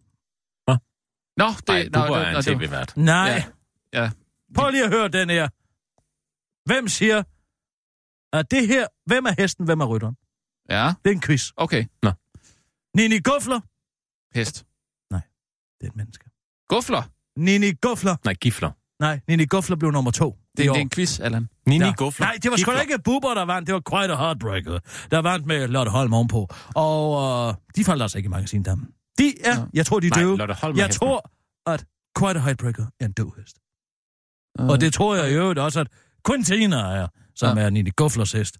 Nå, 1.37 1.45
det... 1.47 1.67
Nej, 1.67 1.83
nå, 1.83 1.99
du 2.07 2.13
det- 2.13 2.21
er 2.21 2.31
nå, 2.31 2.37
en 2.37 2.43
det 2.43 2.51
var- 2.53 2.57
tv-vært. 2.59 2.97
Nej. 2.97 3.43
Ja. 3.93 4.03
Ja. 4.03 4.11
Prøv 4.55 4.71
lige 4.71 4.83
at 4.83 4.89
høre 4.91 5.07
den 5.07 5.29
her. 5.29 5.47
Hvem 6.65 6.87
siger, 6.87 7.23
at 8.33 8.51
det 8.51 8.67
her... 8.67 8.87
Hvem 9.05 9.25
er 9.25 9.33
hesten, 9.41 9.65
hvem 9.65 9.79
er 9.79 9.85
rytteren? 9.85 10.15
Ja, 10.69 10.93
Det 11.03 11.09
er 11.11 11.15
en 11.15 11.21
quiz. 11.21 11.51
okay. 11.57 11.85
Nini 12.95 13.19
Guffler. 13.19 13.59
Hest. 14.35 14.65
Det 15.81 15.85
er 15.87 15.91
et 15.91 15.95
menneske. 15.95 16.29
Gufler. 16.69 17.03
Nini 17.35 17.71
Guffler. 17.81 18.15
Nej, 18.25 18.33
gifler. 18.33 18.71
Nej, 18.99 19.19
Nini 19.27 19.45
Guffler 19.45 19.75
blev 19.77 19.91
nummer 19.91 20.11
to. 20.11 20.31
Det, 20.31 20.57
det 20.57 20.67
er 20.67 20.73
en 20.73 20.89
quiz, 20.89 21.19
Allan. 21.19 21.49
Nini 21.65 21.85
Ja. 21.85 21.93
Guffler. 21.97 22.25
Nej, 22.27 22.35
det 22.43 22.51
var 22.51 22.57
sgu 22.57 22.71
da 22.71 22.79
ikke 22.79 22.99
Bubber, 23.03 23.33
der 23.33 23.45
vandt. 23.45 23.67
Det 23.67 23.73
var 23.73 23.81
Quite 23.91 24.13
a 24.13 24.17
Heartbreaker, 24.17 24.79
der 25.11 25.19
vandt 25.21 25.45
med 25.45 25.67
Lotte 25.67 25.91
Holm 25.91 26.13
ovenpå. 26.13 26.47
Og 26.75 27.47
øh, 27.49 27.53
de 27.75 27.83
faldt 27.83 28.01
altså 28.01 28.17
ikke 28.17 28.27
i 28.27 28.29
magasindammen. 28.29 28.87
De 29.17 29.33
er, 29.45 29.49
Ja. 29.59 29.65
jeg 29.73 29.85
tror, 29.85 29.99
de 29.99 30.07
er 30.07 30.35
Nej, 30.37 30.55
Holm 30.61 30.77
Jeg 30.77 30.85
hesten. 30.85 30.99
tror, 31.07 31.31
at 31.67 31.85
Quite 32.19 32.39
a 32.39 32.43
Heartbreaker 32.43 32.85
er 32.99 33.05
en 33.05 33.11
døv 33.11 33.33
hest. 33.39 33.57
Øh, 34.59 34.67
Og 34.67 34.81
det 34.81 34.93
tror 34.93 35.15
jeg 35.15 35.31
i 35.31 35.33
øvrigt 35.33 35.59
også, 35.59 35.79
at 35.79 35.87
Quintina 36.27 36.75
er, 36.77 37.07
som 37.35 37.57
Ja. 37.57 37.63
er 37.63 37.69
Nini 37.69 37.89
Gufflers 37.89 38.31
hest. 38.31 38.57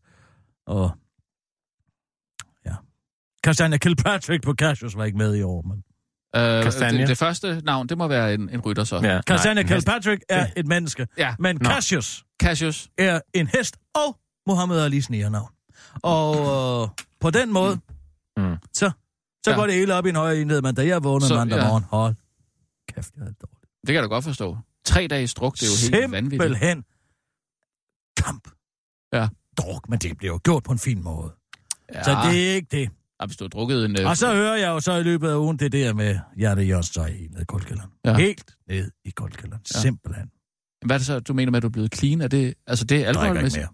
Og 0.67 0.91
ja. 2.65 2.75
Castania 3.43 3.77
Kilpatrick 3.77 4.43
på 4.43 4.53
Cassius 4.53 4.95
var 4.97 5.05
ikke 5.05 5.17
med 5.17 5.35
i 5.35 5.41
år, 5.41 5.61
men... 5.61 5.83
øh, 6.35 6.63
Kastanje. 6.63 6.99
det, 7.01 7.07
det 7.07 7.17
første 7.17 7.61
navn, 7.65 7.89
det 7.89 7.97
må 7.97 8.07
være 8.07 8.33
en, 8.33 8.49
en 8.49 8.61
rytter 8.61 8.83
så. 8.83 8.95
Ja, 9.03 9.21
hest. 9.29 9.67
Kilpatrick 9.67 10.23
er 10.29 10.47
et 10.57 10.65
menneske, 10.67 11.07
Ja. 11.17 11.35
men 11.39 11.57
Nå. 11.61 11.69
Cassius 11.69 12.23
Cassius. 12.41 12.89
er 12.97 13.19
en 13.33 13.47
hest 13.47 13.77
og 13.95 14.17
Muhammad 14.47 14.87
Ali's 14.93 15.29
navn. 15.29 15.49
Og 16.03 16.35
øh, 16.83 16.89
på 17.19 17.29
den 17.29 17.53
måde, 17.53 17.79
Mm. 18.37 18.55
så, 18.73 18.91
så 19.45 19.51
Ja. 19.51 19.55
går 19.55 19.65
det 19.65 19.75
hele 19.75 19.93
op 19.95 20.05
i 20.05 20.09
en 20.09 20.15
højere 20.15 20.41
enhed, 20.41 20.61
men 20.61 20.75
da 20.75 20.85
jeg 20.87 21.03
vågnede 21.03 21.33
mandag 21.33 21.57
ja. 21.57 21.67
morgen, 21.67 21.83
hold 21.83 22.15
kæft, 22.95 23.13
jeg 23.15 23.21
er 23.21 23.25
dårlig. 23.25 23.57
Det 23.81 23.87
kan 23.87 23.95
jeg 23.95 24.03
da 24.03 24.07
godt 24.07 24.23
forstå. 24.23 24.57
Tre 24.85 25.07
dage 25.07 25.23
i 25.23 25.27
struk, 25.27 25.53
det 25.55 25.63
er 25.63 25.67
jo 25.91 25.97
helt 26.01 26.11
vanvittigt. 26.11 26.41
Simpelthen 26.43 26.83
kamp. 28.17 28.47
Ja. 29.13 29.27
Druk, 29.57 29.89
men 29.89 29.99
det 29.99 30.17
bliver 30.17 30.33
jo 30.33 30.39
gjort 30.43 30.63
på 30.63 30.71
en 30.71 30.79
fin 30.79 31.03
måde. 31.03 31.31
Ja, 31.93 32.03
Så 32.03 32.11
det 32.11 32.49
er 32.49 32.53
ikke 32.55 32.67
det. 32.71 32.89
Ja, 33.21 33.25
hvis 33.25 33.37
du 33.37 33.43
har 33.43 33.49
drukket 33.49 33.85
en... 33.85 33.99
Øh, 33.99 34.07
Og 34.09 34.17
så 34.17 34.33
hører 34.33 34.55
jeg 34.55 34.67
jo 34.67 34.79
så 34.79 34.93
i 34.95 35.03
løbet 35.03 35.29
af 35.29 35.35
ugen 35.35 35.59
det 35.59 35.71
der 35.71 35.93
med 35.93 36.19
Hjerte 36.37 36.61
Jørgens 36.61 36.89
tøj 36.89 37.11
helt 37.11 37.31
ned 37.33 37.41
i 37.41 37.45
koldkælderen. 37.45 37.89
Ja. 38.05 38.09
Ja. 38.11 38.17
Helt 38.17 38.55
ned 38.69 38.91
i 39.05 39.09
koldkælderen. 39.09 39.61
Ja. 39.73 39.77
Ja. 39.77 39.81
Simpelthen. 39.81 40.29
Hvad 40.85 40.95
er 40.95 40.97
det 40.97 41.05
så, 41.07 41.19
du 41.19 41.33
mener 41.33 41.51
med, 41.51 41.57
at 41.57 41.63
du 41.63 41.67
er 41.67 41.71
blevet 41.71 41.95
clean? 41.95 42.21
Er 42.21 42.27
det, 42.27 42.53
altså 42.67 42.85
det 42.85 42.97
er 42.97 43.05
Jeg 43.05 43.13
drikker 43.13 43.41
ikke 43.43 43.57
mere. 43.57 43.67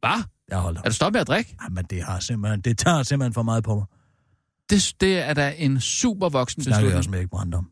Hvad? 0.00 0.24
Jeg 0.50 0.58
holder. 0.58 0.80
Er 0.84 0.88
du 0.88 0.94
stoppet 0.94 1.14
med 1.14 1.20
at 1.20 1.26
drikke? 1.26 1.56
Jamen, 1.62 1.84
det, 1.84 2.02
har 2.04 2.20
simpelthen, 2.20 2.60
det 2.60 2.78
tager 2.78 3.02
simpelthen 3.02 3.34
for 3.34 3.42
meget 3.42 3.64
på 3.64 3.74
mig. 3.74 3.84
Det, 4.70 4.94
det 5.00 5.18
er 5.18 5.34
da 5.34 5.54
en 5.58 5.80
super 5.80 6.28
voksen 6.28 6.58
Det 6.60 6.64
snakker 6.66 6.78
jeg 6.88 6.96
beslutning. 6.96 6.98
også 6.98 7.10
med 7.10 7.18
Erik 7.18 7.30
Brandt 7.30 7.54
om. 7.54 7.70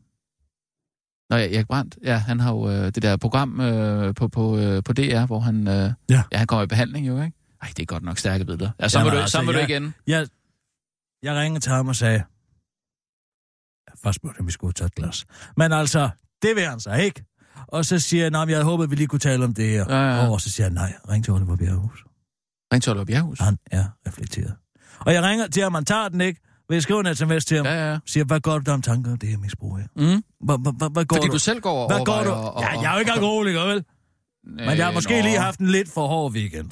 Nå 1.29 1.35
ja, 1.35 1.55
Erik 1.55 1.67
Brandt, 1.67 1.97
ja, 2.03 2.17
han 2.17 2.39
har 2.39 2.51
jo 2.53 2.69
øh, 2.69 2.85
det 2.85 3.01
der 3.01 3.17
program 3.17 3.59
øh, 3.61 4.15
på, 4.15 4.27
på, 4.27 4.57
øh, 4.57 4.83
på 4.83 4.93
DR, 4.93 5.25
hvor 5.25 5.39
han, 5.39 5.67
øh, 5.67 5.73
Ja. 5.73 5.91
ja, 6.31 6.37
han 6.37 6.47
kommer 6.47 6.63
i 6.63 6.67
behandling 6.67 7.07
jo, 7.07 7.21
ikke? 7.21 7.37
Ej, 7.61 7.67
det 7.77 7.79
er 7.79 7.85
godt 7.85 8.03
nok 8.03 8.17
stærke 8.17 8.45
billeder. 8.45 8.69
Ja, 8.79 8.87
så 8.87 9.03
må 9.03 9.09
du, 9.09 9.15
altså, 9.17 9.37
så 9.37 9.41
må 9.43 9.51
du 9.51 9.57
jeg- 9.57 9.69
igen. 9.69 9.93
Jeg, 10.07 10.27
jeg 11.23 11.35
ringede 11.35 11.59
til 11.59 11.71
ham 11.71 11.87
og 11.87 11.95
sagde, 11.95 12.23
jeg 13.87 13.93
først 14.03 14.15
spurgte, 14.15 14.39
om 14.39 14.47
vi 14.47 14.51
skulle 14.51 14.73
tage 14.73 14.85
et 14.85 14.95
glas. 14.95 15.25
Men 15.57 15.71
altså, 15.71 16.09
det 16.41 16.55
vil 16.55 16.63
han 16.65 16.79
så 16.79 16.93
ikke. 16.93 17.25
Og 17.67 17.85
så 17.85 17.99
siger 17.99 18.23
jeg, 18.23 18.31
nej, 18.31 18.41
jeg 18.41 18.55
havde 18.55 18.63
håbet, 18.65 18.89
vi 18.91 18.95
lige 18.95 19.07
kunne 19.07 19.19
tale 19.19 19.45
om 19.45 19.53
det 19.53 19.69
her. 19.69 19.85
Ja, 19.89 20.15
ja. 20.15 20.29
Og 20.31 20.41
så 20.41 20.49
siger 20.51 20.65
jeg, 20.67 20.73
nej, 20.73 20.93
ring 21.09 21.23
til 21.23 21.33
Oliver 21.33 21.55
Bjerghus. 21.55 22.03
Ring 22.73 22.83
til 22.83 22.91
Oliver 22.91 23.05
Bjerghus. 23.05 23.39
Han 23.39 23.57
er 23.71 23.85
reflekteret. 24.07 24.55
Og 24.99 25.13
jeg 25.13 25.23
ringer 25.23 25.47
til 25.47 25.63
ham, 25.63 25.73
han 25.73 25.85
tager 25.85 26.09
den 26.09 26.21
ikke. 26.21 26.41
Vil 26.69 26.75
jeg 26.75 26.83
skrive 26.83 27.09
en 27.09 27.15
sms 27.15 27.45
til 27.45 27.57
ham? 27.57 27.65
Ja, 27.65 27.91
ja. 27.91 27.99
Siger, 28.05 28.23
hvad 28.23 28.39
går 28.39 28.59
du 28.59 28.71
om 28.71 28.81
tanker 28.81 29.11
om 29.11 29.17
det 29.17 29.29
her 29.29 29.37
misbrug 29.37 29.77
her? 29.77 29.87
Mm. 29.95 30.23
Hvad, 30.45 31.05
går 31.05 31.15
Fordi 31.15 31.27
du? 31.27 31.33
du 31.33 31.39
selv 31.39 31.61
går 31.61 31.83
og 31.83 31.87
hvad 31.95 32.05
går 32.05 32.13
overvejer 32.13 32.35
du? 32.41 32.47
og- 32.47 32.53
og- 32.53 32.61
ja, 32.61 32.79
jeg 32.81 32.89
er 32.89 32.93
jo 32.93 32.99
ikke 32.99 33.11
alkoholiker, 33.11 33.61
vel? 33.65 33.85
Men 34.43 34.77
jeg 34.77 34.85
har 34.85 34.91
måske 34.93 35.21
lige 35.21 35.37
haft 35.39 35.59
en 35.59 35.67
lidt 35.67 35.89
for 35.93 36.07
hård 36.07 36.31
weekend. 36.31 36.71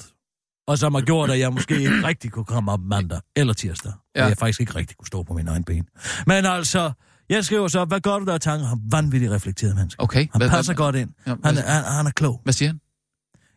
Og 0.68 0.78
som 0.78 0.94
har 0.94 1.00
gjort, 1.02 1.30
at 1.30 1.38
jeg 1.38 1.52
måske 1.52 1.74
ikke 1.80 2.06
rigtig 2.06 2.30
kunne 2.30 2.44
komme 2.44 2.72
op 2.72 2.80
mandag 2.80 3.20
eller 3.36 3.52
tirsdag. 3.54 3.92
Ja. 4.16 4.22
Og 4.22 4.28
jeg 4.28 4.38
faktisk 4.38 4.60
ikke 4.60 4.74
rigtig 4.74 4.96
kunne 4.96 5.06
stå 5.06 5.22
på 5.22 5.34
mine 5.34 5.50
egne 5.50 5.64
ben. 5.64 5.86
Men 6.26 6.46
altså, 6.46 6.92
jeg 7.28 7.44
skriver 7.44 7.68
så, 7.68 7.84
hvad 7.84 8.00
gør 8.00 8.18
du 8.18 8.24
der 8.24 8.34
af 8.34 8.40
tanker? 8.40 8.66
Han 8.66 8.78
er 8.78 8.96
vanvittigt 8.96 9.32
reflekteret 9.32 9.76
menneske. 9.76 10.00
Okay. 10.02 10.18
Han 10.32 10.40
Hvad- 10.40 10.50
passer 10.50 10.72
hvad- 10.72 10.76
godt 10.84 10.96
ind. 10.96 11.10
Ja, 11.26 11.34
Han, 11.44 11.56
er- 11.58 11.62
han, 11.62 11.84
han 11.84 12.06
er 12.06 12.10
klog. 12.10 12.40
Hvad 12.44 12.52
siger 12.52 12.68
han? 12.68 12.80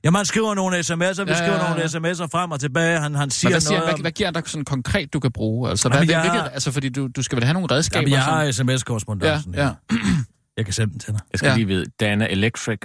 Jamen, 0.03 0.15
han 0.15 0.25
skriver 0.25 0.53
nogle 0.55 0.79
sms'er, 0.79 0.93
vi 0.93 1.03
Ja, 1.03 1.13
skriver 1.37 1.55
ja, 1.55 1.63
ja. 1.63 1.69
nogle 1.69 1.83
sms'er 1.83 2.27
frem 2.31 2.51
og 2.51 2.59
tilbage. 2.59 2.99
Han, 2.99 3.15
han 3.15 3.29
siger 3.29 3.49
Men 3.49 3.53
hvad, 3.53 3.61
siger, 3.61 3.71
noget 3.71 3.87
hvad, 3.87 3.93
om- 3.93 4.01
hvad 4.01 4.11
giver 4.11 4.27
han 4.27 4.33
dig 4.33 4.43
sådan 4.45 4.65
konkret, 4.65 5.13
du 5.13 5.19
kan 5.19 5.31
bruge? 5.31 5.69
Altså, 5.69 5.89
hvad, 5.89 5.97
Jamen, 5.99 6.09
jeg 6.11 6.21
hvilket, 6.21 6.41
har- 6.41 6.49
altså 6.49 6.71
fordi 6.71 6.89
du, 6.89 7.07
du 7.15 7.23
skal 7.23 7.35
vel 7.35 7.43
have 7.43 7.53
nogle 7.53 7.67
redskaber? 7.71 8.01
Jamen, 8.01 8.13
jeg 8.13 8.23
har 8.23 8.51
sms-korrespondancen. 8.51 9.55
Ja, 9.55 9.63
ja. 9.65 9.73
Jeg 10.57 10.65
kan 10.65 10.73
sende 10.73 10.91
den 10.91 10.99
til 10.99 11.13
dig. 11.13 11.19
Jeg 11.31 11.37
skal 11.37 11.49
Ja. 11.49 11.55
lige 11.55 11.67
vide, 11.67 11.85
Dana 11.99 12.27
Electric. 12.29 12.79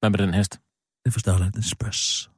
Hvad 0.00 0.10
med 0.10 0.18
den 0.18 0.34
hest? 0.34 0.58
Det 1.04 1.12
forstår 1.12 1.32
jeg, 1.32 1.40
det 1.54 1.56
er 1.56 2.31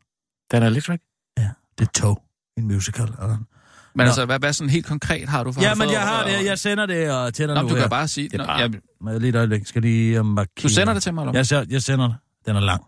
Dana 0.55 0.67
Electric? 0.67 1.01
Ja, 1.38 1.49
det 1.79 1.87
er 1.88 1.90
tog. 2.01 2.23
En 2.59 2.67
musical. 2.69 3.03
Eller? 3.07 3.29
Men 3.37 3.47
Nå. 3.95 4.03
altså, 4.05 4.25
hvad, 4.27 4.38
hvad 4.38 4.53
sådan 4.53 4.71
helt 4.71 4.87
konkret 4.87 5.29
har 5.29 5.45
du 5.45 5.53
for? 5.53 5.61
Ja, 5.62 5.75
men 5.75 5.90
jeg 5.90 6.01
har 6.01 6.25
det. 6.25 6.45
Jeg 6.45 6.59
sender 6.59 6.87
det 6.87 7.11
og 7.12 7.35
til 7.35 7.49
dig 7.49 7.55
Nå, 7.55 7.62
nu 7.62 7.69
du 7.69 7.75
her. 7.75 7.81
kan 7.83 7.90
bare 7.90 8.09
sige... 8.09 8.29
Det 8.29 8.35
er 8.35 8.38
Nå, 8.38 8.45
bare- 8.47 8.61
ja, 8.61 8.69
Må 9.01 9.11
jeg 9.11 9.21
lige 9.21 9.29
et 9.31 9.37
øjeblik. 9.37 9.67
Skal 9.67 9.83
lige 9.83 10.21
uh, 10.21 10.27
markere. 10.27 10.62
du 10.62 10.69
sender 10.69 10.95
det 10.95 11.03
til 11.03 11.14
mig, 11.14 11.23
eller? 11.23 11.33
Jeg, 11.38 11.47
ser, 11.47 11.64
jeg 11.69 11.83
sender 11.83 12.07
det. 12.09 12.17
Den 12.47 12.57
er 12.57 12.61
lang. 12.61 12.83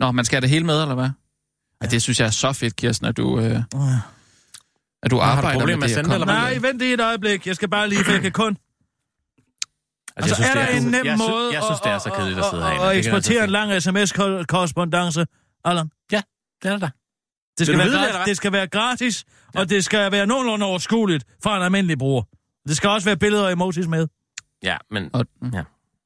Nå, 0.00 0.12
man 0.12 0.24
skal 0.24 0.36
have 0.36 0.40
det 0.40 0.50
hele 0.50 0.64
med, 0.66 0.82
eller 0.82 0.94
hvad? 0.94 1.08
Ja. 1.82 1.86
det 1.86 2.02
synes 2.02 2.20
jeg 2.20 2.26
er 2.26 2.30
så 2.30 2.52
fedt, 2.52 2.76
Kirsten, 2.76 3.06
at 3.06 3.16
du, 3.16 3.40
øh, 3.40 3.44
Uh. 3.74 3.80
at 5.02 5.10
du 5.10 5.10
har 5.10 5.10
du 5.10 5.18
arbejder 5.20 5.58
problemer 5.60 5.66
med 5.66 5.76
med 5.76 5.82
at 5.84 5.88
det. 5.88 5.90
sende 5.94 6.08
det, 6.08 6.14
eller 6.14 6.26
hvad? 6.26 6.34
Nej, 6.34 6.58
vent 6.58 6.78
lige 6.78 6.94
et 6.94 7.00
øjeblik. 7.00 7.46
Jeg 7.46 7.56
skal 7.56 7.68
bare 7.68 7.88
lige, 7.88 8.04
for 8.04 8.12
jeg 8.12 8.22
kan 8.22 8.32
kun... 8.32 8.56
Altså, 10.16 10.42
er 10.42 10.54
der 10.54 10.66
en 10.66 10.82
nem 10.82 11.04
jeg, 11.06 11.18
måde 11.18 11.50
Jeg 11.52 11.62
synes, 11.64 11.80
det 11.80 11.92
er 11.92 11.98
så 11.98 12.10
kedeligt 12.10 12.38
at 12.38 12.44
sidde 12.50 12.62
herinde. 12.62 12.80
Og 12.82 12.86
Det 12.88 12.92
jeg 12.92 12.98
eksportere 12.98 13.44
en 13.44 13.54
altså 13.56 13.90
lang 13.92 14.08
sms-korrespondence. 14.08 15.26
Allan, 15.64 15.90
sige. 16.10 16.22
Det 16.62 16.70
er 16.72 16.78
der. 16.78 16.88
Det 17.58 17.66
skal, 17.66 17.78
være, 17.78 17.86
vide 17.88 17.98
gratis, 17.98 18.26
det 18.26 18.36
skal 18.36 18.52
være 18.52 18.66
gratis, 18.66 19.24
og 19.54 19.70
det 19.70 19.84
skal 19.84 20.12
være 20.12 20.26
nogenlunde 20.26 20.66
overskueligt 20.66 21.24
for 21.42 21.50
en 21.50 21.62
almindelig 21.62 21.98
bruger. 21.98 22.22
Det 22.68 22.76
skal 22.76 22.90
også 22.90 23.04
være 23.08 23.16
billeder 23.16 23.44
og 23.44 23.52
emojis 23.52 23.86
med. 23.86 24.08
Ja, 24.62 24.76
men... 24.90 25.10
Og, 25.12 25.24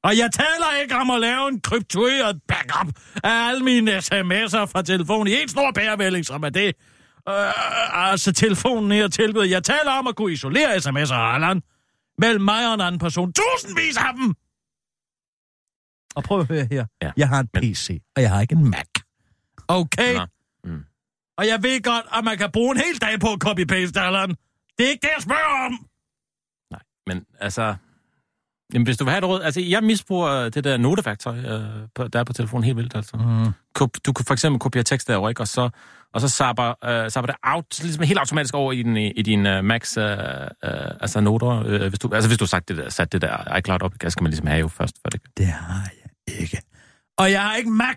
Og 0.03 0.17
jeg 0.17 0.29
taler 0.33 0.81
ikke 0.81 0.95
om 0.95 1.09
at 1.09 1.19
lave 1.21 1.47
en 1.49 1.61
kryptueret 1.61 2.41
backup 2.47 2.87
af 3.23 3.47
alle 3.49 3.63
mine 3.63 3.97
sms'er 3.97 4.65
fra 4.65 4.81
telefonen 4.81 5.27
i 5.27 5.41
en 5.41 5.47
stor 5.49 5.71
bærevælling, 5.75 6.25
som 6.25 6.43
er 6.43 6.49
det. 6.49 6.73
Øh, 7.29 8.11
altså 8.11 8.33
telefonen 8.33 8.91
her 8.91 9.07
tilbyder. 9.07 9.45
Jeg 9.45 9.63
taler 9.63 9.91
om 9.91 10.07
at 10.07 10.15
kunne 10.15 10.33
isolere 10.33 10.75
sms'er, 10.75 11.13
Allan, 11.13 11.61
mellem 12.17 12.41
mig 12.43 12.67
og 12.67 12.73
en 12.73 12.81
anden 12.81 12.99
person. 12.99 13.33
Tusindvis 13.33 13.97
af 13.97 14.13
dem! 14.17 14.33
Og 16.15 16.23
prøv 16.23 16.39
at 16.39 16.47
høre 16.47 16.67
her. 16.71 16.85
Ja, 17.01 17.11
Jeg 17.17 17.29
har 17.29 17.39
en 17.39 17.49
men- 17.53 17.73
PC, 17.73 17.99
og 18.15 18.21
jeg 18.21 18.29
har 18.31 18.41
ikke 18.41 18.55
en 18.55 18.69
Mac. 18.69 18.85
Okay? 19.67 20.15
Nå. 20.15 20.25
Og 21.37 21.47
jeg 21.47 21.63
ved 21.63 21.83
godt, 21.83 22.05
at 22.17 22.23
man 22.23 22.37
kan 22.37 22.51
bruge 22.51 22.71
en 22.71 22.77
hel 22.77 23.01
dag 23.01 23.19
på 23.19 23.27
at 23.27 23.39
copy-paste, 23.45 23.99
Allan. 23.99 24.29
Det 24.77 24.85
er 24.85 24.89
ikke 24.89 25.01
det, 25.01 25.11
jeg 25.15 25.21
spørger 25.21 25.65
om. 25.65 25.71
Nej, 26.71 26.81
men 27.07 27.25
altså... 27.39 27.75
Jamen, 28.73 28.85
hvis 28.85 28.97
du 28.97 29.03
vil 29.03 29.11
have 29.11 29.17
et 29.17 29.23
råd... 29.23 29.41
Altså, 29.41 29.61
jeg 29.61 29.83
misbruger 29.83 30.31
øh, 30.31 30.51
det 30.53 30.63
der 30.63 30.77
noteværktøj, 30.77 31.37
øh, 31.37 31.87
på, 31.95 32.07
der 32.07 32.19
er 32.19 32.23
på 32.23 32.33
telefonen 32.33 32.63
helt 32.63 32.77
vildt, 32.77 32.95
altså. 32.95 33.17
Mm. 33.17 33.51
Du 34.05 34.13
kan 34.13 34.25
for 34.25 34.33
eksempel 34.33 34.59
kopiere 34.59 34.83
tekst 34.83 35.07
derover, 35.07 35.29
ikke? 35.29 35.41
Og 35.41 35.47
så, 35.47 35.69
og 36.13 36.21
så 36.21 36.29
zapper, 36.29 36.85
øh, 36.85 37.09
zapper 37.09 37.27
det 37.31 37.35
out, 37.43 37.83
ligesom 37.83 38.03
helt 38.03 38.19
automatisk 38.19 38.53
over 38.53 38.71
i, 38.71 38.83
den, 38.83 38.97
i 38.97 39.21
din 39.21 39.45
uh, 39.45 39.65
Macs 39.65 39.97
uh, 39.97 40.03
uh, 40.03 40.09
altså 41.01 41.19
noter. 41.19 41.63
Øh, 41.65 41.87
hvis 41.87 41.99
du, 41.99 42.09
altså, 42.13 42.29
hvis 42.29 42.37
du 42.37 42.45
sagt 42.45 42.67
det 42.67 42.77
der, 42.77 42.89
sat 42.89 43.11
det 43.11 43.21
der 43.21 43.55
iCloud 43.57 43.81
op, 43.81 44.01
det 44.01 44.11
skal 44.11 44.23
man 44.23 44.29
ligesom 44.29 44.47
have 44.47 44.59
jo 44.59 44.67
først. 44.67 44.95
For 45.01 45.09
det. 45.09 45.21
Det 45.37 45.47
har 45.47 45.89
jeg 46.03 46.39
ikke. 46.39 46.61
Og 47.17 47.31
jeg 47.31 47.41
har 47.41 47.55
ikke 47.55 47.69
Mac. 47.69 47.95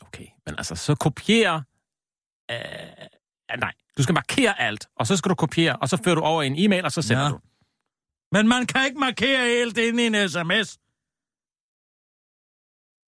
Okay, 0.00 0.26
men 0.46 0.54
altså, 0.58 0.74
så 0.74 0.94
kopiere... 0.94 1.62
Øh, 2.52 3.06
ja, 3.50 3.56
nej, 3.56 3.72
du 3.96 4.02
skal 4.02 4.12
markere 4.14 4.60
alt, 4.60 4.86
og 4.96 5.06
så 5.06 5.16
skal 5.16 5.28
du 5.28 5.34
kopiere, 5.34 5.76
og 5.76 5.88
så 5.88 5.96
fører 6.04 6.14
du 6.14 6.20
over 6.20 6.42
i 6.42 6.46
en 6.46 6.54
e-mail, 6.58 6.84
og 6.84 6.92
så 6.92 7.02
sender 7.02 7.22
Ja. 7.24 7.28
du. 7.30 7.38
Men 8.32 8.48
man 8.48 8.66
kan 8.66 8.84
ikke 8.86 8.98
markere 9.00 9.46
helt 9.48 9.78
inde 9.78 10.02
i 10.02 10.06
en 10.06 10.14
sms. 10.28 10.78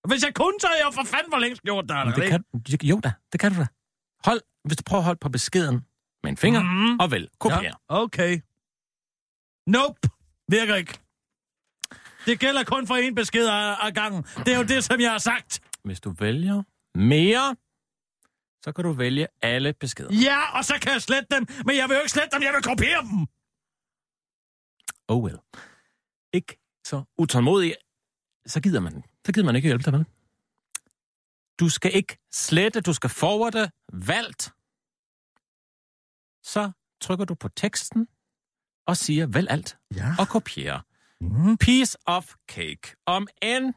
Hvis 0.08 0.22
jeg 0.24 0.34
kunne, 0.34 0.60
så 0.60 0.66
havde 0.66 0.80
jeg 0.84 0.94
for 0.94 1.04
fanden 1.04 1.32
for 1.32 1.38
længst 1.38 1.62
gjort 1.62 1.84
det. 1.88 1.96
Eller 2.00 2.14
det 2.14 2.24
ikke? 2.24 2.38
kan, 2.78 2.88
jo 2.88 3.00
da, 3.04 3.12
det 3.32 3.40
kan 3.40 3.52
du 3.54 3.60
da. 3.60 3.66
Hold, 4.24 4.40
hvis 4.64 4.76
du 4.76 4.82
prøver 4.86 5.00
at 5.00 5.04
holde 5.04 5.18
på 5.18 5.28
beskeden 5.28 5.86
med 6.22 6.30
en 6.30 6.36
finger, 6.36 6.62
mm. 6.62 6.98
og 7.00 7.10
vælg 7.10 7.28
kopiere. 7.38 7.62
Ja, 7.90 8.02
okay. 8.02 8.40
Nope. 9.66 10.00
Virker 10.48 10.74
ikke. 10.74 10.98
Det 12.26 12.40
gælder 12.40 12.64
kun 12.64 12.86
for 12.86 12.94
en 12.94 13.14
besked 13.14 13.46
af 13.82 13.94
gangen. 13.94 14.22
Det 14.22 14.48
er 14.48 14.56
jo 14.56 14.62
det, 14.64 14.84
som 14.84 15.00
jeg 15.00 15.10
har 15.10 15.18
sagt. 15.18 15.60
Hvis 15.84 16.00
du 16.00 16.10
vælger 16.10 16.62
mere, 16.98 17.56
så 18.64 18.72
kan 18.72 18.84
du 18.84 18.92
vælge 18.92 19.26
alle 19.42 19.72
beskeder. 19.72 20.10
Ja, 20.28 20.56
og 20.58 20.64
så 20.64 20.74
kan 20.82 20.92
jeg 20.92 21.02
slette 21.02 21.28
dem. 21.36 21.46
Men 21.66 21.76
jeg 21.76 21.88
vil 21.88 21.94
jo 21.94 22.00
ikke 22.00 22.10
slette 22.16 22.32
dem, 22.34 22.42
jeg 22.42 22.52
vil 22.54 22.62
kopiere 22.62 23.02
dem. 23.08 23.18
Oh 25.08 25.22
well. 25.24 25.38
Ikke 26.32 26.52
så 26.86 27.04
utålmodig, 27.18 27.74
så 28.46 28.60
gider 28.60 28.80
man, 28.80 29.02
så 29.26 29.32
gider 29.32 29.46
man 29.46 29.56
ikke 29.56 29.68
hjælpe 29.68 29.84
dig, 29.84 29.92
vel? 29.92 30.04
Du 31.60 31.68
skal 31.68 31.94
ikke 31.94 32.18
slette, 32.32 32.80
du 32.80 32.92
skal 32.92 33.10
forwarde, 33.10 33.70
valgt. 33.92 34.42
Så 36.52 36.72
trykker 37.00 37.24
du 37.24 37.34
på 37.34 37.48
teksten 37.48 38.08
og 38.86 38.96
siger 38.96 39.26
vælg 39.26 39.50
alt 39.50 39.78
Ja. 39.94 40.14
og 40.18 40.28
kopiere. 40.28 40.82
Mm. 41.20 41.56
Piece 41.58 41.98
of 42.06 42.34
cake. 42.50 42.96
Om 43.06 43.28
en, 43.42 43.74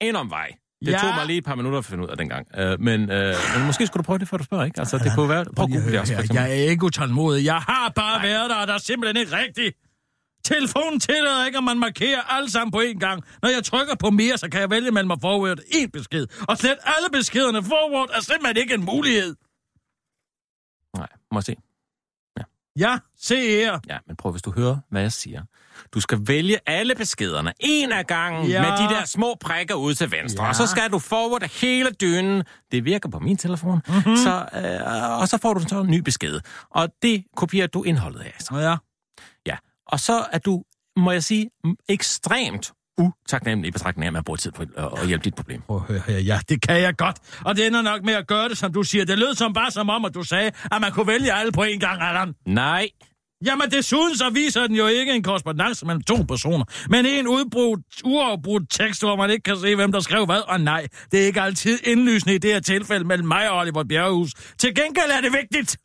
en 0.00 0.16
omvej. 0.16 0.58
Det 0.86 0.92
Ja. 0.92 0.98
tog 0.98 1.14
mig 1.14 1.26
lige 1.26 1.38
et 1.38 1.44
par 1.44 1.54
minutter 1.54 1.78
at 1.78 1.84
finde 1.84 2.04
ud 2.04 2.08
af 2.08 2.16
dengang. 2.16 2.46
Uh, 2.58 2.80
men, 2.80 3.00
uh, 3.00 3.16
men 3.56 3.66
måske 3.66 3.86
skulle 3.86 4.02
du 4.02 4.06
prøve 4.06 4.18
det, 4.18 4.28
før 4.28 4.36
du 4.36 4.44
spørger, 4.44 4.64
ikke? 4.64 4.78
Altså, 4.80 4.98
det 4.98 5.12
kunne 5.14 5.28
være... 5.28 5.44
Prøv 5.56 5.64
at 5.64 5.70
google 5.70 5.92
det 5.92 6.00
også, 6.00 6.12
for 6.12 6.18
jeg, 6.18 6.24
eksempel. 6.24 6.42
jeg 6.50 6.50
er 6.66 6.70
ikke 6.70 6.84
utålmodig. 6.84 7.44
Jeg 7.44 7.56
har 7.58 7.92
bare 7.96 8.18
Nej. 8.18 8.26
været 8.28 8.50
der, 8.50 8.56
og 8.56 8.66
der 8.66 8.74
er 8.74 8.78
simpelthen 8.78 9.16
ikke 9.16 9.36
rigtigt. 9.36 9.76
Telefonen 10.44 11.00
tillader 11.00 11.46
ikke, 11.46 11.58
at 11.58 11.64
man 11.64 11.78
markerer 11.78 12.20
alle 12.20 12.50
sammen 12.50 12.70
på 12.72 12.78
én 12.80 12.98
gang. 12.98 13.24
Når 13.42 13.48
jeg 13.48 13.64
trykker 13.64 13.94
på 13.94 14.10
mere, 14.10 14.38
så 14.38 14.50
kan 14.50 14.60
jeg 14.60 14.70
vælge 14.70 14.90
mellem 14.90 15.10
at 15.10 15.18
forward 15.20 15.58
én 15.58 15.86
besked. 15.92 16.26
Og 16.48 16.58
slet 16.58 16.78
alle 16.84 17.08
beskederne 17.12 17.62
forward 17.62 18.10
er 18.16 18.20
simpelthen 18.20 18.56
ikke 18.56 18.74
en 18.74 18.84
mulighed. 18.84 19.34
Nej, 20.96 21.08
må 21.32 21.40
se. 21.40 21.54
Ja, 22.78 22.98
se 23.20 23.36
her. 23.50 23.78
Ja, 23.88 23.98
men 24.06 24.16
prøv, 24.16 24.32
hvis 24.32 24.42
du 24.42 24.50
hører, 24.52 24.76
hvad 24.90 25.02
jeg 25.02 25.12
siger. 25.12 25.42
Du 25.94 26.00
skal 26.00 26.18
vælge 26.26 26.58
alle 26.66 26.94
beskederne, 26.94 27.52
en 27.60 27.92
af 27.92 28.06
gangen, 28.06 28.46
Ja. 28.50 28.62
med 28.62 28.70
de 28.88 28.94
der 28.94 29.04
små 29.04 29.36
prikker 29.40 29.74
ud 29.74 29.94
til 29.94 30.10
venstre. 30.10 30.42
Ja. 30.44 30.48
Og 30.48 30.56
så 30.56 30.66
skal 30.66 30.90
du 30.90 30.98
forwarde 30.98 31.48
hele 31.52 31.90
dynen. 31.90 32.42
Det 32.72 32.84
virker 32.84 33.08
på 33.08 33.18
min 33.18 33.36
telefon. 33.36 33.80
Mhm. 33.88 33.96
Mm-hmm. 33.96 34.16
Så, 34.16 34.46
øh, 34.54 35.20
og 35.20 35.28
så 35.28 35.38
får 35.42 35.54
du 35.54 35.60
så 35.68 35.80
en 35.80 35.90
ny 35.90 35.98
besked. 36.00 36.40
Og 36.70 36.88
det 37.02 37.24
kopierer 37.36 37.66
du 37.66 37.82
indholdet 37.82 38.20
af. 38.20 38.34
Så. 38.40 38.56
Ja. 38.58 38.76
Ja. 39.46 39.56
Og 39.86 40.00
så 40.00 40.24
er 40.32 40.38
du, 40.38 40.62
må 40.96 41.12
jeg 41.12 41.24
sige, 41.24 41.50
ekstremt 41.88 42.72
utaknemmelig 42.98 43.68
i 43.68 43.70
betragtning 43.70 44.04
af, 44.04 44.08
at 44.08 44.12
man 44.12 44.24
bruger 44.24 44.36
tid 44.36 44.52
på 44.52 44.62
at 45.02 45.06
hjælpe 45.06 45.24
dit 45.24 45.34
problem. 45.34 45.62
Prøv 45.62 45.76
at 45.76 45.82
høre 45.82 46.02
her. 46.06 46.18
Ja, 46.18 46.40
det 46.48 46.62
kan 46.62 46.80
jeg 46.80 46.96
godt. 46.96 47.16
Og 47.44 47.56
det 47.56 47.66
ender 47.66 47.82
nok 47.82 48.04
med 48.04 48.14
at 48.14 48.26
gøre 48.26 48.48
det, 48.48 48.58
som 48.58 48.72
du 48.72 48.82
siger. 48.82 49.04
Det 49.04 49.18
lød 49.18 49.34
som 49.34 49.52
bare 49.52 49.70
som 49.70 49.90
om, 49.90 50.04
at 50.04 50.14
du 50.14 50.22
sagde, 50.22 50.50
at 50.72 50.80
man 50.80 50.92
kunne 50.92 51.06
vælge 51.06 51.32
alle 51.32 51.52
på 51.52 51.64
én 51.64 51.78
gang, 51.78 52.02
Allan. 52.02 52.34
Nej, 52.46 52.88
Jamen 53.44 53.70
desuden 53.70 54.16
så 54.16 54.30
viser 54.30 54.66
den 54.66 54.76
jo 54.76 54.86
ikke 54.86 55.12
en 55.12 55.22
korrespondance 55.22 55.86
mellem 55.86 56.02
to 56.02 56.16
personer, 56.28 56.64
men 56.90 57.06
en 57.06 57.28
udbrudt, 57.28 57.80
uafbrudt 58.04 58.70
tekst, 58.70 59.02
hvor 59.02 59.16
man 59.16 59.30
ikke 59.30 59.42
kan 59.42 59.56
se, 59.56 59.76
hvem 59.76 59.92
der 59.92 60.00
skrev 60.00 60.26
hvad. 60.26 60.40
Og 60.48 60.60
nej, 60.60 60.86
det 61.10 61.22
er 61.22 61.26
ikke 61.26 61.40
altid 61.40 61.78
indlysende 61.86 62.34
i 62.34 62.38
det 62.38 62.52
her 62.52 62.60
tilfælde 62.60 63.04
mellem 63.04 63.28
mig 63.28 63.50
og 63.50 63.58
Oliver 63.58 63.84
Bjerrehus. 63.84 64.34
Til 64.58 64.74
gengæld 64.74 65.10
er 65.10 65.20
det 65.20 65.32
vigtigt. 65.32 65.76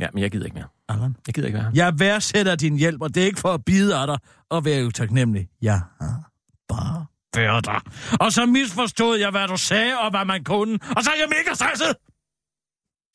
ja, 0.00 0.08
men 0.12 0.22
jeg 0.22 0.30
gider 0.30 0.44
ikke 0.44 0.54
mere. 0.54 0.68
Allan. 0.92 1.16
Jeg 1.26 1.34
gider 1.34 1.46
ikke 1.48 1.56
være 1.58 1.64
her. 1.64 1.72
Jeg 1.74 1.92
værdsætter 1.98 2.54
din 2.54 2.76
hjælp, 2.76 3.02
og 3.02 3.14
det 3.14 3.22
er 3.22 3.26
ikke 3.26 3.40
for 3.40 3.52
at 3.54 3.64
bide 3.64 3.96
af 3.96 4.06
dig 4.06 4.18
og 4.50 4.64
være 4.64 4.86
utaknemmelig. 4.86 5.48
Jeg 5.62 5.80
har 6.00 6.30
bare 6.68 7.06
været 7.36 7.64
dig. 7.66 7.80
Og 8.20 8.32
så 8.32 8.46
misforstod 8.46 9.18
jeg, 9.18 9.30
hvad 9.30 9.48
du 9.48 9.56
sagde 9.56 9.98
og 9.98 10.10
hvad 10.10 10.24
man 10.24 10.44
kunne, 10.44 10.78
og 10.96 11.04
så 11.04 11.10
er 11.10 11.14
jeg 11.20 11.28
mega 11.28 11.54
stresset. 11.54 11.94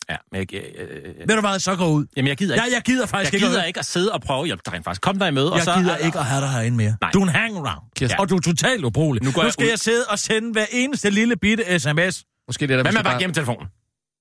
Ja, 0.10 0.16
men 0.32 0.46
jeg, 0.52 0.62
øh, 0.76 0.88
øh, 1.06 1.30
Ved 1.30 1.36
du 1.36 1.42
hvad, 1.42 1.60
så 1.60 1.76
gå 1.76 1.86
ud. 1.88 2.06
jamen, 2.18 2.28
jeg 2.28 2.38
gider 2.38 2.56
Ja, 2.56 2.64
ikke. 2.64 2.76
jeg 2.76 2.84
gider 2.84 3.06
faktisk 3.06 3.34
Jeg 3.34 3.38
ikke. 3.38 3.48
gider 3.48 3.62
at- 3.62 3.68
ikke 3.68 3.80
at 3.80 3.86
sidde 3.86 4.12
og 4.12 4.22
prøve 4.22 4.40
at 4.40 4.46
hjælpe 4.46 4.62
dig 4.66 4.74
rent 4.74 4.84
faktisk. 4.84 5.02
Kom 5.02 5.20
dig 5.20 5.28
i 5.28 5.32
møde, 5.32 5.52
og 5.52 5.58
Jeg 5.58 5.66
så... 5.66 5.76
gider 5.76 5.98
ikke 5.98 6.20
at 6.20 6.26
have 6.26 6.42
dig 6.42 6.50
herinde 6.52 6.78
mere. 6.78 6.98
Nej. 7.02 7.12
Du 7.12 7.20
er 7.20 7.24
en 7.24 7.30
hangaround. 7.30 7.82
Kirsten. 7.96 8.20
Og 8.20 8.30
du 8.30 8.36
er 8.36 8.40
totalt 8.42 8.86
ubrugelig. 8.86 9.24
Nu, 9.24 9.32
går 9.32 9.42
nu 9.42 9.46
jeg 9.46 9.54
skal 9.54 9.64
ud. 9.66 9.70
jeg 9.70 9.80
sidde 9.80 10.06
og 10.10 10.20
sende 10.20 10.52
hver 10.52 10.66
eneste 10.72 11.10
lille 11.10 11.36
bitte 11.38 11.80
sms. 11.80 12.26
Måske 12.48 12.68
det 12.68 12.74
er 12.74 12.78
der, 12.78 12.84
Hvad 12.84 12.92
med 12.92 13.04
bare 13.04 13.20
gennem 13.20 13.34
telefonen? 13.34 13.68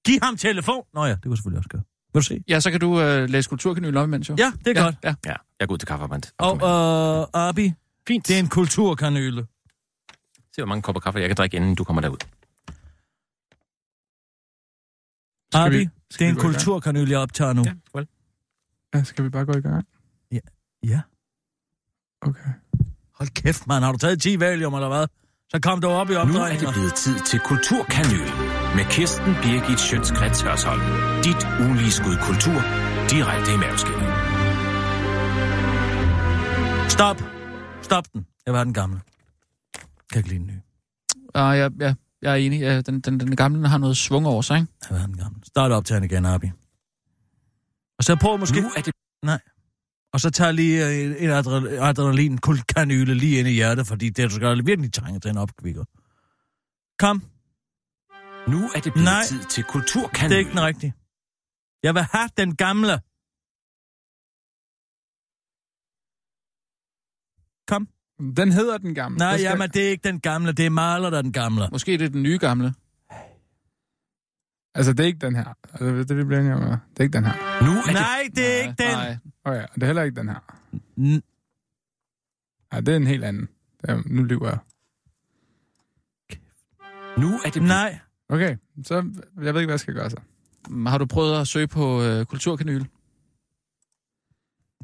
Giv 0.06 0.18
ham 0.22 0.36
telefon. 0.36 0.82
Nå 0.94 1.04
ja, 1.04 1.10
det 1.10 1.22
kunne 1.22 1.30
jeg 1.32 1.36
selvfølgelig 1.38 1.58
også 1.58 1.68
gøre. 1.68 1.82
Vil 2.16 2.22
du 2.22 2.26
se? 2.26 2.42
Ja, 2.48 2.60
så 2.60 2.70
kan 2.70 2.80
du 2.80 3.00
øh, 3.00 3.28
læse 3.28 3.48
kulturkanylen 3.48 3.96
op 3.96 4.08
imens, 4.08 4.28
jo. 4.28 4.36
Ja, 4.38 4.52
det 4.64 4.76
er 4.76 4.80
ja, 4.80 4.84
godt. 4.84 4.96
Ja. 5.04 5.14
Ja, 5.26 5.34
jeg 5.60 5.68
går 5.68 5.72
ud 5.74 5.78
til 5.78 5.86
kaffeband. 5.88 6.22
Og 6.38 6.52
uh, 6.52 7.48
Abi, 7.48 7.72
Fint. 8.08 8.28
det 8.28 8.34
er 8.36 8.40
en 8.40 8.48
kulturkanyle. 8.48 9.46
Se, 10.54 10.62
hvor 10.62 10.66
mange 10.66 10.82
kopper 10.82 11.00
kaffe 11.00 11.20
jeg 11.20 11.28
kan 11.28 11.36
drikke, 11.36 11.56
inden 11.56 11.74
du 11.74 11.84
kommer 11.84 12.02
derud. 12.02 12.16
Vi- 15.52 15.58
Abi, 15.58 15.88
skal 16.10 16.26
det 16.26 16.30
er 16.30 16.34
vi 16.34 16.46
en 16.46 16.52
kulturkanyle, 16.52 17.10
jeg 17.10 17.18
optager 17.18 17.52
nu. 17.52 17.62
Ja, 17.66 17.72
well. 17.94 18.06
ja. 18.94 19.02
Skal 19.04 19.24
vi 19.24 19.28
bare 19.30 19.44
gå 19.44 19.52
i 19.52 19.60
gang? 19.60 19.86
Ja. 20.84 21.00
Okay. 22.22 22.50
Hold 23.14 23.28
kæft, 23.34 23.66
mand. 23.66 23.84
Har 23.84 23.92
du 23.92 23.98
taget 23.98 24.22
10 24.22 24.40
valium 24.40 24.74
eller 24.74 24.88
hvad? 24.88 25.06
Så 25.48 25.60
kom 25.60 25.80
du 25.80 25.88
op 25.88 26.10
i 26.10 26.12
Nu 26.12 26.16
er 26.18 26.22
opdrejninger. 26.22 26.66
det 26.66 26.74
blevet 26.74 26.94
tid 26.94 27.18
til 27.20 27.40
Kulturkanylen. 27.40 28.45
Med 28.76 28.84
Kirsten 28.84 29.34
Birgit 29.42 29.80
Schøtzgrads 29.80 30.40
Hørsholm. 30.40 30.80
Dit 31.24 31.42
ugenlige 31.60 31.90
skud 31.90 32.16
kultur 32.28 32.60
direkte 33.12 33.50
i 33.54 33.58
maveskinnet. 33.62 34.10
Stop. 36.92 37.18
Stop 37.82 38.04
den. 38.12 38.26
Jeg 38.46 38.54
var 38.54 38.64
den 38.64 38.74
gamle. 38.74 39.00
Kan 40.12 40.18
ikke 40.18 40.28
lide 40.28 40.38
den 40.38 40.46
nye. 40.46 40.60
Ja, 41.34 41.50
ja, 41.50 41.68
ja, 41.80 41.94
jeg 42.22 42.32
er 42.32 42.36
enig. 42.36 42.60
Ja, 42.60 42.80
den, 42.80 43.00
den, 43.00 43.20
den 43.20 43.36
gamle 43.36 43.58
den 43.58 43.66
har 43.66 43.78
noget 43.78 43.96
svung 43.96 44.26
over 44.26 44.42
sig, 44.42 44.56
ikke? 44.56 44.72
Jeg 44.90 45.00
var 45.00 45.06
den 45.06 45.16
gamle. 45.16 45.40
Start 45.46 45.72
op 45.72 45.84
til 45.84 45.94
han 45.94 46.04
igen, 46.04 46.26
Abi. 46.26 46.50
Og 47.98 48.04
så 48.04 48.16
prøv 48.16 48.38
måske... 48.38 48.60
Nu 48.60 48.70
er 48.76 48.82
det 48.82 48.94
Nej. 49.22 49.40
Og 50.12 50.20
så 50.20 50.30
tager 50.30 50.52
lige 50.52 50.86
øh, 50.86 51.22
en 51.22 51.30
adre- 51.30 51.80
adrenalin 51.88 52.38
kanyle 52.68 53.14
lige 53.14 53.38
ind 53.38 53.48
i 53.48 53.52
hjertet, 53.52 53.86
fordi 53.86 54.08
det 54.08 54.30
du 54.30 54.34
skal 54.34 54.66
virkelig 54.66 54.92
trænge 54.92 55.20
til 55.20 55.30
en 55.30 55.36
opkvikker. 55.36 55.84
Kom. 56.98 57.22
Nu 58.48 58.58
er 58.74 58.80
det 58.80 58.92
blevet 58.92 59.04
Nej. 59.04 59.22
tid 59.28 59.44
til 59.44 59.62
Det 59.64 59.70
kulturkanalen. 59.72 60.32
er 60.32 60.38
ikke 60.38 60.50
den 60.50 60.60
rigtige. 60.62 60.94
Jeg 61.82 61.94
vil 61.94 62.02
have 62.02 62.28
den 62.36 62.56
gamle. 62.56 63.00
Kom. 67.66 67.88
Den 68.36 68.52
hedder 68.52 68.78
den 68.78 68.94
gamle. 68.94 69.18
Nej, 69.18 69.36
skal- 69.38 69.42
jamen, 69.50 69.70
det 69.70 69.86
er 69.86 69.90
ikke 69.90 70.08
den 70.08 70.20
gamle. 70.20 70.52
Det 70.52 70.66
er 70.66 70.70
Maler, 70.70 71.10
der 71.10 71.18
er 71.18 71.22
den 71.22 71.32
gamle. 71.32 71.68
Måske 71.72 71.92
det 71.98 72.02
er 72.04 72.08
den 72.08 72.22
nye 72.22 72.38
gamle. 72.38 72.74
Altså, 74.74 74.92
det 74.92 75.00
er 75.00 75.06
ikke 75.06 75.18
den 75.26 75.34
her. 75.36 75.54
Altså, 75.72 75.86
det, 75.86 76.08
det 76.08 76.16
vi 76.16 76.24
bliver 76.24 76.40
enige 76.40 76.54
om. 76.54 76.62
ja. 76.62 76.66
Det 76.90 77.00
er 77.00 77.02
ikke 77.04 77.16
den 77.16 77.24
her. 77.24 77.62
Nu 77.64 77.70
er 77.78 77.82
det 77.84 77.92
Nej, 77.92 78.22
det 78.36 78.54
er 78.54 78.62
ikke 78.62 78.74
den. 78.82 78.92
Nej, 78.92 79.16
Okay, 79.44 79.62
og 79.62 79.74
det 79.74 79.82
er 79.82 79.86
heller 79.86 80.02
ikke 80.02 80.20
den 80.20 80.28
her. 80.28 80.38
N- 80.98 81.20
Ja, 82.72 82.80
det 82.80 82.88
er 82.88 82.96
en 82.96 83.06
helt 83.06 83.24
anden. 83.24 83.48
Det 83.80 83.90
er, 83.90 84.02
nu 84.06 84.22
lyver 84.22 84.48
jeg. 84.48 84.58
Nu 87.18 87.34
er 87.34 87.42
det 87.44 87.52
blevet 87.52 87.68
Nej. 87.68 87.98
Okay, 88.28 88.56
så 88.84 88.94
jeg 88.94 89.54
ved 89.54 89.60
ikke, 89.60 89.66
hvad 89.66 89.72
jeg 89.72 89.80
skal 89.80 89.94
gøre 89.94 90.10
så. 90.10 90.16
Har 90.86 90.98
du 90.98 91.06
prøvet 91.06 91.40
at 91.40 91.48
søge 91.48 91.66
på 91.66 92.02
øh, 92.02 92.24
kulturkanyl? 92.24 92.84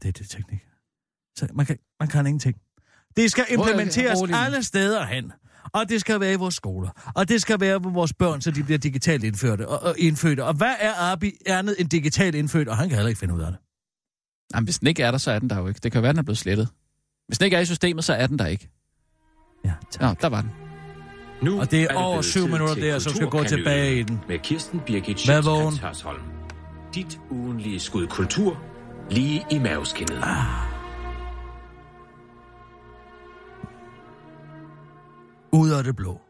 Det 0.02 0.08
er 0.08 0.12
det 0.12 0.28
teknik. 0.30 0.66
Så 1.38 1.48
man 1.54 1.66
kan, 1.66 1.78
man 2.00 2.08
kan 2.08 2.26
ingenting. 2.26 2.56
Det 3.16 3.30
skal 3.30 3.44
implementeres 3.50 4.20
rolig. 4.20 4.34
alle 4.34 4.62
steder 4.62 5.06
hen. 5.06 5.32
Og 5.72 5.88
det 5.88 6.00
skal 6.00 6.20
være 6.20 6.32
i 6.32 6.36
vores 6.36 6.54
skoler. 6.54 7.12
Og 7.14 7.28
det 7.28 7.42
skal 7.42 7.60
være 7.60 7.80
på 7.80 7.90
vores 7.90 8.12
børn, 8.12 8.40
så 8.40 8.50
de 8.50 8.64
bliver 8.64 8.78
digitalt 8.78 9.24
indførte 9.24 9.68
og, 9.68 9.82
og 9.82 9.94
indfødte. 9.98 10.44
Og 10.44 10.54
hvad 10.54 10.74
er 10.78 10.92
Abi 11.12 11.32
andet 11.46 11.76
end 11.78 11.88
digitalt 11.88 12.34
indfødt? 12.34 12.68
Og 12.68 12.76
han 12.76 12.88
kan 12.88 12.96
heller 12.96 13.08
ikke 13.08 13.18
finde 13.18 13.34
ud 13.34 13.40
af 13.40 13.50
det. 13.50 13.60
Jamen, 14.54 14.64
hvis 14.64 14.78
den 14.78 14.88
ikke 14.88 15.02
er 15.02 15.10
der, 15.10 15.18
så 15.18 15.30
er 15.30 15.38
den 15.38 15.50
der 15.50 15.58
jo 15.58 15.68
ikke. 15.68 15.80
Det 15.82 15.92
kan 15.92 16.02
være, 16.02 16.12
den 16.12 16.18
er 16.18 16.22
blevet 16.22 16.38
slettet. 16.38 16.68
Hvis 17.26 17.38
den 17.38 17.44
ikke 17.44 17.56
er 17.56 17.60
i 17.60 17.66
systemet, 17.66 18.04
så 18.04 18.14
er 18.14 18.26
den 18.26 18.38
der 18.38 18.46
ikke. 18.46 18.70
Ja, 19.64 19.72
tak. 19.90 20.02
Ja, 20.02 20.14
der 20.20 20.28
var 20.28 20.40
den. 20.40 20.61
Nu 21.42 21.60
Og 21.60 21.70
det 21.70 21.82
er 21.82 21.94
over 21.94 22.12
blevet 22.14 22.24
syv 22.24 22.48
minutter 22.48 22.74
der, 22.74 22.98
som 22.98 23.12
skal 23.12 23.28
gå 23.28 23.44
tilbage 23.44 23.98
i 23.98 24.02
den. 24.02 24.20
Med 24.28 24.38
Kirsten 24.38 24.80
Birgit. 24.86 25.20
Schøtzgrads 25.20 25.78
Hørsholm. 25.78 26.22
Dit 26.94 27.20
ugenlige 27.30 27.80
skud 27.80 28.06
kultur 28.06 28.62
lige 29.10 29.46
i 29.50 29.58
maveskinnet. 29.58 30.24
Ud 35.52 35.70
af 35.70 35.84
det 35.84 35.96
blå. 35.96 36.20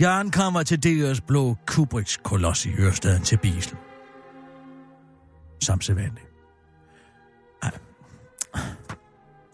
Jeg 0.00 0.18
ankommer 0.18 0.62
til 0.62 0.80
DR's 0.86 1.20
blå 1.26 1.56
Kubricks 1.66 2.16
koloss 2.16 2.66
i 2.66 2.68
Ørestaden 2.78 3.22
til 3.22 3.38
Bisel. 3.38 3.76
Som 5.62 5.80
sædvanligt. 5.80 6.26
Ej. 7.62 7.70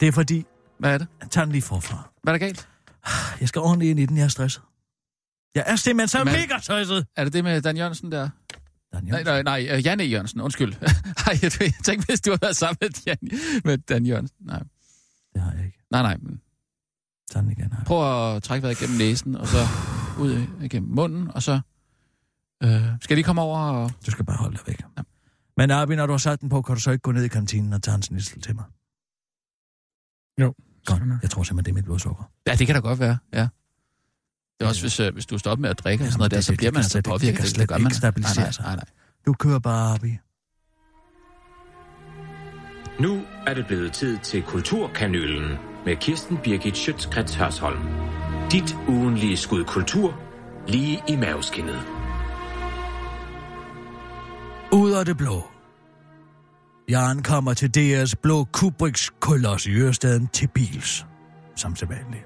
Det 0.01 0.09
er 0.09 0.13
fordi, 0.13 0.47
Hvad 0.79 0.95
er 0.95 0.99
det? 0.99 1.07
tag 1.31 1.43
den 1.45 1.53
lige 1.53 1.63
forfra. 1.63 2.11
Hvad 2.23 2.35
er 2.35 2.39
der 2.39 2.47
galt? 2.47 2.69
Jeg 3.41 3.49
skal 3.49 3.61
ordentligt 3.61 3.91
ind 3.91 4.01
i 4.01 4.07
den, 4.07 4.17
jeg 4.17 4.25
er 4.25 4.29
stresset. 4.29 4.63
Jeg 5.55 5.65
er 5.67 5.77
simpelthen 5.77 6.09
så 6.09 6.19
Jamen, 6.19 6.33
mega 6.33 6.59
stresset. 6.61 7.07
Er 7.17 7.25
det 7.25 7.33
det 7.33 7.45
med 7.45 7.63
Dan 7.63 7.77
Jørgensen 7.77 8.13
der? 8.13 8.29
Dan 8.93 9.05
Nej, 9.05 9.23
nej, 9.23 9.43
nej, 9.43 9.69
øh, 9.71 9.87
Janne 9.87 10.05
Jørgensen, 10.05 10.41
undskyld. 10.41 10.75
Ej, 11.27 11.39
jeg, 11.43 11.53
tænkte, 11.85 12.07
hvis 12.07 12.21
du 12.21 12.31
havde 12.31 12.43
været 12.43 12.57
sammen 12.57 12.77
med, 12.81 12.91
Jan, 13.07 13.19
med 13.65 13.79
Dan 13.79 14.07
Jørgensen. 14.07 14.37
Nej, 14.41 14.63
Det 15.35 15.43
har 15.43 15.53
jeg 15.53 15.65
ikke. 15.67 15.79
nej, 15.91 16.03
nej. 16.03 16.17
Men 16.17 16.41
den 17.35 17.51
igen. 17.51 17.73
Her. 17.73 17.85
prøv 17.85 18.35
at 18.35 18.43
trække 18.43 18.63
vejret 18.63 18.81
igennem 18.81 18.99
næsen, 18.99 19.37
og 19.37 19.49
så 19.49 19.59
ud 20.19 20.47
igennem 20.63 20.91
munden, 20.91 21.31
og 21.35 21.43
så... 21.43 21.61
Øh, 22.63 22.83
skal 23.01 23.17
lige 23.17 23.25
komme 23.25 23.43
over 23.43 23.59
og... 23.59 23.91
Du 24.07 24.11
skal 24.11 24.25
bare 24.25 24.37
holde 24.37 24.57
dig 24.57 24.67
væk. 24.67 24.83
Men 25.57 25.71
Arbi, 25.71 25.97
når 25.97 26.07
du 26.07 26.13
har 26.13 26.19
sat 26.19 26.41
den 26.41 26.49
på, 26.49 26.63
kan 26.63 26.75
du 26.75 26.81
så 26.81 26.91
ikke 26.91 27.03
gå 27.03 27.13
ned 27.13 27.25
i 27.25 27.29
kantinen 27.29 27.73
og 27.73 27.83
tage 27.83 27.95
en 27.95 28.03
snitsel 28.03 28.43
til 28.43 28.55
mig? 28.55 28.65
Jo. 30.41 30.55
Godt. 30.87 31.03
Jeg 31.23 31.31
tror 31.31 31.43
simpelthen, 31.43 31.65
det 31.65 31.71
er 31.71 31.75
mit 31.75 31.85
blodsukker. 31.85 32.25
Ja, 32.47 32.55
det 32.55 32.67
kan 32.67 32.75
da 32.77 32.81
godt 32.81 32.99
være, 33.01 33.19
ja. 33.33 33.41
Det 33.41 33.49
er 34.61 34.69
også, 34.69 34.81
hvis, 34.83 35.01
øh, 35.01 35.13
hvis 35.13 35.27
du 35.27 35.39
stopper 35.39 35.61
med 35.63 35.71
at 35.71 35.79
drikke 35.79 36.05
og 36.05 36.09
sådan 36.09 36.19
noget 36.19 36.31
der, 36.31 36.41
så 36.41 36.53
det- 36.53 36.59
bliver 36.59 36.73
man 36.73 36.79
altså 36.79 36.99
ikke- 36.99 37.05
det 37.07 37.13
påvirket. 37.13 37.37
kan 37.37 37.43
Det, 37.45 37.51
slet 37.55 37.69
gør 37.69 37.77
ikke 37.77 37.83
man. 37.85 37.93
stabilisere 37.95 38.35
nej, 38.37 38.45
nej, 38.45 38.53
sig. 38.53 38.65
nej, 38.65 38.75
nej. 38.75 38.85
Du 39.27 39.33
kører 39.33 39.59
bare, 39.59 39.95
Arbi. 39.95 40.19
Nu 43.01 43.23
er 43.47 43.55
det 43.55 43.67
blevet 43.67 43.93
tid 43.93 44.19
til 44.19 44.43
Kulturkanylen 44.43 45.59
med 45.87 45.97
Kirsten 45.97 46.39
Birgit 46.45 46.77
Schøtzgrads 46.77 47.35
Hørsholm. 47.35 47.81
Dit 48.53 48.77
ugenlige 48.89 49.37
skud 49.37 49.65
kultur 49.65 50.21
lige 50.69 51.03
i 51.09 51.17
maveskinnet. 51.17 51.81
Ud 54.73 54.91
af 54.93 55.05
det 55.05 55.17
blå. 55.17 55.52
Jeg 56.89 57.11
ankommer 57.11 57.55
til 57.55 57.71
DR's 57.79 58.15
blå 58.23 58.45
Kubricks 58.45 59.11
koloss 59.21 59.67
i 59.67 59.71
Ørestaden 59.71 60.29
til 60.33 60.49
Bils. 60.55 61.07
Som 61.57 61.77
sædvanligt. 61.77 62.25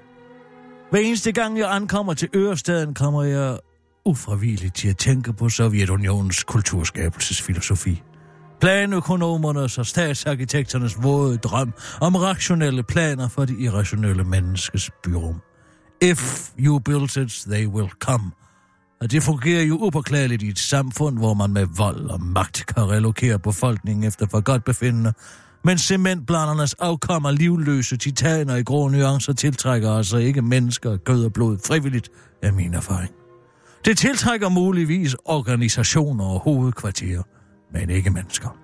Hver 0.89 0.99
eneste 0.99 1.31
gang 1.31 1.59
jeg 1.59 1.75
ankommer 1.75 2.13
til 2.13 2.29
Ørestaden, 2.35 2.93
kommer 2.93 3.23
jeg 3.23 3.59
ufravilligt 4.05 4.75
til 4.75 4.89
at 4.89 4.97
tænke 4.97 5.33
på 5.33 5.49
Sovjetunionens 5.49 6.43
kulturskabelsesfilosofi. 6.43 8.03
Planøkonomernes 8.61 9.77
og 9.77 9.85
statsarkitekternes 9.85 11.03
våde 11.03 11.37
drøm 11.37 11.73
om 12.01 12.15
rationelle 12.15 12.83
planer 12.83 13.27
for 13.27 13.45
det 13.45 13.59
irrationelle 13.59 14.23
menneskes 14.23 14.91
byrum. 15.03 15.41
If 16.01 16.49
you 16.59 16.79
build 16.79 17.17
it, 17.17 17.43
they 17.47 17.67
will 17.67 17.89
come. 17.89 18.31
Og 19.01 19.11
det 19.11 19.23
fungerer 19.23 19.63
jo 19.63 19.77
upåklageligt 19.81 20.43
i 20.43 20.47
et 20.47 20.59
samfund, 20.59 21.17
hvor 21.17 21.33
man 21.33 21.53
med 21.53 21.67
vold 21.77 22.09
og 22.09 22.21
magt 22.21 22.65
kan 22.65 22.89
relokere 22.89 23.39
befolkningen 23.39 24.03
efter 24.03 24.27
for 24.31 24.41
godt 24.41 24.63
befindende. 24.63 25.13
Men 25.63 25.77
cementblandernes 25.77 26.73
afkommer 26.73 27.31
livløse 27.31 27.97
titaner 27.97 28.55
i 28.55 28.63
grå 28.63 28.89
nuancer 28.89 29.33
tiltrækker 29.33 29.91
altså 29.91 30.17
ikke 30.17 30.41
mennesker 30.41 30.91
af 30.91 31.03
kød 31.03 31.25
og 31.25 31.33
blod 31.33 31.57
frivilligt, 31.67 32.09
er 32.43 32.51
min 32.51 32.73
erfaring. 32.73 33.11
Det 33.85 33.97
tiltrækker 33.97 34.49
muligvis 34.49 35.15
organisationer 35.25 36.25
og 36.25 36.39
hovedkvarterer, 36.39 37.23
men 37.73 37.89
ikke 37.89 38.09
mennesker. 38.09 38.57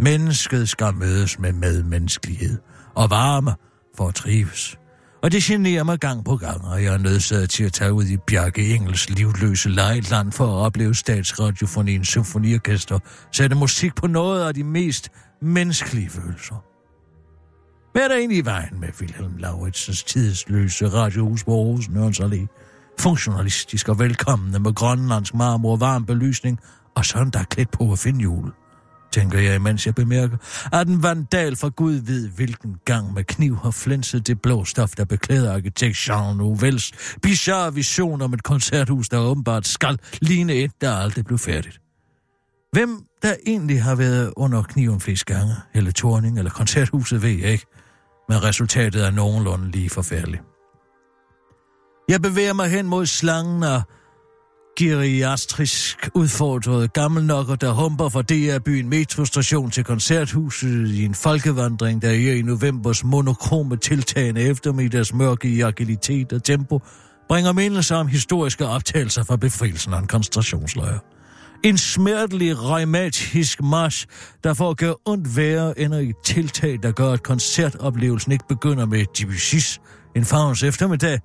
Mennesket 0.00 0.68
skal 0.68 0.94
mødes 0.94 1.38
med 1.38 1.52
medmenneskelighed 1.52 2.58
og 2.94 3.10
varme 3.10 3.54
for 3.96 4.08
at 4.08 4.14
trives. 4.14 4.78
Og 5.22 5.32
det 5.32 5.42
generer 5.42 5.82
mig 5.82 5.98
gang 5.98 6.24
på 6.24 6.36
gang, 6.36 6.64
og 6.64 6.84
jeg 6.84 6.94
er 6.94 6.98
nødsaget 6.98 7.50
til 7.50 7.64
at 7.64 7.72
tage 7.72 7.92
ud 7.92 8.04
i 8.04 8.16
Bjarke 8.16 8.74
Engels 8.74 9.10
livløse 9.10 9.68
lejland 9.68 10.32
for 10.32 10.44
at 10.44 10.66
opleve 10.66 10.94
statsradiofoniens 10.94 12.08
symfoniorkester 12.08 12.98
sætte 13.32 13.56
musik 13.56 13.94
på 13.94 14.06
noget 14.06 14.48
af 14.48 14.54
de 14.54 14.64
mest 14.64 15.08
menneskelige 15.42 16.10
følelser. 16.10 16.64
Hvad 17.92 18.02
er 18.02 18.08
der 18.08 18.16
egentlig 18.16 18.38
i 18.38 18.44
vejen 18.44 18.80
med 18.80 18.88
Wilhelm 19.00 19.36
Lauritsens 19.36 20.04
tidsløse 20.04 20.88
radiohus 20.88 21.44
på 21.44 21.50
Aarhus 21.50 21.88
Nørens 21.88 22.20
Allé? 22.20 22.46
Funktionalistisk 23.00 23.88
og 23.88 23.98
velkommende 23.98 24.58
med 24.58 24.74
grønlandsk 24.74 25.34
marmor 25.34 25.76
varm 25.76 26.06
belysning 26.06 26.58
og 26.96 27.04
søndag 27.04 27.46
klædt 27.48 27.70
på 27.70 27.92
at 27.92 27.98
finde 27.98 28.20
jul 28.20 28.52
tænker 29.12 29.38
jeg, 29.38 29.62
mens 29.62 29.86
jeg 29.86 29.94
bemærker, 29.94 30.36
at 30.72 30.88
en 30.88 31.02
vandal 31.02 31.56
for 31.56 31.70
Gud 31.70 31.92
ved 31.92 32.28
hvilken 32.28 32.76
gang 32.84 33.14
med 33.14 33.24
kniv 33.24 33.56
har 33.56 33.70
flænset 33.70 34.26
det 34.26 34.42
blå 34.42 34.64
stof, 34.64 34.90
der 34.90 35.04
beklæder 35.04 35.54
arkitekt 35.54 36.08
Jean 36.08 36.36
Nouvelles 36.36 36.92
bizarre 37.22 37.74
vision 37.74 38.22
om 38.22 38.34
et 38.34 38.42
koncerthus, 38.42 39.08
der 39.08 39.18
åbenbart 39.18 39.66
skal 39.66 39.98
ligne 40.20 40.54
et, 40.54 40.70
der 40.80 40.94
aldrig 40.94 41.24
blev 41.24 41.38
færdigt. 41.38 41.80
Hvem 42.72 43.04
der 43.22 43.34
egentlig 43.46 43.82
har 43.82 43.94
været 43.94 44.32
under 44.36 44.62
kniven 44.62 45.00
flest 45.00 45.26
gange, 45.26 45.54
eller 45.74 45.92
Torning, 45.92 46.38
eller 46.38 46.50
koncerthuset, 46.50 47.22
ved 47.22 47.30
jeg 47.30 47.50
ikke, 47.50 47.66
men 48.28 48.42
resultatet 48.44 49.06
er 49.06 49.10
nogenlunde 49.10 49.70
lige 49.70 49.90
forfærdeligt. 49.90 50.42
Jeg 52.08 52.22
bevæger 52.22 52.52
mig 52.52 52.70
hen 52.70 52.86
mod 52.86 53.06
slangen 53.06 53.62
og 53.62 53.82
geriatrisk 54.78 56.10
nok 57.22 57.48
og 57.48 57.60
der 57.60 57.72
humper 57.72 58.08
fra 58.08 58.22
DR-byen 58.22 58.88
metrostation 58.88 59.70
til 59.70 59.84
koncerthuset 59.84 60.88
i 60.88 61.04
en 61.04 61.14
folkevandring, 61.14 62.02
der 62.02 62.08
er 62.08 62.34
i 62.34 62.42
novembers 62.42 63.04
monokrome 63.04 63.76
tiltagende 63.76 64.40
eftermiddags 64.40 65.14
mørke 65.14 65.48
i 65.48 65.60
agilitet 65.60 66.32
og 66.32 66.44
tempo, 66.44 66.80
bringer 67.28 67.52
mindelser 67.52 67.96
om 67.96 68.06
historiske 68.06 68.66
optagelser 68.66 69.24
fra 69.24 69.36
befrielsen 69.36 69.92
af 69.92 69.98
en 69.98 70.06
koncentrationslejr. 70.06 70.98
En 71.64 71.78
smertelig, 71.78 72.62
rheumatisk 72.62 73.62
march, 73.62 74.06
der 74.44 74.54
får 74.54 74.70
at 74.70 74.76
gøre 74.76 74.94
ondt 75.04 75.36
værre, 75.36 75.78
ender 75.78 75.98
i 75.98 76.08
et 76.08 76.16
tiltag, 76.24 76.78
der 76.82 76.92
gør, 76.92 77.12
at 77.12 77.22
koncertoplevelsen 77.22 78.32
ikke 78.32 78.44
begynder 78.48 78.86
med 78.86 79.04
Debussy's 79.18 79.78
En 80.16 80.24
farvens 80.24 80.62
eftermiddag, 80.62 81.18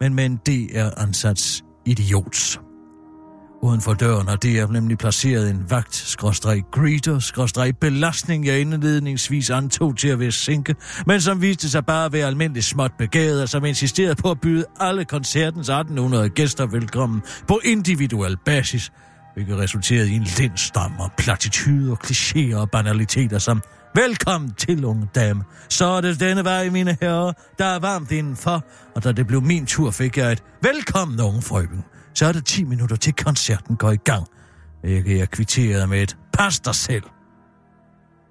men 0.00 0.14
med 0.14 0.24
en 0.24 0.36
DR-ansats 0.36 1.64
idiots 1.86 2.60
Uden 3.64 3.80
for 3.80 3.94
døren 3.94 4.28
og 4.28 4.42
det 4.42 4.58
er 4.58 4.66
nemlig 4.66 4.98
placeret 4.98 5.50
en 5.50 5.70
vagt, 5.70 5.94
skråstreg 5.94 6.62
greeter, 6.72 7.18
skråstreg 7.18 7.76
belastning, 7.76 8.46
jeg 8.46 8.60
indledningsvis 8.60 9.50
antog 9.50 9.96
til 9.96 10.08
at 10.08 10.20
være 10.20 10.32
sinke, 10.32 10.74
men 11.06 11.20
som 11.20 11.42
viste 11.42 11.70
sig 11.70 11.86
bare 11.86 12.04
at 12.04 12.12
være 12.12 12.26
almindeligt 12.26 12.66
småt 12.66 12.92
begavet, 12.98 13.42
og 13.42 13.48
som 13.48 13.64
insisterede 13.64 14.14
på 14.14 14.30
at 14.30 14.40
byde 14.40 14.64
alle 14.80 15.04
koncertens 15.04 15.68
1800 15.68 16.28
gæster 16.28 16.66
velkommen 16.66 17.22
på 17.48 17.60
individuel 17.64 18.36
basis, 18.44 18.92
hvilket 19.34 19.58
resulterede 19.58 20.10
i 20.10 20.14
en 20.14 20.26
lindstam 20.38 20.92
og 20.98 21.10
platituder, 21.18 21.96
klichéer 22.04 22.56
og 22.56 22.70
banaliteter 22.70 23.38
som 23.38 23.62
Velkommen 23.96 24.52
til, 24.52 24.84
unge 24.84 25.08
dame. 25.14 25.44
Så 25.68 25.84
er 25.84 26.00
det 26.00 26.20
denne 26.20 26.44
vej, 26.44 26.70
mine 26.70 26.96
herrer. 27.00 27.32
Der 27.58 27.64
er 27.64 27.78
varmt 27.78 28.12
indenfor, 28.12 28.64
og 28.94 29.04
da 29.04 29.12
det 29.12 29.26
blev 29.26 29.42
min 29.42 29.66
tur, 29.66 29.90
fik 29.90 30.16
jeg 30.16 30.32
et 30.32 30.42
velkommen, 30.62 31.20
unge 31.20 31.42
frøken. 31.42 31.84
Så 32.14 32.26
er 32.26 32.32
det 32.32 32.44
10 32.44 32.64
minutter 32.64 32.96
til 32.96 33.12
koncerten 33.12 33.76
går 33.76 33.90
i 33.90 33.96
gang. 33.96 34.26
Ikke 34.84 35.18
jeg 35.18 35.30
kvitterede 35.30 35.86
med 35.86 36.02
et 36.02 36.16
pas 36.32 36.60
dig 36.60 36.74
selv. 36.74 37.02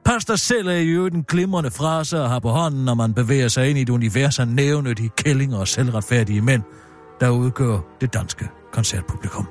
Pas 0.06 0.26
dig 0.26 0.40
selv 0.40 0.68
er 0.68 0.80
jo 0.80 1.08
den 1.08 1.24
glimrende 1.24 1.72
frase 1.72 2.18
at 2.18 2.30
have 2.30 2.42
på 2.42 2.50
hånden, 2.50 2.86
når 2.86 2.94
man 2.94 3.14
bevæger 3.14 3.48
sig 3.48 3.70
ind 3.70 3.80
i 3.80 3.82
et 3.82 3.90
univers 3.90 4.40
af 4.40 4.48
nævnyttige 4.48 5.10
kællinger 5.10 5.58
og 5.58 5.68
selvretfærdige 5.68 6.42
mænd, 6.42 6.64
der 7.20 7.30
udgør 7.30 7.80
det 8.02 8.14
danske 8.14 8.50
koncertpublikum. 8.72 9.48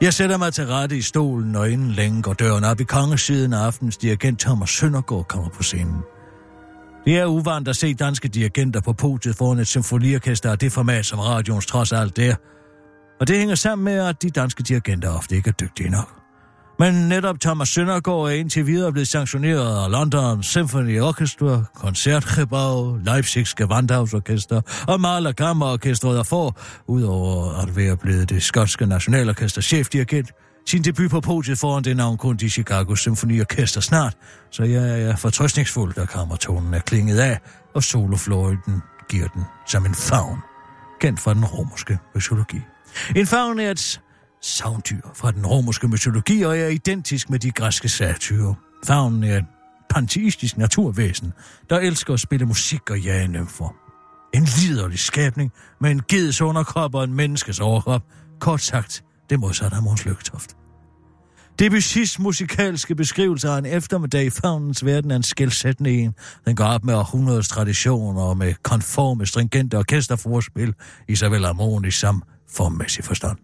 Jeg 0.00 0.14
sætter 0.14 0.36
mig 0.36 0.52
til 0.54 0.66
rette 0.66 0.96
i 0.96 1.02
stolen, 1.02 1.56
og 1.56 1.70
inden 1.70 1.90
længe 1.90 2.22
går 2.22 2.32
døren 2.32 2.64
op 2.64 2.80
i 2.80 2.84
kongesiden 2.84 3.52
af 3.52 3.58
aftens 3.58 3.96
dirigent 3.96 4.40
Thomas 4.40 4.70
Søndergaard 4.70 5.24
kommer 5.28 5.48
på 5.48 5.62
scenen. 5.62 5.96
Det 7.04 7.18
er 7.18 7.26
uvant 7.26 7.68
at 7.68 7.76
se 7.76 7.94
danske 7.94 8.28
dirigenter 8.28 8.80
på 8.80 8.92
podiet 8.92 9.36
foran 9.36 9.58
et 9.58 9.66
symfoniorkester 9.66 10.50
af 10.50 10.58
det 10.58 10.72
format, 10.72 11.06
som 11.06 11.18
radioens 11.18 11.66
trods 11.66 11.92
alt 11.92 12.18
er. 12.18 12.34
Og 13.20 13.28
det 13.28 13.38
hænger 13.38 13.54
sammen 13.54 13.84
med, 13.84 14.06
at 14.06 14.22
de 14.22 14.30
danske 14.30 14.62
dirigenter 14.62 15.10
ofte 15.10 15.36
ikke 15.36 15.48
er 15.48 15.52
dygtige 15.52 15.90
nok. 15.90 16.24
Men 16.78 16.94
netop 16.94 17.40
Thomas 17.40 17.68
Søndergaard 17.68 18.26
er 18.26 18.30
indtil 18.30 18.66
videre 18.66 18.92
blevet 18.92 19.08
sanktioneret 19.08 19.84
af 19.84 19.90
London 19.90 20.42
Symphony 20.42 21.00
Orchestra, 21.00 21.64
Koncertgebau, 21.74 22.96
Leipzigs 23.04 23.54
Gewandhausorkester 23.54 24.60
og 24.88 25.00
Mahler 25.00 25.32
Kammerorkestret 25.32 26.18
og 26.18 26.26
får, 26.26 26.60
udover 26.86 27.62
at 27.62 27.76
være 27.76 27.96
blevet 27.96 28.28
det 28.28 28.42
skotske 28.42 28.86
nationalorkester 28.86 29.60
chefdirigent, 29.62 30.32
sin 30.66 30.82
debut 30.82 31.10
på 31.10 31.20
podiet 31.20 31.58
foran 31.58 31.84
det 31.84 31.96
navn 31.96 32.16
kun 32.16 32.36
de 32.36 32.50
Chicago 32.50 32.94
Symfoniorkester 32.94 33.80
snart, 33.80 34.16
så 34.50 34.62
jeg 34.64 35.02
er 35.02 35.16
fortrøstningsfuld, 35.16 35.94
da 35.94 36.04
kammertonen 36.04 36.74
er 36.74 36.80
klinget 36.80 37.18
af, 37.18 37.38
og 37.74 37.82
solofløjten 37.82 38.82
giver 39.08 39.28
den 39.28 39.42
som 39.66 39.86
en 39.86 39.94
favn, 39.94 40.38
kendt 41.00 41.20
fra 41.20 41.34
den 41.34 41.44
romerske 41.44 41.98
mytologi. 42.14 42.60
En 43.16 43.26
faun 43.26 43.58
er 43.58 43.70
et 43.70 44.00
savndyr 44.42 45.10
fra 45.14 45.30
den 45.30 45.46
romerske 45.46 45.88
mytologi 45.88 46.42
og 46.42 46.58
er 46.58 46.68
identisk 46.68 47.30
med 47.30 47.38
de 47.38 47.50
græske 47.50 47.88
satyrer. 47.88 48.54
Faunen 48.86 49.24
er 49.24 49.36
et 49.36 49.44
panteistisk 49.90 50.56
naturvæsen, 50.56 51.32
der 51.70 51.78
elsker 51.78 52.14
at 52.14 52.20
spille 52.20 52.46
musik 52.46 52.90
og 52.90 53.00
jage 53.00 53.28
nymfer. 53.28 53.74
En 54.34 54.44
liderlig 54.44 54.98
skabning 54.98 55.52
med 55.80 55.90
en 55.90 56.02
geds 56.08 56.40
underkrop 56.40 56.94
og 56.94 57.04
en 57.04 57.14
menneskes 57.14 57.60
overkrop. 57.60 58.02
Kort 58.40 58.62
sagt, 58.62 59.04
det 59.30 59.40
modsatte 59.40 59.76
af 59.76 59.82
Måns 59.82 60.04
Lygtoft. 60.04 60.56
Debussys 61.58 62.18
musikalske 62.18 62.94
beskrivelse 62.94 63.48
af 63.48 63.58
en 63.58 63.66
eftermiddag 63.66 64.24
i 64.24 64.30
fagnens 64.30 64.84
verden 64.84 65.10
er 65.10 65.16
en 65.16 65.22
skældsættende 65.22 65.90
en. 65.90 66.14
Den 66.46 66.56
går 66.56 66.64
op 66.64 66.84
med 66.84 66.94
århundredes 66.94 67.48
traditioner 67.48 68.22
og 68.22 68.36
med 68.36 68.54
konforme, 68.62 69.26
stringente 69.26 69.78
orkesterforspil 69.78 70.74
i 71.08 71.16
såvel 71.16 71.44
harmonisk 71.44 71.98
som 71.98 72.22
formmæssig 72.54 73.04
forstand. 73.04 73.38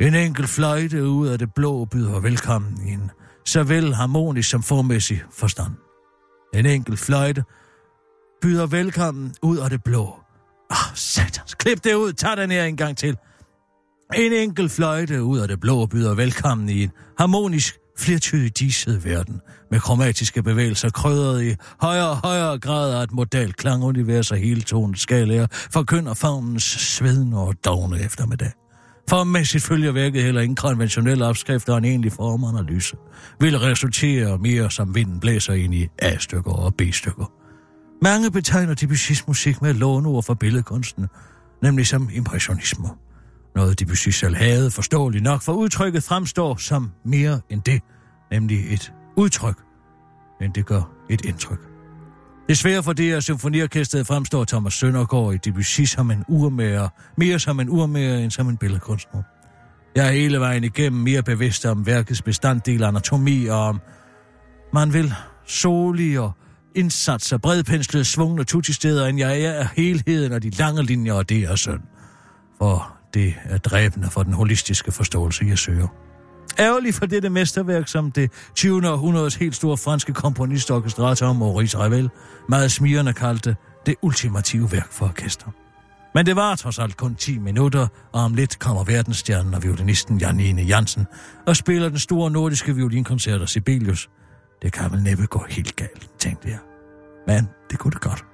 En 0.00 0.14
enkelt 0.14 0.48
fløjte 0.48 1.08
ud 1.08 1.28
af 1.28 1.38
det 1.38 1.54
blå 1.54 1.84
byder 1.84 2.20
velkommen 2.20 2.88
i 2.88 2.92
en 2.92 3.10
såvel 3.46 3.94
harmonisk 3.94 4.50
som 4.50 4.62
formæssig 4.62 5.22
forstand. 5.30 5.72
En 6.54 6.66
enkelt 6.66 6.98
fløjte 6.98 7.44
byder 8.42 8.66
velkommen 8.66 9.34
ud 9.42 9.58
af 9.58 9.70
det 9.70 9.82
blå. 9.84 10.20
Ah, 10.70 10.94
satans. 10.94 11.54
Klip 11.54 11.84
det 11.84 11.94
ud. 11.94 12.12
Tag 12.12 12.36
den 12.36 12.50
her 12.50 12.64
en 12.64 12.76
gang 12.76 12.96
til. 12.96 13.16
En 14.14 14.32
enkelt 14.32 14.72
fløjte 14.72 15.22
ud 15.22 15.38
af 15.38 15.48
det 15.48 15.60
blå 15.60 15.86
byder 15.86 16.14
velkommen 16.14 16.68
i 16.68 16.82
en 16.82 16.90
harmonisk, 17.18 17.78
flertydig 17.98 18.58
diset 18.58 19.04
verden, 19.04 19.40
med 19.70 19.80
kromatiske 19.80 20.42
bevægelser 20.42 20.90
krydret 20.90 21.44
i 21.44 21.54
højere 21.80 22.10
og 22.10 22.16
højere 22.16 22.58
grad 22.58 22.94
af 22.94 23.02
et 23.02 23.12
modalt 23.12 23.56
klangunivers 23.56 24.30
og 24.30 24.36
hele 24.36 24.60
tonen 24.60 24.96
skalaer, 24.96 25.46
forkynder 25.50 26.14
fagnens 26.14 26.64
sveden 26.64 27.32
og 27.32 27.54
dogne 27.64 28.00
eftermiddag. 28.00 28.52
Formmæssigt 29.08 29.64
følger 29.64 29.92
værket 29.92 30.22
heller 30.22 30.40
ingen 30.40 30.56
konventionelle 30.56 31.26
opskrifter 31.26 31.72
og 31.72 31.78
en 31.78 31.84
egentlig 31.84 32.12
formanalyse. 32.12 32.96
Vil 33.40 33.58
resultere 33.58 34.38
mere 34.38 34.70
som 34.70 34.94
vinden 34.94 35.20
blæser 35.20 35.52
ind 35.52 35.74
i 35.74 35.88
A-stykker 35.98 36.52
og 36.52 36.74
B-stykker. 36.74 37.32
Mange 38.02 38.30
betegner 38.30 38.74
Debussy's 38.82 39.24
musik 39.26 39.62
med 39.62 39.74
låneord 39.74 40.24
for 40.24 40.34
billedkunsten, 40.34 41.06
nemlig 41.62 41.86
som 41.86 42.10
impressionisme. 42.12 42.88
Noget 43.54 43.80
Debussy 43.80 44.08
selv 44.08 44.34
havde 44.34 44.70
forståeligt 44.70 45.24
nok, 45.24 45.42
for 45.42 45.52
udtrykket 45.52 46.02
fremstår 46.02 46.56
som 46.56 46.90
mere 47.04 47.40
end 47.50 47.62
det, 47.62 47.80
nemlig 48.30 48.74
et 48.74 48.92
udtryk, 49.16 49.56
end 50.42 50.54
det 50.54 50.66
gør 50.66 50.82
et 51.10 51.24
indtryk. 51.24 51.58
Desværre 52.48 52.82
for 52.82 52.92
det, 52.92 53.12
at 53.12 53.22
symfoniorkestret 53.22 54.06
fremstår 54.06 54.44
Thomas 54.44 54.74
Søndergaard 54.74 55.34
i 55.34 55.36
Debussy 55.36 55.80
som 55.80 56.10
en 56.10 56.24
urmager, 56.28 56.88
mere 57.16 57.38
som 57.38 57.60
en 57.60 57.68
urmager 57.68 58.18
end 58.18 58.30
som 58.30 58.48
en 58.48 58.56
billedkunstner. 58.56 59.22
Jeg 59.96 60.06
er 60.06 60.12
hele 60.12 60.40
vejen 60.40 60.64
igennem 60.64 61.02
mere 61.02 61.22
bevidst 61.22 61.66
om 61.66 61.86
værkets 61.86 62.22
bestanddel, 62.22 62.84
anatomi 62.84 63.46
og 63.46 63.58
om, 63.58 63.80
man 64.72 64.92
vil, 64.92 65.14
solige 65.46 66.20
og 66.20 66.32
indsatser, 66.74 67.38
bredpenslede 67.38 68.04
svungne 68.04 68.44
tutisteder, 68.44 69.06
end 69.06 69.18
jeg 69.18 69.42
er 69.42 69.52
af 69.52 69.68
helheden 69.76 70.32
og 70.32 70.42
de 70.42 70.50
lange 70.50 70.82
linjer, 70.82 71.12
og 71.12 71.28
det 71.28 71.42
er 71.42 71.56
søn. 71.56 71.82
For 72.58 73.01
det 73.14 73.34
er 73.44 73.58
dræbende 73.58 74.10
for 74.10 74.22
den 74.22 74.32
holistiske 74.32 74.92
forståelse, 74.92 75.44
jeg 75.48 75.58
søger. 75.58 75.88
Ærgerligt 76.58 76.96
for 76.96 77.06
dette 77.06 77.30
mesterværk, 77.30 77.88
som 77.88 78.12
det 78.12 78.30
20. 78.54 78.90
århundredes 78.90 79.34
helt 79.34 79.56
store 79.56 79.76
franske 79.76 80.12
komponist 80.12 80.70
og 80.70 80.76
orkestrator 80.76 81.32
Maurice 81.32 81.78
Ravel 81.78 82.10
meget 82.48 82.72
smirende 82.72 83.12
kaldte 83.12 83.56
det 83.86 83.94
ultimative 84.02 84.72
værk 84.72 84.92
for 84.92 85.06
orkester. 85.06 85.46
Men 86.14 86.26
det 86.26 86.36
var 86.36 86.54
trods 86.54 86.78
alt 86.78 86.96
kun 86.96 87.14
10 87.14 87.38
minutter, 87.38 87.86
og 88.12 88.20
om 88.20 88.34
lidt 88.34 88.58
kommer 88.58 88.84
verdensstjernen 88.84 89.54
og 89.54 89.62
violinisten 89.62 90.18
Janine 90.18 90.62
Jansen 90.62 91.06
og 91.46 91.56
spiller 91.56 91.88
den 91.88 91.98
store 91.98 92.30
nordiske 92.30 92.74
violinkoncert 92.74 93.40
af 93.40 93.48
Sibelius. 93.48 94.10
Det 94.62 94.72
kan 94.72 94.92
vel 94.92 95.02
næppe 95.02 95.26
gå 95.26 95.44
helt 95.48 95.76
galt, 95.76 96.10
tænkte 96.18 96.48
jeg. 96.48 96.58
Men 97.26 97.48
det 97.70 97.78
kunne 97.78 97.90
det 97.90 98.00
godt. 98.00 98.24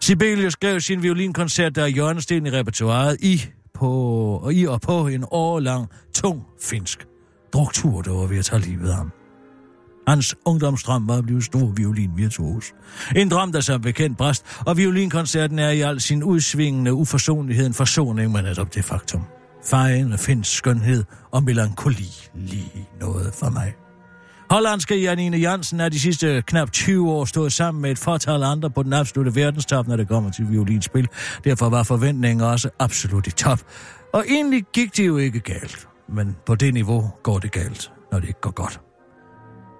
Sibelius 0.00 0.52
skrev 0.52 0.80
sin 0.80 1.02
violinkoncert, 1.02 1.74
der 1.74 1.82
er 1.82 1.86
hjørnesten 1.86 2.46
i 2.46 2.50
repertoireet 2.50 3.16
i 3.20 3.42
på, 3.78 4.50
i 4.52 4.66
og 4.66 4.80
på 4.80 5.06
en 5.06 5.24
årlang, 5.30 5.88
tung 6.14 6.42
finsk 6.62 7.06
druktur, 7.52 8.02
der 8.02 8.12
var 8.12 8.26
ved 8.26 8.38
at 8.38 8.44
tage 8.44 8.62
livet 8.62 8.88
af 8.88 8.96
ham. 8.96 9.12
Hans 10.08 10.36
ungdomsdrøm 10.44 11.08
var 11.08 11.16
at 11.16 11.24
blive 11.24 11.42
stor 11.42 11.66
violinvirtuos. 11.66 12.72
En 13.16 13.30
drøm, 13.30 13.52
der 13.52 13.60
som 13.60 13.80
bekendt 13.80 14.18
bræst, 14.18 14.44
og 14.66 14.76
violinkoncerten 14.76 15.58
er 15.58 15.70
i 15.70 15.80
al 15.80 16.00
sin 16.00 16.22
udsvingende 16.22 16.94
uforsonlighed 16.94 17.66
en 17.66 17.74
forsoning 17.74 18.32
med 18.32 18.42
netop 18.42 18.74
det 18.74 18.84
faktum. 18.84 19.22
Fejende 19.64 20.18
finsk 20.18 20.56
skønhed 20.56 21.04
og 21.30 21.42
melankoli 21.42 22.28
lige 22.34 22.88
noget 23.00 23.34
for 23.34 23.50
mig. 23.50 23.87
Hollandske 24.50 24.96
Janine 24.96 25.36
Jansen 25.36 25.80
er 25.80 25.88
de 25.88 26.00
sidste 26.00 26.42
knap 26.46 26.72
20 26.72 27.10
år 27.10 27.24
stået 27.24 27.52
sammen 27.52 27.82
med 27.82 27.90
et 27.90 27.98
fortal 27.98 28.42
andre 28.42 28.70
på 28.70 28.82
den 28.82 28.92
absolute 28.92 29.34
verdenstop, 29.34 29.88
når 29.88 29.96
det 29.96 30.08
kommer 30.08 30.30
til 30.30 30.50
violinspil. 30.50 31.08
Derfor 31.44 31.68
var 31.68 31.82
forventningen 31.82 32.44
også 32.46 32.70
absolut 32.78 33.26
i 33.26 33.30
top. 33.30 33.60
Og 34.12 34.24
egentlig 34.28 34.64
gik 34.72 34.96
det 34.96 35.06
jo 35.06 35.16
ikke 35.16 35.40
galt. 35.40 35.88
Men 36.08 36.36
på 36.46 36.54
det 36.54 36.74
niveau 36.74 37.10
går 37.22 37.38
det 37.38 37.52
galt, 37.52 37.92
når 38.12 38.20
det 38.20 38.28
ikke 38.28 38.40
går 38.40 38.50
godt. 38.50 38.87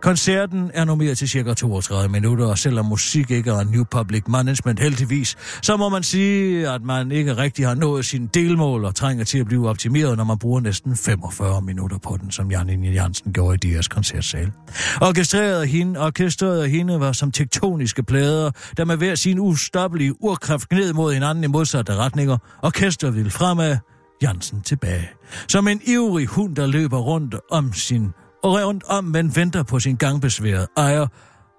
Koncerten 0.03 0.71
er 0.75 0.85
nummeret 0.85 1.19
til 1.19 1.29
cirka 1.29 1.55
32 1.55 2.09
minutter, 2.09 2.47
og 2.47 2.59
selvom 2.59 2.87
musik 2.87 3.31
ikke 3.31 3.51
er 3.51 3.65
New 3.65 3.85
Public 3.85 4.23
Management 4.29 4.81
heldigvis, 4.81 5.37
så 5.63 5.77
må 5.77 5.89
man 5.89 6.03
sige, 6.03 6.69
at 6.69 6.83
man 6.83 7.13
ikke 7.13 7.37
rigtig 7.37 7.67
har 7.67 7.75
nået 7.75 8.05
sin 8.05 8.27
delmål 8.27 8.85
og 8.85 8.95
trænger 8.95 9.25
til 9.25 9.39
at 9.39 9.47
blive 9.47 9.69
optimeret, 9.69 10.17
når 10.17 10.25
man 10.25 10.39
bruger 10.39 10.61
næsten 10.61 10.97
45 10.97 11.63
minutter 11.63 11.99
på 11.99 12.17
den, 12.21 12.31
som 12.31 12.51
Jan 12.51 12.69
Inge 12.69 12.93
Jansen 12.93 13.33
gjorde 13.33 13.69
i 13.69 13.73
deres 13.73 13.89
koncertsal. 13.89 14.53
Orkestreret 15.01 15.63
af 15.63 15.69
hende, 15.69 16.01
orkestret 16.01 16.63
af 16.63 16.71
hende 16.71 17.01
var 17.01 17.13
som 17.13 17.33
tektoniske 17.33 18.03
plader, 18.03 18.51
der 18.77 18.85
med 18.85 18.97
hver 18.97 19.15
sin 19.15 19.39
ustoppelige 19.39 20.23
urkraft 20.23 20.69
gned 20.69 20.93
mod 20.93 21.13
hinanden 21.13 21.45
i 21.45 21.47
modsatte 21.47 21.95
retninger. 21.95 22.39
Orkestret 22.63 23.15
ville 23.15 23.31
fremad, 23.31 23.77
Jansen 24.23 24.61
tilbage. 24.61 25.09
Som 25.49 25.69
en 25.69 25.81
ivrig 25.85 26.27
hund, 26.27 26.57
der 26.57 26.67
løber 26.67 26.99
rundt 26.99 27.35
om 27.51 27.73
sin 27.73 28.13
og 28.43 28.53
rundt 28.53 28.85
om, 28.85 29.05
men 29.05 29.37
venter 29.37 29.63
på 29.63 29.79
sin 29.79 29.97
gangbesværede 29.97 30.67
ejer. 30.77 31.07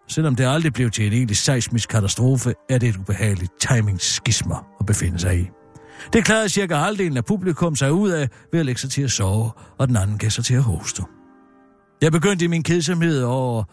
Selvom 0.08 0.36
det 0.36 0.46
aldrig 0.46 0.74
blev 0.74 0.92
til 0.92 1.08
en 1.08 1.14
egentlig 1.14 1.38
seismisk 1.38 1.90
katastrofe, 1.90 2.54
er 2.70 2.78
det 2.78 2.90
et 2.90 2.98
ubehageligt 2.98 3.52
timingsskisma 3.60 4.56
at 4.80 4.86
befinde 4.86 5.20
sig 5.20 5.40
i. 5.40 5.50
Det 6.14 6.26
klarede 6.26 6.50
cirka 6.50 6.76
halvdelen 6.76 7.18
af 7.18 7.26
publikum 7.26 7.76
sig 7.76 7.94
ud 7.94 8.10
af 8.10 8.30
ved 8.52 8.60
at 8.60 8.66
lægge 8.66 8.82
sig 8.82 8.90
til 8.92 9.02
at 9.02 9.12
sove, 9.12 9.52
og 9.80 9.88
den 9.88 9.98
anden 9.98 10.18
gav 10.18 10.30
sig 10.30 10.46
til 10.46 10.54
at 10.54 10.64
hoste. 10.64 11.04
Jeg 12.02 12.12
begyndte 12.12 12.46
i 12.46 12.48
min 12.48 12.64
kedsomhed 12.64 13.24
over, 13.24 13.64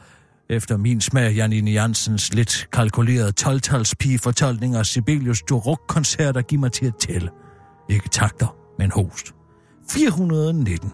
efter 0.50 0.76
min 0.76 1.00
smag 1.00 1.34
Janine 1.34 1.70
Jansens 1.70 2.34
lidt 2.34 2.68
kalkulerede 2.72 3.32
12-tals 3.40 3.94
fortolkning 4.22 4.74
af 4.74 4.86
Sibelius 4.86 5.42
Duruk-koncerter 5.42 6.42
give 6.42 6.60
mig 6.60 6.72
til 6.72 6.86
at 6.86 6.96
tælle. 7.00 7.30
Ikke 7.90 8.08
takter, 8.08 8.56
men 8.78 8.90
host. 8.90 9.34
419 9.90 10.92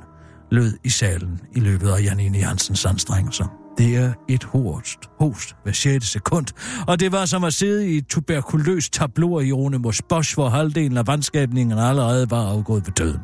lød 0.52 0.72
i 0.84 0.88
salen 0.88 1.40
i 1.52 1.60
løbet 1.60 1.88
af 1.88 2.02
Janine 2.02 2.38
Jansens 2.38 2.84
anstrengelser. 2.84 3.44
Det 3.78 3.96
er 3.96 4.12
et 4.28 4.44
host, 4.44 4.98
host 5.20 5.56
hver 5.62 5.72
6. 5.72 6.06
sekund, 6.06 6.46
og 6.86 7.00
det 7.00 7.12
var 7.12 7.24
som 7.24 7.44
at 7.44 7.54
sidde 7.54 7.88
i 7.88 7.96
et 7.96 8.06
tuberkuløs 8.06 8.90
tableau 8.90 9.40
i 9.40 9.52
Rune 9.52 9.82
Bosch, 10.08 10.34
hvor 10.34 10.48
halvdelen 10.48 10.96
af 10.98 11.06
vandskabningen 11.06 11.78
allerede 11.78 12.30
var 12.30 12.46
afgået 12.46 12.86
ved 12.86 12.92
døden. 12.92 13.20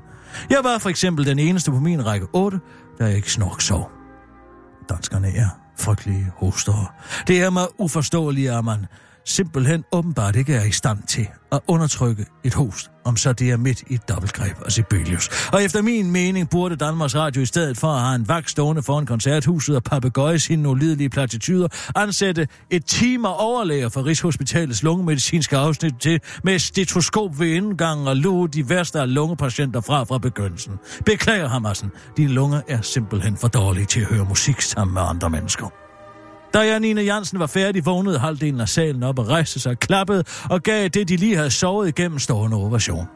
Jeg 0.51 0.59
var 0.62 0.79
for 0.79 0.89
eksempel 0.89 1.26
den 1.26 1.39
eneste 1.39 1.70
på 1.70 1.81
min 1.81 2.07
række 2.07 2.26
8, 2.33 2.61
der 2.99 3.07
ikke 3.07 3.33
snork 3.33 3.61
sov. 3.61 3.91
Danskerne 4.89 5.29
er 5.37 5.49
frygtelige 5.79 6.26
hoster. 6.37 6.95
Det 7.26 7.43
er 7.43 7.51
mig 7.51 7.66
uforståeligt, 7.79 8.51
at 8.51 8.64
man 8.64 8.87
simpelthen 9.29 9.85
åbenbart 9.93 10.37
ikke 10.37 10.55
er 10.55 10.64
i 10.64 10.72
stand 10.72 10.99
til 11.09 11.29
at 11.53 11.61
undertrykke 11.66 12.26
et 12.45 12.55
host, 12.55 12.91
om 13.05 13.16
så 13.16 13.33
det 13.33 13.51
er 13.51 13.57
midt 13.57 13.83
i 13.87 13.95
et 13.95 14.09
dobbeltgreb 14.09 14.57
af 14.66 14.72
Sibelius. 14.72 15.49
Og 15.53 15.64
efter 15.64 15.83
min 15.83 16.11
mening 16.11 16.51
burde 16.51 16.76
Danmarks 16.76 17.14
Radio 17.14 17.43
i 17.43 17.47
stedet 17.47 17.79
for 17.79 17.89
at 17.89 18.01
have 18.01 18.14
en 18.14 18.29
vagt 18.29 18.51
stående 18.51 18.83
foran 18.83 19.07
koncerthuset 19.07 19.76
og 19.76 19.83
papegøje 19.83 20.39
sine 20.39 20.68
ulidelige 20.68 21.11
platituder, 21.11 21.68
ansætte 21.97 22.49
et 22.70 22.85
timer 22.85 23.29
overlæger 23.29 23.89
fra 23.89 24.01
Rigshospitalets 24.01 24.83
lungemedicinske 24.83 25.57
afsnit 25.57 25.95
til 26.01 26.20
med 26.45 26.59
stetoskop 26.59 27.41
ved 27.41 27.47
indgangen 27.47 28.09
og 28.09 28.16
luge 28.16 28.49
de 28.49 28.68
værste 28.68 29.01
af 29.01 29.14
lungepatienter 29.14 29.81
fra 29.81 30.05
fra 30.05 30.18
begyndelsen. 30.18 30.72
Beklager, 31.07 31.49
Hammersen. 31.49 31.91
Dine 32.16 32.33
lunger 32.33 32.61
er 32.68 32.81
simpelthen 32.83 33.37
for 33.37 33.49
dårlige 33.49 33.87
til 33.87 34.01
at 34.01 34.07
høre 34.07 34.24
musik 34.24 34.61
sammen 34.61 34.95
med 34.95 35.03
andre 35.03 35.31
mennesker. 35.31 35.88
Da 36.55 36.59
Janine 36.59 37.01
Jansen 37.01 37.39
var 37.39 37.47
færdig, 37.47 37.87
vågnede 37.87 38.19
halvdelen 38.19 38.61
af 38.61 38.69
salen 38.69 39.03
op 39.03 39.19
og 39.19 39.29
rejste 39.29 39.61
sig, 39.61 39.79
klappede 39.79 40.25
og 40.51 40.63
gav 40.63 40.89
det, 40.89 41.09
de 41.09 41.17
lige 41.17 41.37
havde 41.37 41.51
sovet 41.51 41.89
igennem 41.89 42.19
stående 42.19 42.57
ovation. 42.57 43.07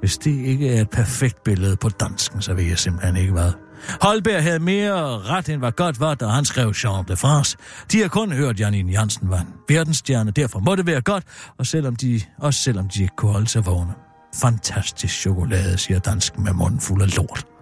Hvis 0.00 0.18
det 0.18 0.44
ikke 0.44 0.76
er 0.76 0.80
et 0.80 0.90
perfekt 0.90 1.44
billede 1.44 1.76
på 1.76 1.88
dansken, 1.88 2.42
så 2.42 2.54
ved 2.54 2.64
jeg 2.64 2.78
simpelthen 2.78 3.16
ikke 3.16 3.32
hvad. 3.32 3.52
Holberg 4.00 4.42
havde 4.42 4.58
mere 4.58 5.18
ret 5.18 5.48
end 5.48 5.58
hvad 5.58 5.72
godt 5.72 6.00
var, 6.00 6.14
da 6.14 6.26
han 6.26 6.44
skrev 6.44 6.74
Jean 6.84 7.04
de 7.08 7.16
France. 7.16 7.56
De 7.92 8.00
har 8.00 8.08
kun 8.08 8.32
hørt, 8.32 8.50
at 8.50 8.60
Janine 8.60 8.92
Jansen 8.92 9.30
var 9.30 9.38
en 9.38 9.48
verdensstjerne, 9.68 10.30
derfor 10.30 10.58
må 10.58 10.74
det 10.74 10.86
være 10.86 11.00
godt, 11.00 11.24
og 11.58 11.66
selvom 11.66 11.96
de, 11.96 12.20
også 12.38 12.60
selvom 12.60 12.88
de 12.88 13.02
ikke 13.02 13.16
kunne 13.16 13.32
holde 13.32 13.48
sig 13.48 13.66
vågne. 13.66 13.92
Fantastisk 14.34 15.14
chokolade, 15.20 15.78
siger 15.78 15.98
dansken 15.98 16.44
med 16.44 16.52
munden 16.52 16.80
fuld 16.80 17.02
af 17.02 17.16
lort. 17.16 17.55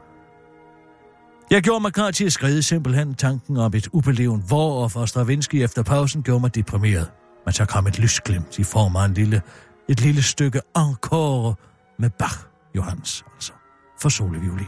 Jeg 1.54 1.62
gjorde 1.62 1.80
mig 1.80 1.92
klar 1.92 2.10
til 2.10 2.24
at 2.24 2.32
skride 2.32 2.62
simpelthen 2.62 3.14
tanken 3.14 3.56
om 3.56 3.74
et 3.74 3.88
ubeleven 3.92 4.42
hvor 4.46 4.88
for 4.88 5.06
Stravinsky 5.06 5.54
efter 5.54 5.82
pausen 5.82 6.22
gjorde 6.22 6.40
mig 6.40 6.54
deprimeret. 6.54 7.10
Men 7.44 7.52
så 7.52 7.64
kom 7.64 7.86
et 7.86 7.98
lysglimt 7.98 8.58
i 8.58 8.62
form 8.62 8.96
af 8.96 9.04
en 9.04 9.14
lille, 9.14 9.42
et 9.88 10.00
lille 10.00 10.22
stykke 10.22 10.60
encore 10.76 11.54
med 11.98 12.10
Bach, 12.18 12.38
Johans, 12.76 13.24
altså, 13.34 13.52
for 14.00 14.08
soleviolin. 14.08 14.66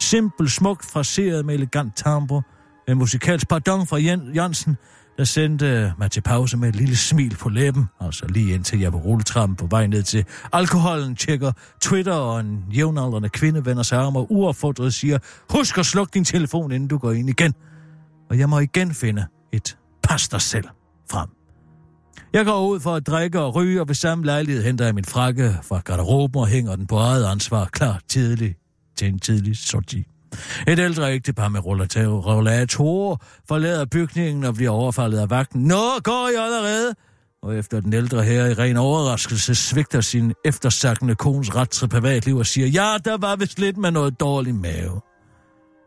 Simpel, 0.00 0.50
smukt, 0.50 0.86
fraseret 0.86 1.46
med 1.46 1.54
elegant 1.54 1.96
timbre, 1.96 2.42
en 2.88 2.98
musikalsk 2.98 3.48
pardon 3.48 3.86
fra 3.86 3.96
Jansen, 4.34 4.76
der 5.16 5.24
sendte 5.24 5.92
mig 5.98 6.10
til 6.10 6.20
pause 6.20 6.56
med 6.56 6.68
et 6.68 6.76
lille 6.76 6.96
smil 6.96 7.36
på 7.36 7.48
læben, 7.48 7.84
altså 8.00 8.26
lige 8.28 8.54
indtil 8.54 8.80
jeg 8.80 8.92
på 8.92 8.98
rulletrappen 8.98 9.56
på 9.56 9.66
vej 9.66 9.86
ned 9.86 10.02
til 10.02 10.24
alkoholen, 10.52 11.16
tjekker 11.16 11.52
Twitter, 11.80 12.12
og 12.12 12.40
en 12.40 12.64
jævnaldrende 12.74 13.28
kvinde 13.28 13.64
vender 13.64 13.82
sig 13.82 13.98
om 13.98 14.16
og 14.16 14.26
uaffordret 14.30 14.94
siger, 14.94 15.18
husk 15.50 15.78
at 15.78 15.86
slukke 15.86 16.10
din 16.14 16.24
telefon, 16.24 16.72
inden 16.72 16.88
du 16.88 16.98
går 16.98 17.12
ind 17.12 17.28
igen. 17.28 17.54
Og 18.30 18.38
jeg 18.38 18.48
må 18.48 18.58
igen 18.58 18.94
finde 18.94 19.26
et 19.52 19.76
pas 20.02 20.28
dig 20.28 20.40
selv 20.40 20.68
frem. 21.10 21.28
Jeg 22.32 22.44
går 22.44 22.68
ud 22.68 22.80
for 22.80 22.94
at 22.94 23.06
drikke 23.06 23.40
og 23.40 23.54
ryge, 23.54 23.80
og 23.80 23.88
ved 23.88 23.94
samme 23.94 24.24
lejlighed 24.24 24.64
henter 24.64 24.84
jeg 24.84 24.94
min 24.94 25.04
frakke 25.04 25.58
fra 25.62 25.80
garderoben 25.84 26.40
og 26.40 26.46
hænger 26.46 26.76
den 26.76 26.86
på 26.86 26.96
eget 26.96 27.24
ansvar 27.24 27.64
klar 27.64 28.00
tidligt 28.08 28.58
til 28.96 29.08
en 29.08 29.18
tidlig 29.18 29.56
sorti. 29.56 30.06
Et 30.68 30.78
ældre 30.78 31.12
ægtepar 31.12 31.48
med 31.48 31.66
rollatorer 31.66 33.16
forlader 33.48 33.84
bygningen 33.84 34.44
og 34.44 34.54
bliver 34.54 34.70
overfaldet 34.70 35.18
af 35.18 35.30
vagten. 35.30 35.62
Nå, 35.62 36.00
går 36.02 36.28
I 36.28 36.34
allerede? 36.34 36.94
Og 37.42 37.56
efter 37.56 37.80
den 37.80 37.92
ældre 37.92 38.22
herre 38.22 38.50
i 38.50 38.54
ren 38.54 38.76
overraskelse 38.76 39.54
svigter 39.54 40.00
sin 40.00 40.32
eftersagende 40.44 41.14
kones 41.14 41.54
ret 41.54 41.70
til 41.70 41.88
privatliv 41.88 42.36
og 42.36 42.46
siger, 42.46 42.66
ja, 42.66 42.96
der 43.04 43.18
var 43.18 43.36
vist 43.36 43.58
lidt 43.58 43.76
med 43.76 43.90
noget 43.90 44.20
dårlig 44.20 44.54
mave. 44.54 45.00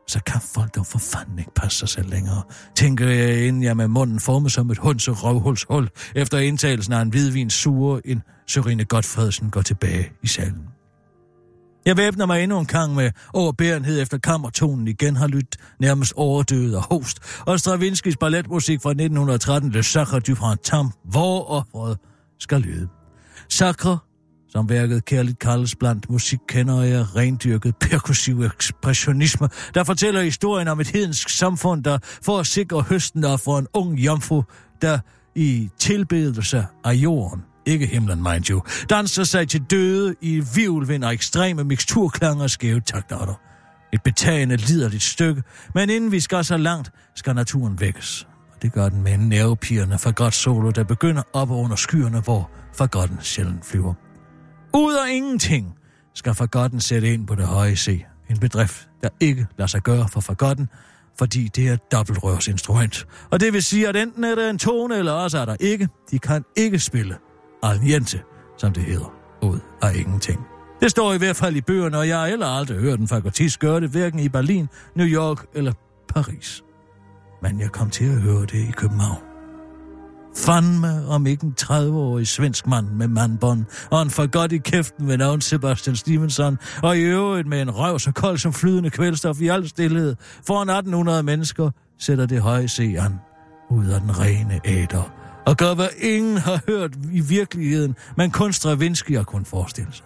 Så 0.07 0.19
kan 0.25 0.41
folk 0.53 0.75
dog 0.75 0.85
for 0.85 0.99
fanden 0.99 1.39
ikke 1.39 1.53
passe 1.55 1.79
sig 1.79 1.89
selv 1.89 2.09
længere, 2.09 2.43
tænker 2.75 3.07
jeg, 3.07 3.47
inden 3.47 3.63
jeg 3.63 3.77
med 3.77 3.87
munden 3.87 4.19
formet 4.19 4.51
som 4.51 4.69
et 4.69 4.77
hunds- 4.77 5.07
og 5.07 5.23
røvhulshul, 5.23 5.89
efter 6.15 6.37
indtagelsen 6.37 6.93
af 6.93 7.01
en 7.01 7.09
hvidvin 7.09 7.49
sure, 7.49 8.01
en 8.05 8.23
Sørine 8.47 8.85
Godfredsen 8.85 9.49
går 9.49 9.61
tilbage 9.61 10.11
i 10.23 10.27
salen. 10.27 10.78
Jeg 11.85 11.97
væbner 11.97 12.25
mig 12.25 12.43
endnu 12.43 12.59
en 12.59 12.65
gang 12.65 12.95
med 12.95 13.11
overbærenhed 13.33 14.01
efter 14.01 14.17
kammertonen 14.17 14.87
igen 14.87 15.15
har 15.15 15.27
lyttet 15.27 15.55
nærmest 15.79 16.13
overdødet 16.15 16.75
og 16.75 16.83
host, 16.91 17.19
og 17.45 17.59
Stravinskis 17.59 18.17
balletmusik 18.17 18.81
fra 18.81 18.89
1913, 18.89 19.71
Le 19.71 19.83
Sacre 19.83 20.19
du 20.19 20.35
Printemps, 20.35 20.95
hvor 21.05 21.49
offeret 21.49 21.97
skal 22.39 22.61
lyde. 22.61 22.87
Sacre, 23.49 23.97
som 24.49 24.69
værket 24.69 25.05
kærligt 25.05 25.39
kaldes 25.39 25.75
blandt 25.75 26.09
musikkendere, 26.09 26.87
er 26.87 27.15
rendyrket 27.15 27.75
perkussiv 27.75 28.41
ekspressionisme, 28.41 29.49
der 29.73 29.83
fortæller 29.83 30.21
historien 30.21 30.67
om 30.67 30.79
et 30.79 30.87
hedensk 30.87 31.29
samfund, 31.29 31.83
der 31.83 31.97
for 32.03 32.39
at 32.39 32.47
sikre 32.47 32.81
høsten 32.81 33.23
der 33.23 33.37
for 33.37 33.57
en 33.59 33.67
ung 33.73 33.99
jomfru, 33.99 34.43
der 34.81 34.99
i 35.35 35.69
tilbedelse 35.79 36.65
af 36.83 36.93
jorden 36.93 37.41
ikke 37.69 37.85
himlen, 37.85 38.23
mind 38.23 38.49
you, 38.49 38.61
danser 38.89 39.23
sig 39.23 39.49
til 39.49 39.61
døde 39.61 40.15
i 40.21 40.43
vivlvind 40.55 41.03
og 41.03 41.13
ekstreme 41.13 41.63
miksturklange 41.63 42.43
og 42.43 42.49
skæve 42.49 42.79
taktarter. 42.79 43.33
Et 43.93 44.03
betagende, 44.03 44.55
liderligt 44.55 45.03
stykke, 45.03 45.43
men 45.75 45.89
inden 45.89 46.11
vi 46.11 46.19
skal 46.19 46.45
så 46.45 46.57
langt, 46.57 46.91
skal 47.15 47.35
naturen 47.35 47.79
vækkes. 47.79 48.27
Og 48.55 48.61
det 48.61 48.73
gør 48.73 48.89
den 48.89 49.03
med 49.03 49.17
nervepigerne 49.17 49.99
fra 49.99 50.11
godt 50.11 50.33
solo, 50.33 50.69
der 50.69 50.83
begynder 50.83 51.23
op 51.33 51.51
under 51.51 51.75
skyerne, 51.75 52.19
hvor 52.19 52.49
Forgotten 52.73 53.17
sjældent 53.21 53.65
flyver. 53.65 53.93
Ud 54.73 54.93
af 54.93 55.15
ingenting 55.15 55.75
skal 56.15 56.33
Forgotten 56.33 56.81
sætte 56.81 57.13
ind 57.13 57.27
på 57.27 57.35
det 57.35 57.45
høje 57.45 57.75
se. 57.75 58.05
En 58.29 58.39
bedrift, 58.39 58.89
der 59.03 59.09
ikke 59.19 59.47
lader 59.57 59.67
sig 59.67 59.81
gøre 59.81 60.07
for 60.07 60.21
Forgotten, 60.21 60.69
fordi 61.19 61.47
det 61.47 61.67
er 61.67 61.73
et 61.73 61.91
dobbeltrørsinstrument. 61.91 63.07
Og 63.31 63.39
det 63.39 63.53
vil 63.53 63.63
sige, 63.63 63.87
at 63.87 63.95
enten 63.95 64.23
er 64.23 64.35
der 64.35 64.49
en 64.49 64.57
tone, 64.57 64.95
eller 64.95 65.11
også 65.11 65.37
er 65.37 65.45
der 65.45 65.55
ikke. 65.59 65.87
De 66.11 66.19
kan 66.19 66.43
ikke 66.57 66.79
spille 66.79 67.15
Alniente, 67.63 68.21
som 68.57 68.73
det 68.73 68.83
hedder, 68.83 69.13
ud 69.41 69.59
af 69.81 69.95
ingenting. 69.95 70.39
Det 70.81 70.91
står 70.91 71.13
i 71.13 71.17
hvert 71.17 71.35
fald 71.35 71.55
i 71.55 71.61
bøgerne, 71.61 71.97
og 71.97 72.07
jeg 72.07 72.19
har 72.19 72.27
heller 72.27 72.47
aldrig 72.47 72.77
hørt 72.79 72.99
en 72.99 73.07
fakultist 73.07 73.59
gøre 73.59 73.81
det, 73.81 73.89
hverken 73.89 74.19
i 74.19 74.29
Berlin, 74.29 74.67
New 74.95 75.07
York 75.07 75.45
eller 75.53 75.73
Paris. 76.07 76.63
Men 77.41 77.59
jeg 77.59 77.71
kom 77.71 77.89
til 77.89 78.05
at 78.05 78.21
høre 78.21 78.41
det 78.41 78.53
i 78.69 78.71
København. 78.71 79.21
Fandme 80.35 81.07
om 81.07 81.27
ikke 81.27 81.43
en 81.43 81.55
30-årig 81.61 82.27
svensk 82.27 82.67
mand 82.67 82.87
med 82.87 83.07
mandbånd, 83.07 83.65
og 83.91 84.01
en 84.01 84.09
for 84.09 84.27
godt 84.27 84.51
i 84.51 84.57
kæften 84.57 85.07
ved 85.07 85.17
navn 85.17 85.41
Sebastian 85.41 85.95
Stevenson, 85.95 86.57
og 86.83 86.97
i 86.97 87.01
øvrigt 87.01 87.47
med 87.47 87.61
en 87.61 87.71
røv 87.71 87.99
så 87.99 88.11
kold 88.11 88.37
som 88.37 88.53
flydende 88.53 88.89
kvælstof 88.89 89.41
i 89.41 89.47
al 89.47 89.69
stillhed, 89.69 90.15
foran 90.47 90.69
1800 90.69 91.23
mennesker, 91.23 91.71
sætter 91.97 92.25
det 92.25 92.41
høje 92.41 92.67
se 92.67 92.95
an 92.99 93.19
ud 93.69 93.85
af 93.85 94.01
den 94.01 94.19
rene 94.19 94.59
æder 94.65 95.18
og 95.49 95.57
gør, 95.57 95.73
hvad 95.73 95.87
ingen 95.97 96.37
har 96.37 96.59
hørt 96.67 96.91
i 97.11 97.19
virkeligheden, 97.19 97.95
men 98.17 98.31
kun 98.31 98.53
Stravinsky 98.53 99.15
har 99.15 99.23
kun 99.23 99.45
forestille 99.45 99.93
sig. 99.93 100.05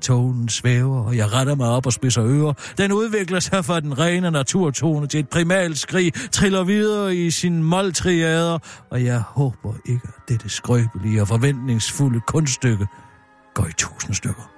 Tonen 0.00 0.48
svæver, 0.48 1.04
og 1.04 1.16
jeg 1.16 1.32
retter 1.32 1.54
mig 1.54 1.68
op 1.68 1.86
og 1.86 1.92
spidser 1.92 2.24
ører. 2.24 2.52
Den 2.78 2.92
udvikler 2.92 3.40
sig 3.40 3.64
fra 3.64 3.80
den 3.80 3.98
rene 3.98 4.30
naturtone 4.30 5.06
til 5.06 5.20
et 5.20 5.28
primalt 5.28 5.78
skrig, 5.78 6.12
triller 6.32 6.64
videre 6.64 7.16
i 7.16 7.30
sin 7.30 7.62
måltriader, 7.62 8.58
og 8.90 9.04
jeg 9.04 9.20
håber 9.20 9.74
ikke, 9.86 10.08
at 10.08 10.28
dette 10.28 10.48
skrøbelige 10.48 11.20
og 11.20 11.28
forventningsfulde 11.28 12.20
kunststykke 12.26 12.86
går 13.54 13.66
i 13.66 13.72
tusind 13.78 14.14
stykker. 14.14 14.50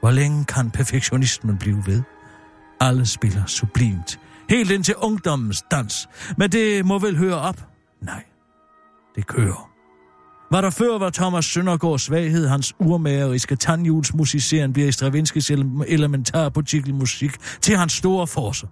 Hvor 0.00 0.10
længe 0.10 0.44
kan 0.44 0.70
perfektionismen 0.70 1.58
blive 1.58 1.82
ved? 1.86 2.02
Alle 2.80 3.06
spiller 3.06 3.46
sublimt, 3.46 4.20
helt 4.48 4.70
ind 4.70 4.84
til 4.84 4.94
ungdommens 4.96 5.62
dans, 5.70 6.08
men 6.36 6.52
det 6.52 6.86
må 6.86 6.98
vel 6.98 7.16
høre 7.16 7.36
op? 7.36 7.66
Nej, 8.02 8.24
det 9.16 9.26
kører. 9.26 9.70
Hvad 10.50 10.62
der 10.62 10.70
før 10.70 10.98
var 10.98 11.10
Thomas 11.10 11.44
Søndergaards 11.44 12.02
svaghed, 12.02 12.46
hans 12.46 12.74
urmageriske 12.78 13.56
tandhjulsmusiceren 13.56 14.72
bliver 14.72 14.88
i 14.88 14.92
Stravinskis 14.92 15.50
elementar 15.86 16.92
musik 16.92 17.30
til 17.60 17.76
hans 17.76 17.92
store 17.92 18.26
force. 18.26 18.66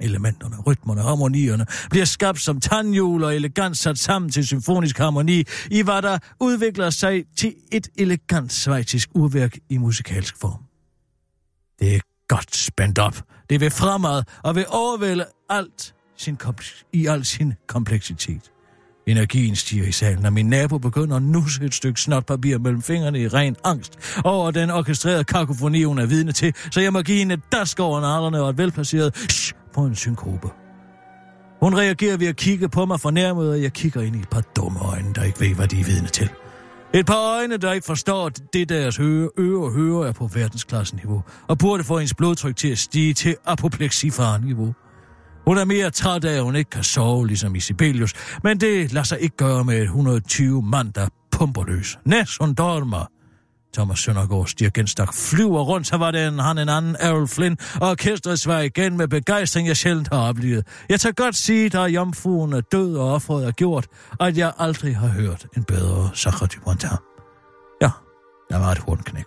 Elementerne, 0.00 0.56
rytmerne, 0.60 1.02
harmonierne 1.02 1.66
bliver 1.90 2.04
skabt 2.04 2.40
som 2.40 2.60
tandhjul 2.60 3.24
og 3.24 3.36
elegant 3.36 3.76
sat 3.76 3.98
sammen 3.98 4.30
til 4.30 4.46
symfonisk 4.46 4.98
harmoni 4.98 5.44
i 5.70 5.82
hvad 5.82 6.02
der 6.02 6.18
udvikler 6.40 6.90
sig 6.90 7.24
til 7.36 7.54
et 7.72 7.88
elegant 7.98 8.52
svejtisk 8.52 9.08
urværk 9.14 9.56
i 9.68 9.78
musikalsk 9.78 10.36
form. 10.40 10.64
Det 11.78 11.96
er 11.96 12.00
godt 12.28 12.56
spændt 12.56 12.98
op. 12.98 13.22
Det 13.50 13.60
vil 13.60 13.70
fremad 13.70 14.22
og 14.42 14.54
vil 14.54 14.64
overvælde 14.68 15.24
alt 15.48 15.94
sin 16.16 16.38
komp- 16.42 16.84
i 16.92 17.06
al 17.06 17.24
sin 17.24 17.54
kompleksitet. 17.66 18.50
Energien 19.06 19.56
stiger 19.56 19.84
i 19.84 19.92
salen, 19.92 20.26
og 20.26 20.32
min 20.32 20.46
nabo 20.46 20.78
begynder 20.78 21.16
at 21.16 21.22
nusse 21.22 21.64
et 21.64 21.74
stykke 21.74 22.00
snotpapir 22.00 22.58
mellem 22.58 22.82
fingrene 22.82 23.20
i 23.20 23.28
ren 23.28 23.56
angst 23.64 24.20
over 24.24 24.50
den 24.50 24.70
orkestrerede 24.70 25.24
kakofoni, 25.24 25.82
hun 25.82 25.98
er 25.98 26.06
vidne 26.06 26.32
til, 26.32 26.54
så 26.70 26.80
jeg 26.80 26.92
må 26.92 27.02
give 27.02 27.18
hende 27.18 27.34
et 27.34 27.40
dask 27.52 27.80
over 27.80 28.00
nallerne 28.00 28.42
og 28.42 28.50
et 28.50 28.58
velplaceret 28.58 29.16
shh 29.16 29.54
på 29.74 29.80
en 29.80 29.94
synkope. 29.94 30.48
Hun 31.62 31.78
reagerer 31.78 32.16
ved 32.16 32.26
at 32.26 32.36
kigge 32.36 32.68
på 32.68 32.84
mig 32.84 33.00
fornærmet, 33.00 33.50
og 33.50 33.62
jeg 33.62 33.72
kigger 33.72 34.00
ind 34.00 34.16
i 34.16 34.18
et 34.18 34.28
par 34.28 34.42
dumme 34.56 34.80
øjne, 34.80 35.14
der 35.14 35.22
ikke 35.22 35.40
ved, 35.40 35.54
hvad 35.54 35.68
de 35.68 35.80
er 35.80 35.84
vidne 35.84 36.08
til. 36.08 36.28
Et 36.94 37.06
par 37.06 37.38
øjne, 37.38 37.56
der 37.56 37.72
ikke 37.72 37.86
forstår, 37.86 38.26
at 38.26 38.42
det 38.52 38.68
deres 38.68 38.98
øre, 39.00 39.28
øre 39.38 39.70
hører 39.70 40.08
er 40.08 40.12
på 40.12 40.30
verdensklasseniveau, 40.34 41.22
og 41.48 41.58
burde 41.58 41.84
få 41.84 41.98
ens 41.98 42.14
blodtryk 42.14 42.56
til 42.56 42.68
at 42.68 42.78
stige 42.78 43.14
til 43.14 43.36
apopleksifare 43.46 44.40
niveau. 44.40 44.74
Hun 45.46 45.58
er 45.58 45.64
mere 45.64 45.90
træt 45.90 46.24
af, 46.24 46.36
at 46.36 46.42
hun 46.42 46.56
ikke 46.56 46.70
kan 46.70 46.84
sove, 46.84 47.26
ligesom 47.26 47.54
i 47.54 47.60
Sibelius, 47.60 48.12
men 48.44 48.60
det 48.60 48.92
lader 48.92 49.04
sig 49.04 49.20
ikke 49.20 49.36
gøre 49.36 49.64
med 49.64 49.82
120 49.82 50.62
mand, 50.62 50.92
der 50.92 51.08
pumper 51.30 51.64
løs. 51.64 51.98
Næs, 52.04 52.36
hun 52.40 52.54
dormer. 52.54 53.06
Thomas 53.74 53.98
Søndergaards 53.98 54.54
dirigentstak 54.54 55.14
flyver 55.14 55.60
rundt, 55.60 55.86
så 55.86 55.96
var 55.96 56.10
det 56.10 56.26
en, 56.26 56.38
han 56.38 56.58
en 56.58 56.68
anden 56.68 56.96
Errol 57.00 57.28
Flynn, 57.28 57.56
og 57.80 57.90
orkestret 57.90 58.40
svarer 58.40 58.62
igen 58.62 58.96
med 58.96 59.08
begejstring, 59.08 59.68
jeg 59.68 59.76
sjældent 59.76 60.08
har 60.08 60.28
oplevet. 60.28 60.66
Jeg 60.88 61.00
tager 61.00 61.12
godt 61.12 61.36
sige, 61.36 61.68
der 61.68 61.88
jomfruen 61.88 62.52
er 62.52 62.60
død 62.60 62.96
og 62.96 63.12
offret 63.12 63.46
er 63.46 63.50
gjort, 63.50 63.86
at 64.20 64.36
jeg 64.36 64.52
aldrig 64.58 64.96
har 64.96 65.08
hørt 65.08 65.46
en 65.56 65.64
bedre 65.64 66.10
Sacre 66.14 66.46
du 66.46 66.74
Ja, 67.82 67.90
der 68.50 68.58
var 68.58 68.72
et 68.72 68.78
hornknæk. 68.78 69.24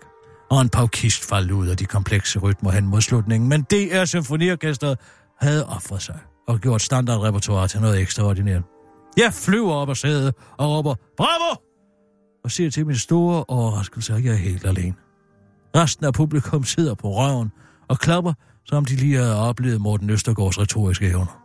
Og 0.50 0.60
en 0.60 0.68
paukist 0.68 1.28
faldt 1.28 1.50
ud 1.50 1.66
af 1.66 1.76
de 1.76 1.84
komplekse 1.84 2.38
rytmer 2.38 2.70
hen 2.70 2.86
mod 2.86 3.00
slutningen, 3.00 3.48
men 3.48 3.62
det 3.70 3.94
er 3.94 4.04
symfoniorkestret 4.04 4.98
havde 5.44 5.66
offret 5.66 6.02
sig 6.02 6.18
og 6.48 6.60
gjort 6.60 6.82
standardrepertoire 6.82 7.68
til 7.68 7.80
noget 7.80 8.00
ekstraordinært. 8.00 8.62
Jeg 9.16 9.32
flyver 9.32 9.72
op 9.72 9.88
og 9.88 9.96
sædet 9.96 10.34
og 10.58 10.70
råber, 10.70 10.94
bravo! 11.16 11.60
Og 12.44 12.50
ser 12.50 12.70
til 12.70 12.86
min 12.86 12.96
store 12.96 13.44
overraskelse, 13.48 14.14
at 14.14 14.24
jeg 14.24 14.32
er 14.32 14.36
helt 14.36 14.66
alene. 14.66 14.94
Resten 15.76 16.06
af 16.06 16.12
publikum 16.12 16.64
sidder 16.64 16.94
på 16.94 17.10
røven 17.10 17.52
og 17.88 17.98
klapper, 17.98 18.32
som 18.64 18.84
de 18.84 18.96
lige 18.96 19.16
havde 19.16 19.40
oplevet 19.40 19.80
Morten 19.80 20.10
Østergaards 20.10 20.60
retoriske 20.60 21.06
evner. 21.08 21.43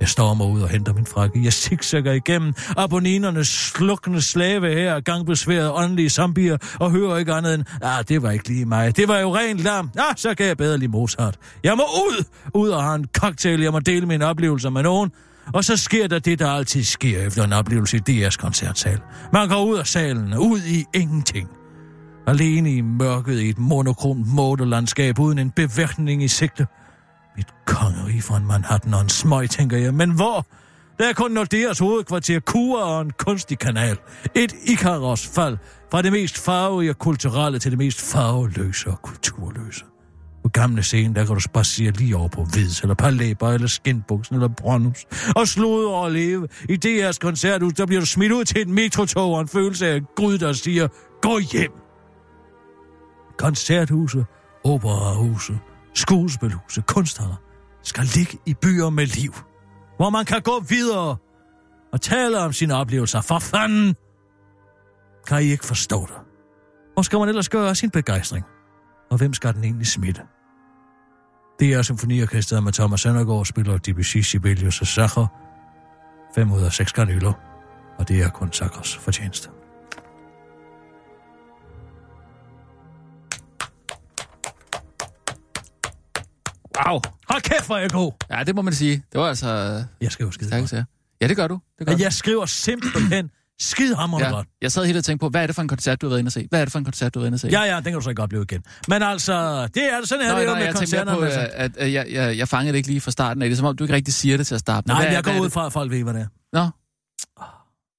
Jeg 0.00 0.08
stormer 0.08 0.44
ud 0.44 0.60
og 0.60 0.68
henter 0.68 0.92
min 0.92 1.06
frakke. 1.06 1.44
Jeg 1.44 1.52
zigzagger 1.52 2.12
igennem 2.12 2.54
abonninernes 2.76 3.48
slukkende 3.48 4.22
slave 4.22 4.74
her, 4.74 5.00
gangbesværet 5.00 5.72
åndelige 5.72 6.10
zombier, 6.10 6.56
og 6.80 6.90
hører 6.90 7.16
ikke 7.16 7.32
andet 7.32 7.54
end, 7.54 7.64
ah, 7.82 8.04
det 8.08 8.22
var 8.22 8.30
ikke 8.30 8.48
lige 8.48 8.64
mig. 8.64 8.96
Det 8.96 9.08
var 9.08 9.18
jo 9.18 9.36
rent 9.36 9.60
larm. 9.60 9.90
Ah, 9.98 10.14
så 10.16 10.34
kan 10.34 10.46
jeg 10.46 10.56
bedre 10.56 10.78
lige 10.78 10.88
Mozart. 10.88 11.36
Jeg 11.64 11.76
må 11.76 11.82
ud! 11.82 12.24
Ud 12.54 12.68
og 12.68 12.82
have 12.82 12.94
en 12.94 13.06
cocktail. 13.16 13.60
Jeg 13.60 13.72
må 13.72 13.78
dele 13.78 14.06
mine 14.06 14.26
oplevelser 14.26 14.70
med 14.70 14.82
nogen. 14.82 15.10
Og 15.54 15.64
så 15.64 15.76
sker 15.76 16.08
der 16.08 16.18
det, 16.18 16.38
der 16.38 16.50
altid 16.50 16.84
sker 16.84 17.26
efter 17.26 17.44
en 17.44 17.52
oplevelse 17.52 17.96
i 17.96 18.26
DR's 18.26 18.36
koncertsal. 18.36 18.98
Man 19.32 19.48
går 19.48 19.64
ud 19.64 19.78
af 19.78 19.86
salen, 19.86 20.34
ud 20.38 20.60
i 20.60 20.84
ingenting. 20.94 21.48
Alene 22.26 22.72
i 22.72 22.80
mørket 22.80 23.40
i 23.40 23.48
et 23.48 23.58
monokromt 23.58 24.26
modelandskab 24.26 25.18
uden 25.18 25.38
en 25.38 25.50
bevægning 25.50 26.22
i 26.22 26.28
sigte. 26.28 26.66
Mit 27.36 27.46
kongerige 27.66 28.22
fra 28.22 28.36
en 28.36 28.46
Manhattan 28.46 28.94
og 28.94 29.00
en 29.00 29.08
smøg, 29.08 29.50
tænker 29.50 29.76
jeg. 29.76 29.94
Men 29.94 30.10
hvor? 30.10 30.46
Der 30.98 31.08
er 31.08 31.12
kun 31.12 31.30
Nordeas 31.30 31.78
hovedkvarter, 31.78 32.40
kurer 32.40 32.82
og 32.82 33.02
en 33.02 33.10
kunstig 33.10 33.58
kanal. 33.58 33.98
Et 34.34 34.54
Ikaros 34.64 35.26
fald 35.26 35.58
fra 35.90 36.02
det 36.02 36.12
mest 36.12 36.38
farvige 36.38 36.90
og 36.90 36.98
kulturelle 36.98 37.58
til 37.58 37.70
det 37.70 37.78
mest 37.78 38.00
farveløse 38.00 38.90
og 38.90 39.02
kulturløse. 39.02 39.84
På 40.42 40.48
gamle 40.48 40.82
scene, 40.82 41.14
der 41.14 41.24
kan 41.24 41.34
du 41.34 41.40
spasere 41.40 41.90
lige 41.90 42.16
over 42.16 42.28
på 42.28 42.44
Hvids, 42.44 42.80
eller 42.80 42.94
Palæber, 42.94 43.48
eller 43.48 43.66
Skinbuksen, 43.66 44.34
eller 44.34 44.48
Brøndhus. 44.48 45.06
Og 45.36 45.48
sludre 45.48 45.94
og 45.94 46.12
leve. 46.12 46.48
I 46.68 46.78
DR's 46.86 47.18
koncerthus, 47.18 47.72
der 47.72 47.86
bliver 47.86 48.00
du 48.00 48.06
smidt 48.06 48.32
ud 48.32 48.44
til 48.44 48.60
et 48.60 48.68
metrotog 48.68 49.34
og 49.34 49.40
en 49.40 49.48
følelse 49.48 49.86
af 49.86 50.00
Gud, 50.16 50.38
der 50.38 50.52
siger, 50.52 50.88
gå 51.22 51.38
hjem. 51.38 51.72
Koncerthuse, 53.38 54.24
operahuse, 54.64 55.58
skuespilhuse, 55.94 56.82
kunsthaller 56.86 57.36
skal 57.82 58.04
ligge 58.04 58.38
i 58.46 58.54
byer 58.54 58.90
med 58.90 59.06
liv, 59.06 59.34
hvor 59.96 60.10
man 60.10 60.24
kan 60.24 60.42
gå 60.42 60.60
videre 60.68 61.16
og 61.92 62.00
tale 62.00 62.38
om 62.38 62.52
sine 62.52 62.74
oplevelser. 62.74 63.20
For 63.20 63.38
fanden! 63.38 63.94
Kan 65.26 65.42
I 65.42 65.44
ikke 65.44 65.66
forstå 65.66 66.00
det? 66.06 66.16
Hvor 66.94 67.02
skal 67.02 67.18
man 67.18 67.28
ellers 67.28 67.48
gøre 67.48 67.74
sin 67.74 67.90
begejstring? 67.90 68.44
Og 69.10 69.18
hvem 69.18 69.34
skal 69.34 69.54
den 69.54 69.64
egentlig 69.64 69.86
smitte? 69.86 70.22
Det 71.60 71.72
er 71.72 71.82
symfoniorkestret 71.82 72.62
med 72.62 72.72
Thomas 72.72 73.00
Søndergaard 73.00 73.44
spiller 73.44 73.78
Debussy, 73.78 74.18
Sibelius 74.18 74.80
og 74.80 74.86
Sacher. 74.86 75.26
5 76.34 76.52
ud 76.52 76.62
af 76.62 76.72
6 76.72 76.92
kanyler. 76.92 77.32
Og 77.98 78.08
det 78.08 78.22
er 78.22 78.28
kun 78.28 78.52
Sachers 78.52 78.96
fortjeneste. 78.96 79.59
Wow. 86.86 87.00
Hold 87.28 87.42
kæft, 87.42 87.66
hvor 87.66 87.76
er 87.76 87.80
jeg 87.80 87.90
god. 87.90 88.12
Ja, 88.30 88.42
det 88.44 88.54
må 88.54 88.62
man 88.62 88.72
sige. 88.74 89.02
Det 89.12 89.20
var 89.20 89.26
altså... 89.28 89.84
Jeg 90.00 90.12
skriver 90.12 90.30
skide 90.30 90.50
godt. 90.58 90.70
så. 90.70 90.84
Ja, 91.20 91.26
det 91.28 91.36
gør 91.36 91.48
du. 91.48 91.60
Det 91.78 91.86
gør 91.86 91.94
du. 91.96 92.02
jeg 92.02 92.12
skriver 92.12 92.46
simpelthen 92.46 93.30
skidehammerende 93.60 94.28
Ja. 94.28 94.34
godt. 94.34 94.48
Jeg 94.62 94.72
sad 94.72 94.84
helt 94.84 94.98
og 94.98 95.04
tænkte 95.04 95.24
på, 95.24 95.28
hvad 95.28 95.42
er 95.42 95.46
det 95.46 95.54
for 95.54 95.62
en 95.62 95.68
koncert, 95.68 96.00
du 96.00 96.06
har 96.06 96.08
været 96.10 96.18
inde 96.18 96.28
og 96.28 96.32
se? 96.32 96.46
Hvad 96.50 96.60
er 96.60 96.64
det 96.64 96.72
for 96.72 96.78
en 96.78 96.84
koncert, 96.84 97.14
du 97.14 97.18
har 97.18 97.22
været 97.22 97.28
inde 97.28 97.36
og 97.36 97.40
se? 97.40 97.48
Ja, 97.48 97.62
ja, 97.62 97.74
den 97.76 97.84
kan 97.84 97.92
du 97.94 98.00
så 98.00 98.10
ikke 98.10 98.22
opleve 98.22 98.42
igen. 98.50 98.62
Men 98.88 99.02
altså, 99.02 99.66
det 99.74 99.82
er 99.84 100.06
sådan 100.06 100.26
er 100.26 100.32
Nå, 100.32 100.38
det 100.40 100.46
jo 100.46 100.50
nej, 100.50 100.64
med 100.64 100.74
koncerterne. 100.74 101.18
på, 101.18 101.24
altså. 101.24 101.48
at, 101.52 101.76
at 101.76 101.92
jeg, 101.92 102.06
jeg, 102.10 102.38
jeg 102.38 102.48
fangede 102.48 102.72
det 102.72 102.76
ikke 102.78 102.88
lige 102.88 103.00
fra 103.00 103.10
starten 103.10 103.42
af. 103.42 103.48
Det 103.48 103.54
er 103.54 103.56
som 103.56 103.66
om, 103.66 103.76
du 103.76 103.84
ikke 103.84 103.94
rigtig 103.94 104.14
siger 104.14 104.36
det 104.36 104.46
til 104.46 104.54
at 104.54 104.60
starte. 104.60 104.88
Nej, 104.88 104.98
men 104.98 105.08
er- 105.08 105.12
jeg 105.12 105.24
går 105.24 105.30
er 105.30 105.40
ud 105.40 105.50
fra, 105.50 105.66
at 105.66 105.72
folk 105.72 105.90
ved, 105.90 106.02
hvad 106.02 106.14
det 106.14 106.22
er. 106.22 106.26
Nå. 106.52 106.68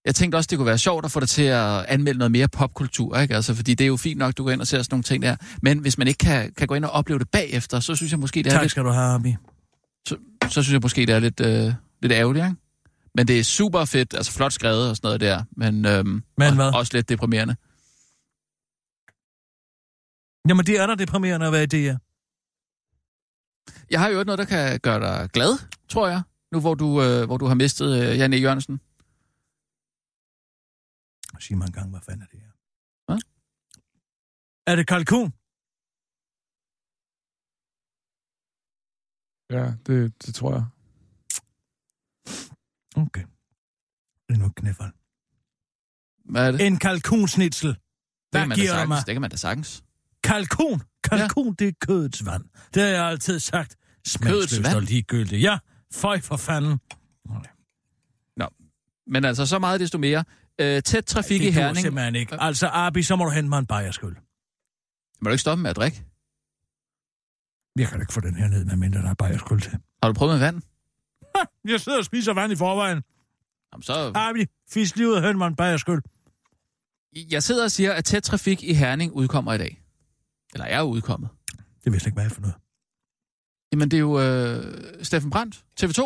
Jeg 0.06 0.16
tænkte 0.16 0.36
også, 0.36 0.47
det 0.47 0.58
kunne 0.58 0.66
være 0.66 0.78
sjovt 0.78 1.06
at 1.06 1.12
få 1.12 1.20
dig 1.20 1.30
til 1.30 1.41
at 1.43 1.86
anmelde 1.86 2.18
noget 2.20 2.32
mere 2.32 2.47
popkultur, 2.47 3.18
ikke? 3.20 3.36
Altså, 3.36 3.56
fordi 3.56 3.74
det 3.74 3.84
er 3.84 3.88
jo 3.88 3.97
fint 3.97 4.18
nok, 4.18 4.38
du 4.38 4.43
går 4.43 4.52
ind 4.52 4.62
og 4.62 4.68
ser 4.68 4.82
sådan 4.82 4.93
nogle 4.93 5.04
ting 5.04 5.24
der. 5.24 5.36
Men 5.62 5.80
hvis 5.80 5.97
man 5.97 6.08
ikke 6.08 6.18
kan, 6.18 6.54
kan 6.54 6.68
gå 6.68 6.76
ind 6.76 6.86
og 6.86 6.91
opleve 6.91 7.20
det 7.20 7.30
bagefter, 7.30 7.80
så 7.80 7.95
synes 7.95 8.12
jeg 8.12 8.20
måske, 8.20 8.43
det 8.43 8.47
er 8.47 8.52
Tak 8.52 8.62
lidt, 8.62 8.72
skal 8.72 8.84
du 8.84 8.89
have, 8.89 9.14
Abi. 9.16 9.36
så, 10.08 10.16
så 10.43 10.49
synes 10.64 10.72
jeg 10.72 10.80
måske, 10.82 11.06
det 11.06 11.16
er 11.16 11.20
lidt, 11.20 11.39
øh, 11.39 11.74
lidt 12.02 12.12
ærgerligt, 12.14 12.45
ikke? 12.45 12.56
Men 13.16 13.28
det 13.28 13.39
er 13.39 13.43
super 13.43 13.86
fedt, 13.86 14.14
altså 14.14 14.32
flot 14.32 14.54
skrevet 14.54 14.89
og 14.89 14.95
sådan 14.95 15.08
noget 15.08 15.22
der, 15.22 15.43
men, 15.58 15.86
øhm, 15.86 16.24
Men 16.38 16.47
og- 16.47 16.56
hvad? 16.56 16.74
også 16.76 16.91
lidt 16.93 17.10
deprimerende. 17.10 17.56
Jamen, 20.49 20.66
det 20.66 20.80
er 20.80 20.88
da 20.88 20.95
deprimerende 20.95 21.45
at 21.45 21.52
være 21.52 21.64
i 21.64 21.66
det 21.66 21.80
her. 21.82 21.97
Jeg 23.91 23.99
har 23.99 24.10
jo 24.10 24.24
noget, 24.24 24.39
der 24.39 24.45
kan 24.45 24.80
gøre 24.80 24.99
dig 24.99 25.30
glad, 25.34 25.58
tror 25.89 26.08
jeg, 26.08 26.22
nu 26.52 26.60
hvor 26.60 26.74
du, 26.74 27.04
øh, 27.04 27.26
hvor 27.26 27.38
du 27.38 27.45
har 27.45 27.56
mistet 27.56 28.02
øh, 28.04 28.18
Jan 28.18 28.34
E. 28.34 28.38
Jørgensen. 28.38 28.80
Sig 31.39 31.57
mig 31.57 31.65
en 31.65 31.71
gang, 31.71 31.89
hvad 31.89 32.01
fanden 32.01 32.21
er 32.21 32.25
det 32.25 32.39
her? 32.39 32.51
Hvad? 33.05 33.21
Er 34.67 34.75
det 34.75 34.88
kalkun? 34.88 35.34
Ja, 39.49 39.73
det, 39.88 40.25
det 40.25 40.36
tror 40.36 40.53
jeg. 40.53 40.65
Okay. 43.05 43.25
Det 44.27 44.36
er 44.36 44.38
nu 44.38 44.49
knæfald. 44.49 44.93
Hvad 46.25 46.47
er 46.47 46.51
det? 46.51 46.67
En 46.67 46.77
kalkunsnitsel. 46.77 47.69
det, 47.69 47.79
kan 48.34 48.49
man 48.49 48.57
da 48.57 48.86
mig? 48.86 49.03
det 49.05 49.15
kan 49.15 49.21
man 49.21 49.29
da 49.29 49.38
sagtens. 49.38 49.84
Kalkun. 50.23 50.82
Kalkun, 51.03 51.47
ja. 51.47 51.53
det 51.59 51.67
er 51.67 51.73
kødets 51.79 52.25
vand. 52.25 52.43
Det 52.73 52.82
har 52.82 52.89
jeg 52.89 53.05
altid 53.05 53.39
sagt. 53.39 53.75
Smagsløst 54.07 54.63
vand? 54.63 54.75
og 54.75 54.82
ligegyldigt. 54.82 55.41
Ja, 55.41 55.59
føj 55.93 56.21
for 56.21 56.38
fanden. 56.38 56.79
Men 59.11 59.25
altså, 59.25 59.45
så 59.45 59.59
meget 59.59 59.79
desto 59.79 59.97
mere. 59.97 60.23
Øh, 60.62 60.82
tæt 60.84 61.05
trafik 61.05 61.41
det 61.41 61.47
i 61.47 61.51
Herning. 61.51 61.78
simpelthen 61.78 62.16
ikke. 62.16 62.41
Altså, 62.41 62.68
Abi, 62.68 63.03
så 63.03 63.16
må 63.16 63.24
du 63.24 63.30
hente 63.30 63.49
mig 63.49 63.59
en 63.59 63.66
bajerskyld. 63.66 64.16
Må 65.22 65.28
du 65.28 65.32
ikke 65.32 65.41
stoppe 65.41 65.62
med 65.62 65.70
at 65.70 65.76
drikke? 65.76 66.05
Jeg 67.76 67.88
kan 67.88 68.01
ikke 68.01 68.14
få 68.14 68.20
den 68.20 68.36
her 68.36 68.47
ned, 68.47 68.66
med 68.66 68.76
mindre 68.76 69.01
der 69.01 69.09
er 69.09 69.14
bajerskyld 69.14 69.62
til. 69.62 69.72
Har 70.03 70.09
du 70.09 70.14
prøvet 70.14 70.34
med 70.34 70.39
vand? 70.39 70.62
Jeg 71.66 71.82
sidder 71.82 71.97
og 71.97 72.05
spiser 72.05 72.34
vand 72.34 72.53
i 72.53 72.55
forvejen. 72.55 73.03
Jamen, 73.74 73.84
så... 73.84 74.12
Abi, 74.16 74.45
fisk 74.70 74.95
lige 74.95 75.07
ud 75.09 75.14
og 75.14 75.22
hente 75.22 75.38
mig 75.38 75.47
en 75.47 75.55
bajerskyld. 75.55 76.01
Jeg 77.32 77.43
sidder 77.43 77.64
og 77.64 77.72
siger, 77.72 77.93
at 77.93 78.05
tæt 78.05 78.24
trafik 78.24 78.64
i 78.64 78.74
Herning 78.74 79.14
udkommer 79.14 79.53
i 79.53 79.57
dag. 79.57 79.84
Eller 80.53 80.66
er 80.66 80.82
udkommet. 80.82 81.30
Det 81.84 81.91
vidste 81.91 82.07
ikke, 82.07 82.16
hvad 82.16 82.24
jeg 82.24 82.32
for 82.32 82.41
noget. 82.41 82.55
Jamen, 83.72 83.91
det 83.91 83.97
er 83.97 84.01
jo 84.01 84.20
øh, 84.20 85.03
Steffen 85.03 85.30
Brandt, 85.32 85.55
TV2. 85.82 86.01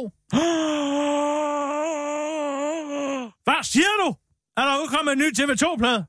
Hvad 3.46 3.64
siger 3.64 4.06
du? 4.06 4.16
Er 4.58 4.62
der 4.62 4.84
udkommet 4.84 5.12
en 5.12 5.20
ny 5.20 5.30
TV2-plade? 5.40 6.06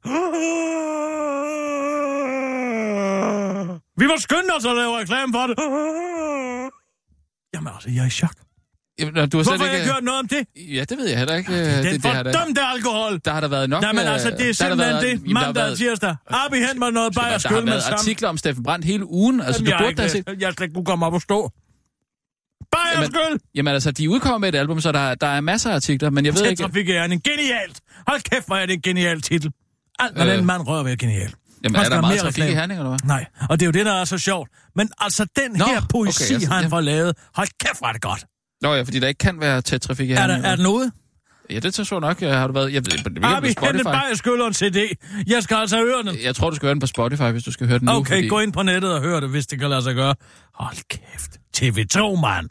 Vi 4.00 4.06
må 4.06 4.14
skynde 4.18 4.50
os 4.58 4.64
at 4.64 4.76
lave 4.76 4.98
reklame 5.00 5.32
for 5.32 5.46
det. 5.46 5.56
Jamen, 7.54 7.72
altså, 7.74 7.90
jeg 7.90 8.02
er 8.02 8.06
i 8.06 8.10
chok. 8.10 8.30
Jamen, 8.98 9.14
du 9.14 9.36
har 9.36 9.44
Hvorfor 9.44 9.50
har 9.64 9.64
ikke... 9.72 9.86
jeg 9.86 9.94
hørt 9.94 10.04
noget 10.04 10.20
om 10.20 10.28
det? 10.28 10.46
Ja, 10.56 10.84
det 10.84 10.98
ved 10.98 11.08
jeg 11.08 11.18
heller 11.18 11.34
ikke. 11.34 11.52
Den 11.76 11.84
det, 11.84 12.02
det 12.02 12.12
har 12.12 12.22
der, 12.22 12.32
fordømte 12.32 12.60
alkohol! 12.62 13.20
der 13.24 13.32
har 13.32 13.40
der 13.40 13.48
været 13.48 13.70
nok... 13.70 13.82
Nej, 13.82 13.92
men 13.92 14.06
øh, 14.06 14.12
altså, 14.12 14.30
det 14.30 14.34
er 14.34 14.38
der 14.38 14.44
har 14.44 14.48
der 14.48 14.52
simpelthen 14.52 14.78
været- 14.78 15.02
det. 15.02 15.20
der 15.20 15.26
har 15.26 15.32
Mandag 15.46 15.48
og 15.62 15.66
været- 15.68 15.78
tirsdag. 15.78 16.16
Abi, 16.26 16.56
hent 16.56 16.78
mig 16.78 16.92
noget 16.92 17.14
bajer 17.14 17.26
Der 17.26 17.32
har 17.32 17.38
skyld 17.38 17.56
med 17.56 17.64
været 17.64 17.82
sammen. 17.82 17.98
artikler 17.98 18.28
om 18.28 18.36
Steffen 18.38 18.62
Brandt 18.64 18.84
hele 18.84 19.06
ugen. 19.06 19.40
Altså, 19.40 19.62
Jamen, 19.62 19.64
du 19.66 19.70
jeg, 19.70 19.76
har 19.76 19.84
burde 19.84 19.96
da 19.96 20.02
ikke, 20.02 20.12
se... 20.12 20.40
jeg, 20.40 20.52
slet 20.52 20.64
ikke 20.64 20.74
kunne 20.74 20.84
komme 20.84 21.06
op 21.06 21.14
og 21.14 21.22
stå. 21.22 21.50
Bajer 22.72 22.92
Jamen, 22.94 23.06
skyld! 23.14 23.40
Jamen 23.54 23.74
altså, 23.74 23.90
de 23.90 24.10
udkommer 24.10 24.38
med 24.38 24.48
et 24.48 24.54
album, 24.58 24.80
så 24.80 24.92
der, 24.92 25.14
der 25.14 25.26
er 25.26 25.40
masser 25.40 25.70
af 25.70 25.74
artikler, 25.74 26.10
men 26.10 26.24
jeg 26.26 26.34
ved 26.34 26.46
ikke... 26.46 26.62
trafikæren. 26.62 27.10
Genialt! 27.20 27.80
Hold 28.08 28.20
kæft, 28.30 28.46
hvor 28.46 28.56
er 28.56 28.66
det 28.66 28.72
en 28.74 28.82
genial 28.82 29.20
titel. 29.22 29.52
Alt, 29.98 30.16
hvad 30.16 30.26
Øh. 30.26 30.36
den 30.36 30.46
mand 30.46 30.62
rører 30.68 30.82
ved, 30.82 30.92
er 30.92 30.96
genial. 30.96 31.32
Jamen, 31.64 31.76
er 31.80 31.88
der 31.88 32.00
meget 32.00 32.20
trafik 32.20 32.44
i. 32.44 32.46
Herning, 32.52 32.80
eller 32.80 32.88
hvad? 32.90 32.98
Nej, 33.04 33.26
og 33.50 33.60
det 33.60 33.64
er 33.64 33.66
jo 33.66 33.72
det, 33.72 33.86
der 33.86 33.92
er 33.92 34.04
så 34.04 34.18
sjovt. 34.18 34.50
Men 34.76 34.88
altså, 34.98 35.26
den 35.36 35.52
Nå, 35.58 35.64
her 35.64 35.80
poesi, 35.90 36.24
okay, 36.24 36.34
altså, 36.34 36.52
han 36.52 36.62
ja. 36.62 36.68
får 36.68 36.80
lavet, 36.80 37.16
hold 37.34 37.48
kæft, 37.60 37.80
er 37.82 37.92
det 37.92 38.02
godt. 38.02 38.24
Nå 38.62 38.74
ja, 38.74 38.82
fordi 38.82 38.98
der 38.98 39.08
ikke 39.08 39.18
kan 39.18 39.40
være 39.40 39.60
tæt 39.62 39.80
trafik 39.80 40.08
i 40.10 40.12
Er, 40.12 40.20
Herning. 40.20 40.42
der, 40.44 40.50
er 40.50 40.56
den 40.56 40.66
ude? 40.66 40.90
Ja, 41.50 41.58
det 41.58 41.74
tror 41.74 41.84
jeg 41.96 42.00
nok. 42.00 42.22
øh, 42.22 42.30
Har 42.30 42.46
du 42.46 42.52
været... 42.52 42.72
Jeg 42.72 42.82
ved, 42.86 42.98
det 43.14 43.24
er 43.24 43.28
Abi, 43.36 43.46
hent 43.46 43.58
en 43.58 43.64
Spotify. 43.64 43.82
bajer 43.84 44.14
skyld 44.14 44.40
og 44.40 44.48
en 44.48 44.54
CD. 44.54 44.76
Jeg 45.26 45.42
skal 45.42 45.56
altså 45.56 45.76
høre 45.78 46.02
den. 46.02 46.22
Jeg 46.24 46.36
tror, 46.36 46.50
du 46.50 46.56
skal 46.56 46.66
høre 46.66 46.74
den 46.74 46.80
på 46.80 46.86
Spotify, 46.86 47.22
hvis 47.22 47.42
du 47.44 47.52
skal 47.52 47.66
høre 47.66 47.78
den 47.78 47.86
nu. 47.86 47.92
Okay, 47.92 48.14
fordi... 48.16 48.28
gå 48.28 48.40
ind 48.40 48.52
på 48.52 48.62
nettet 48.62 48.92
og 48.94 49.00
hør 49.00 49.20
det, 49.20 49.28
hvis 49.30 49.46
det 49.46 49.58
kan 49.60 49.70
lade 49.70 49.82
sig 49.82 49.94
gøre. 49.94 50.14
Hold 50.54 50.76
kæft. 50.90 51.30
TV2, 51.56 52.20
mand. 52.20 52.48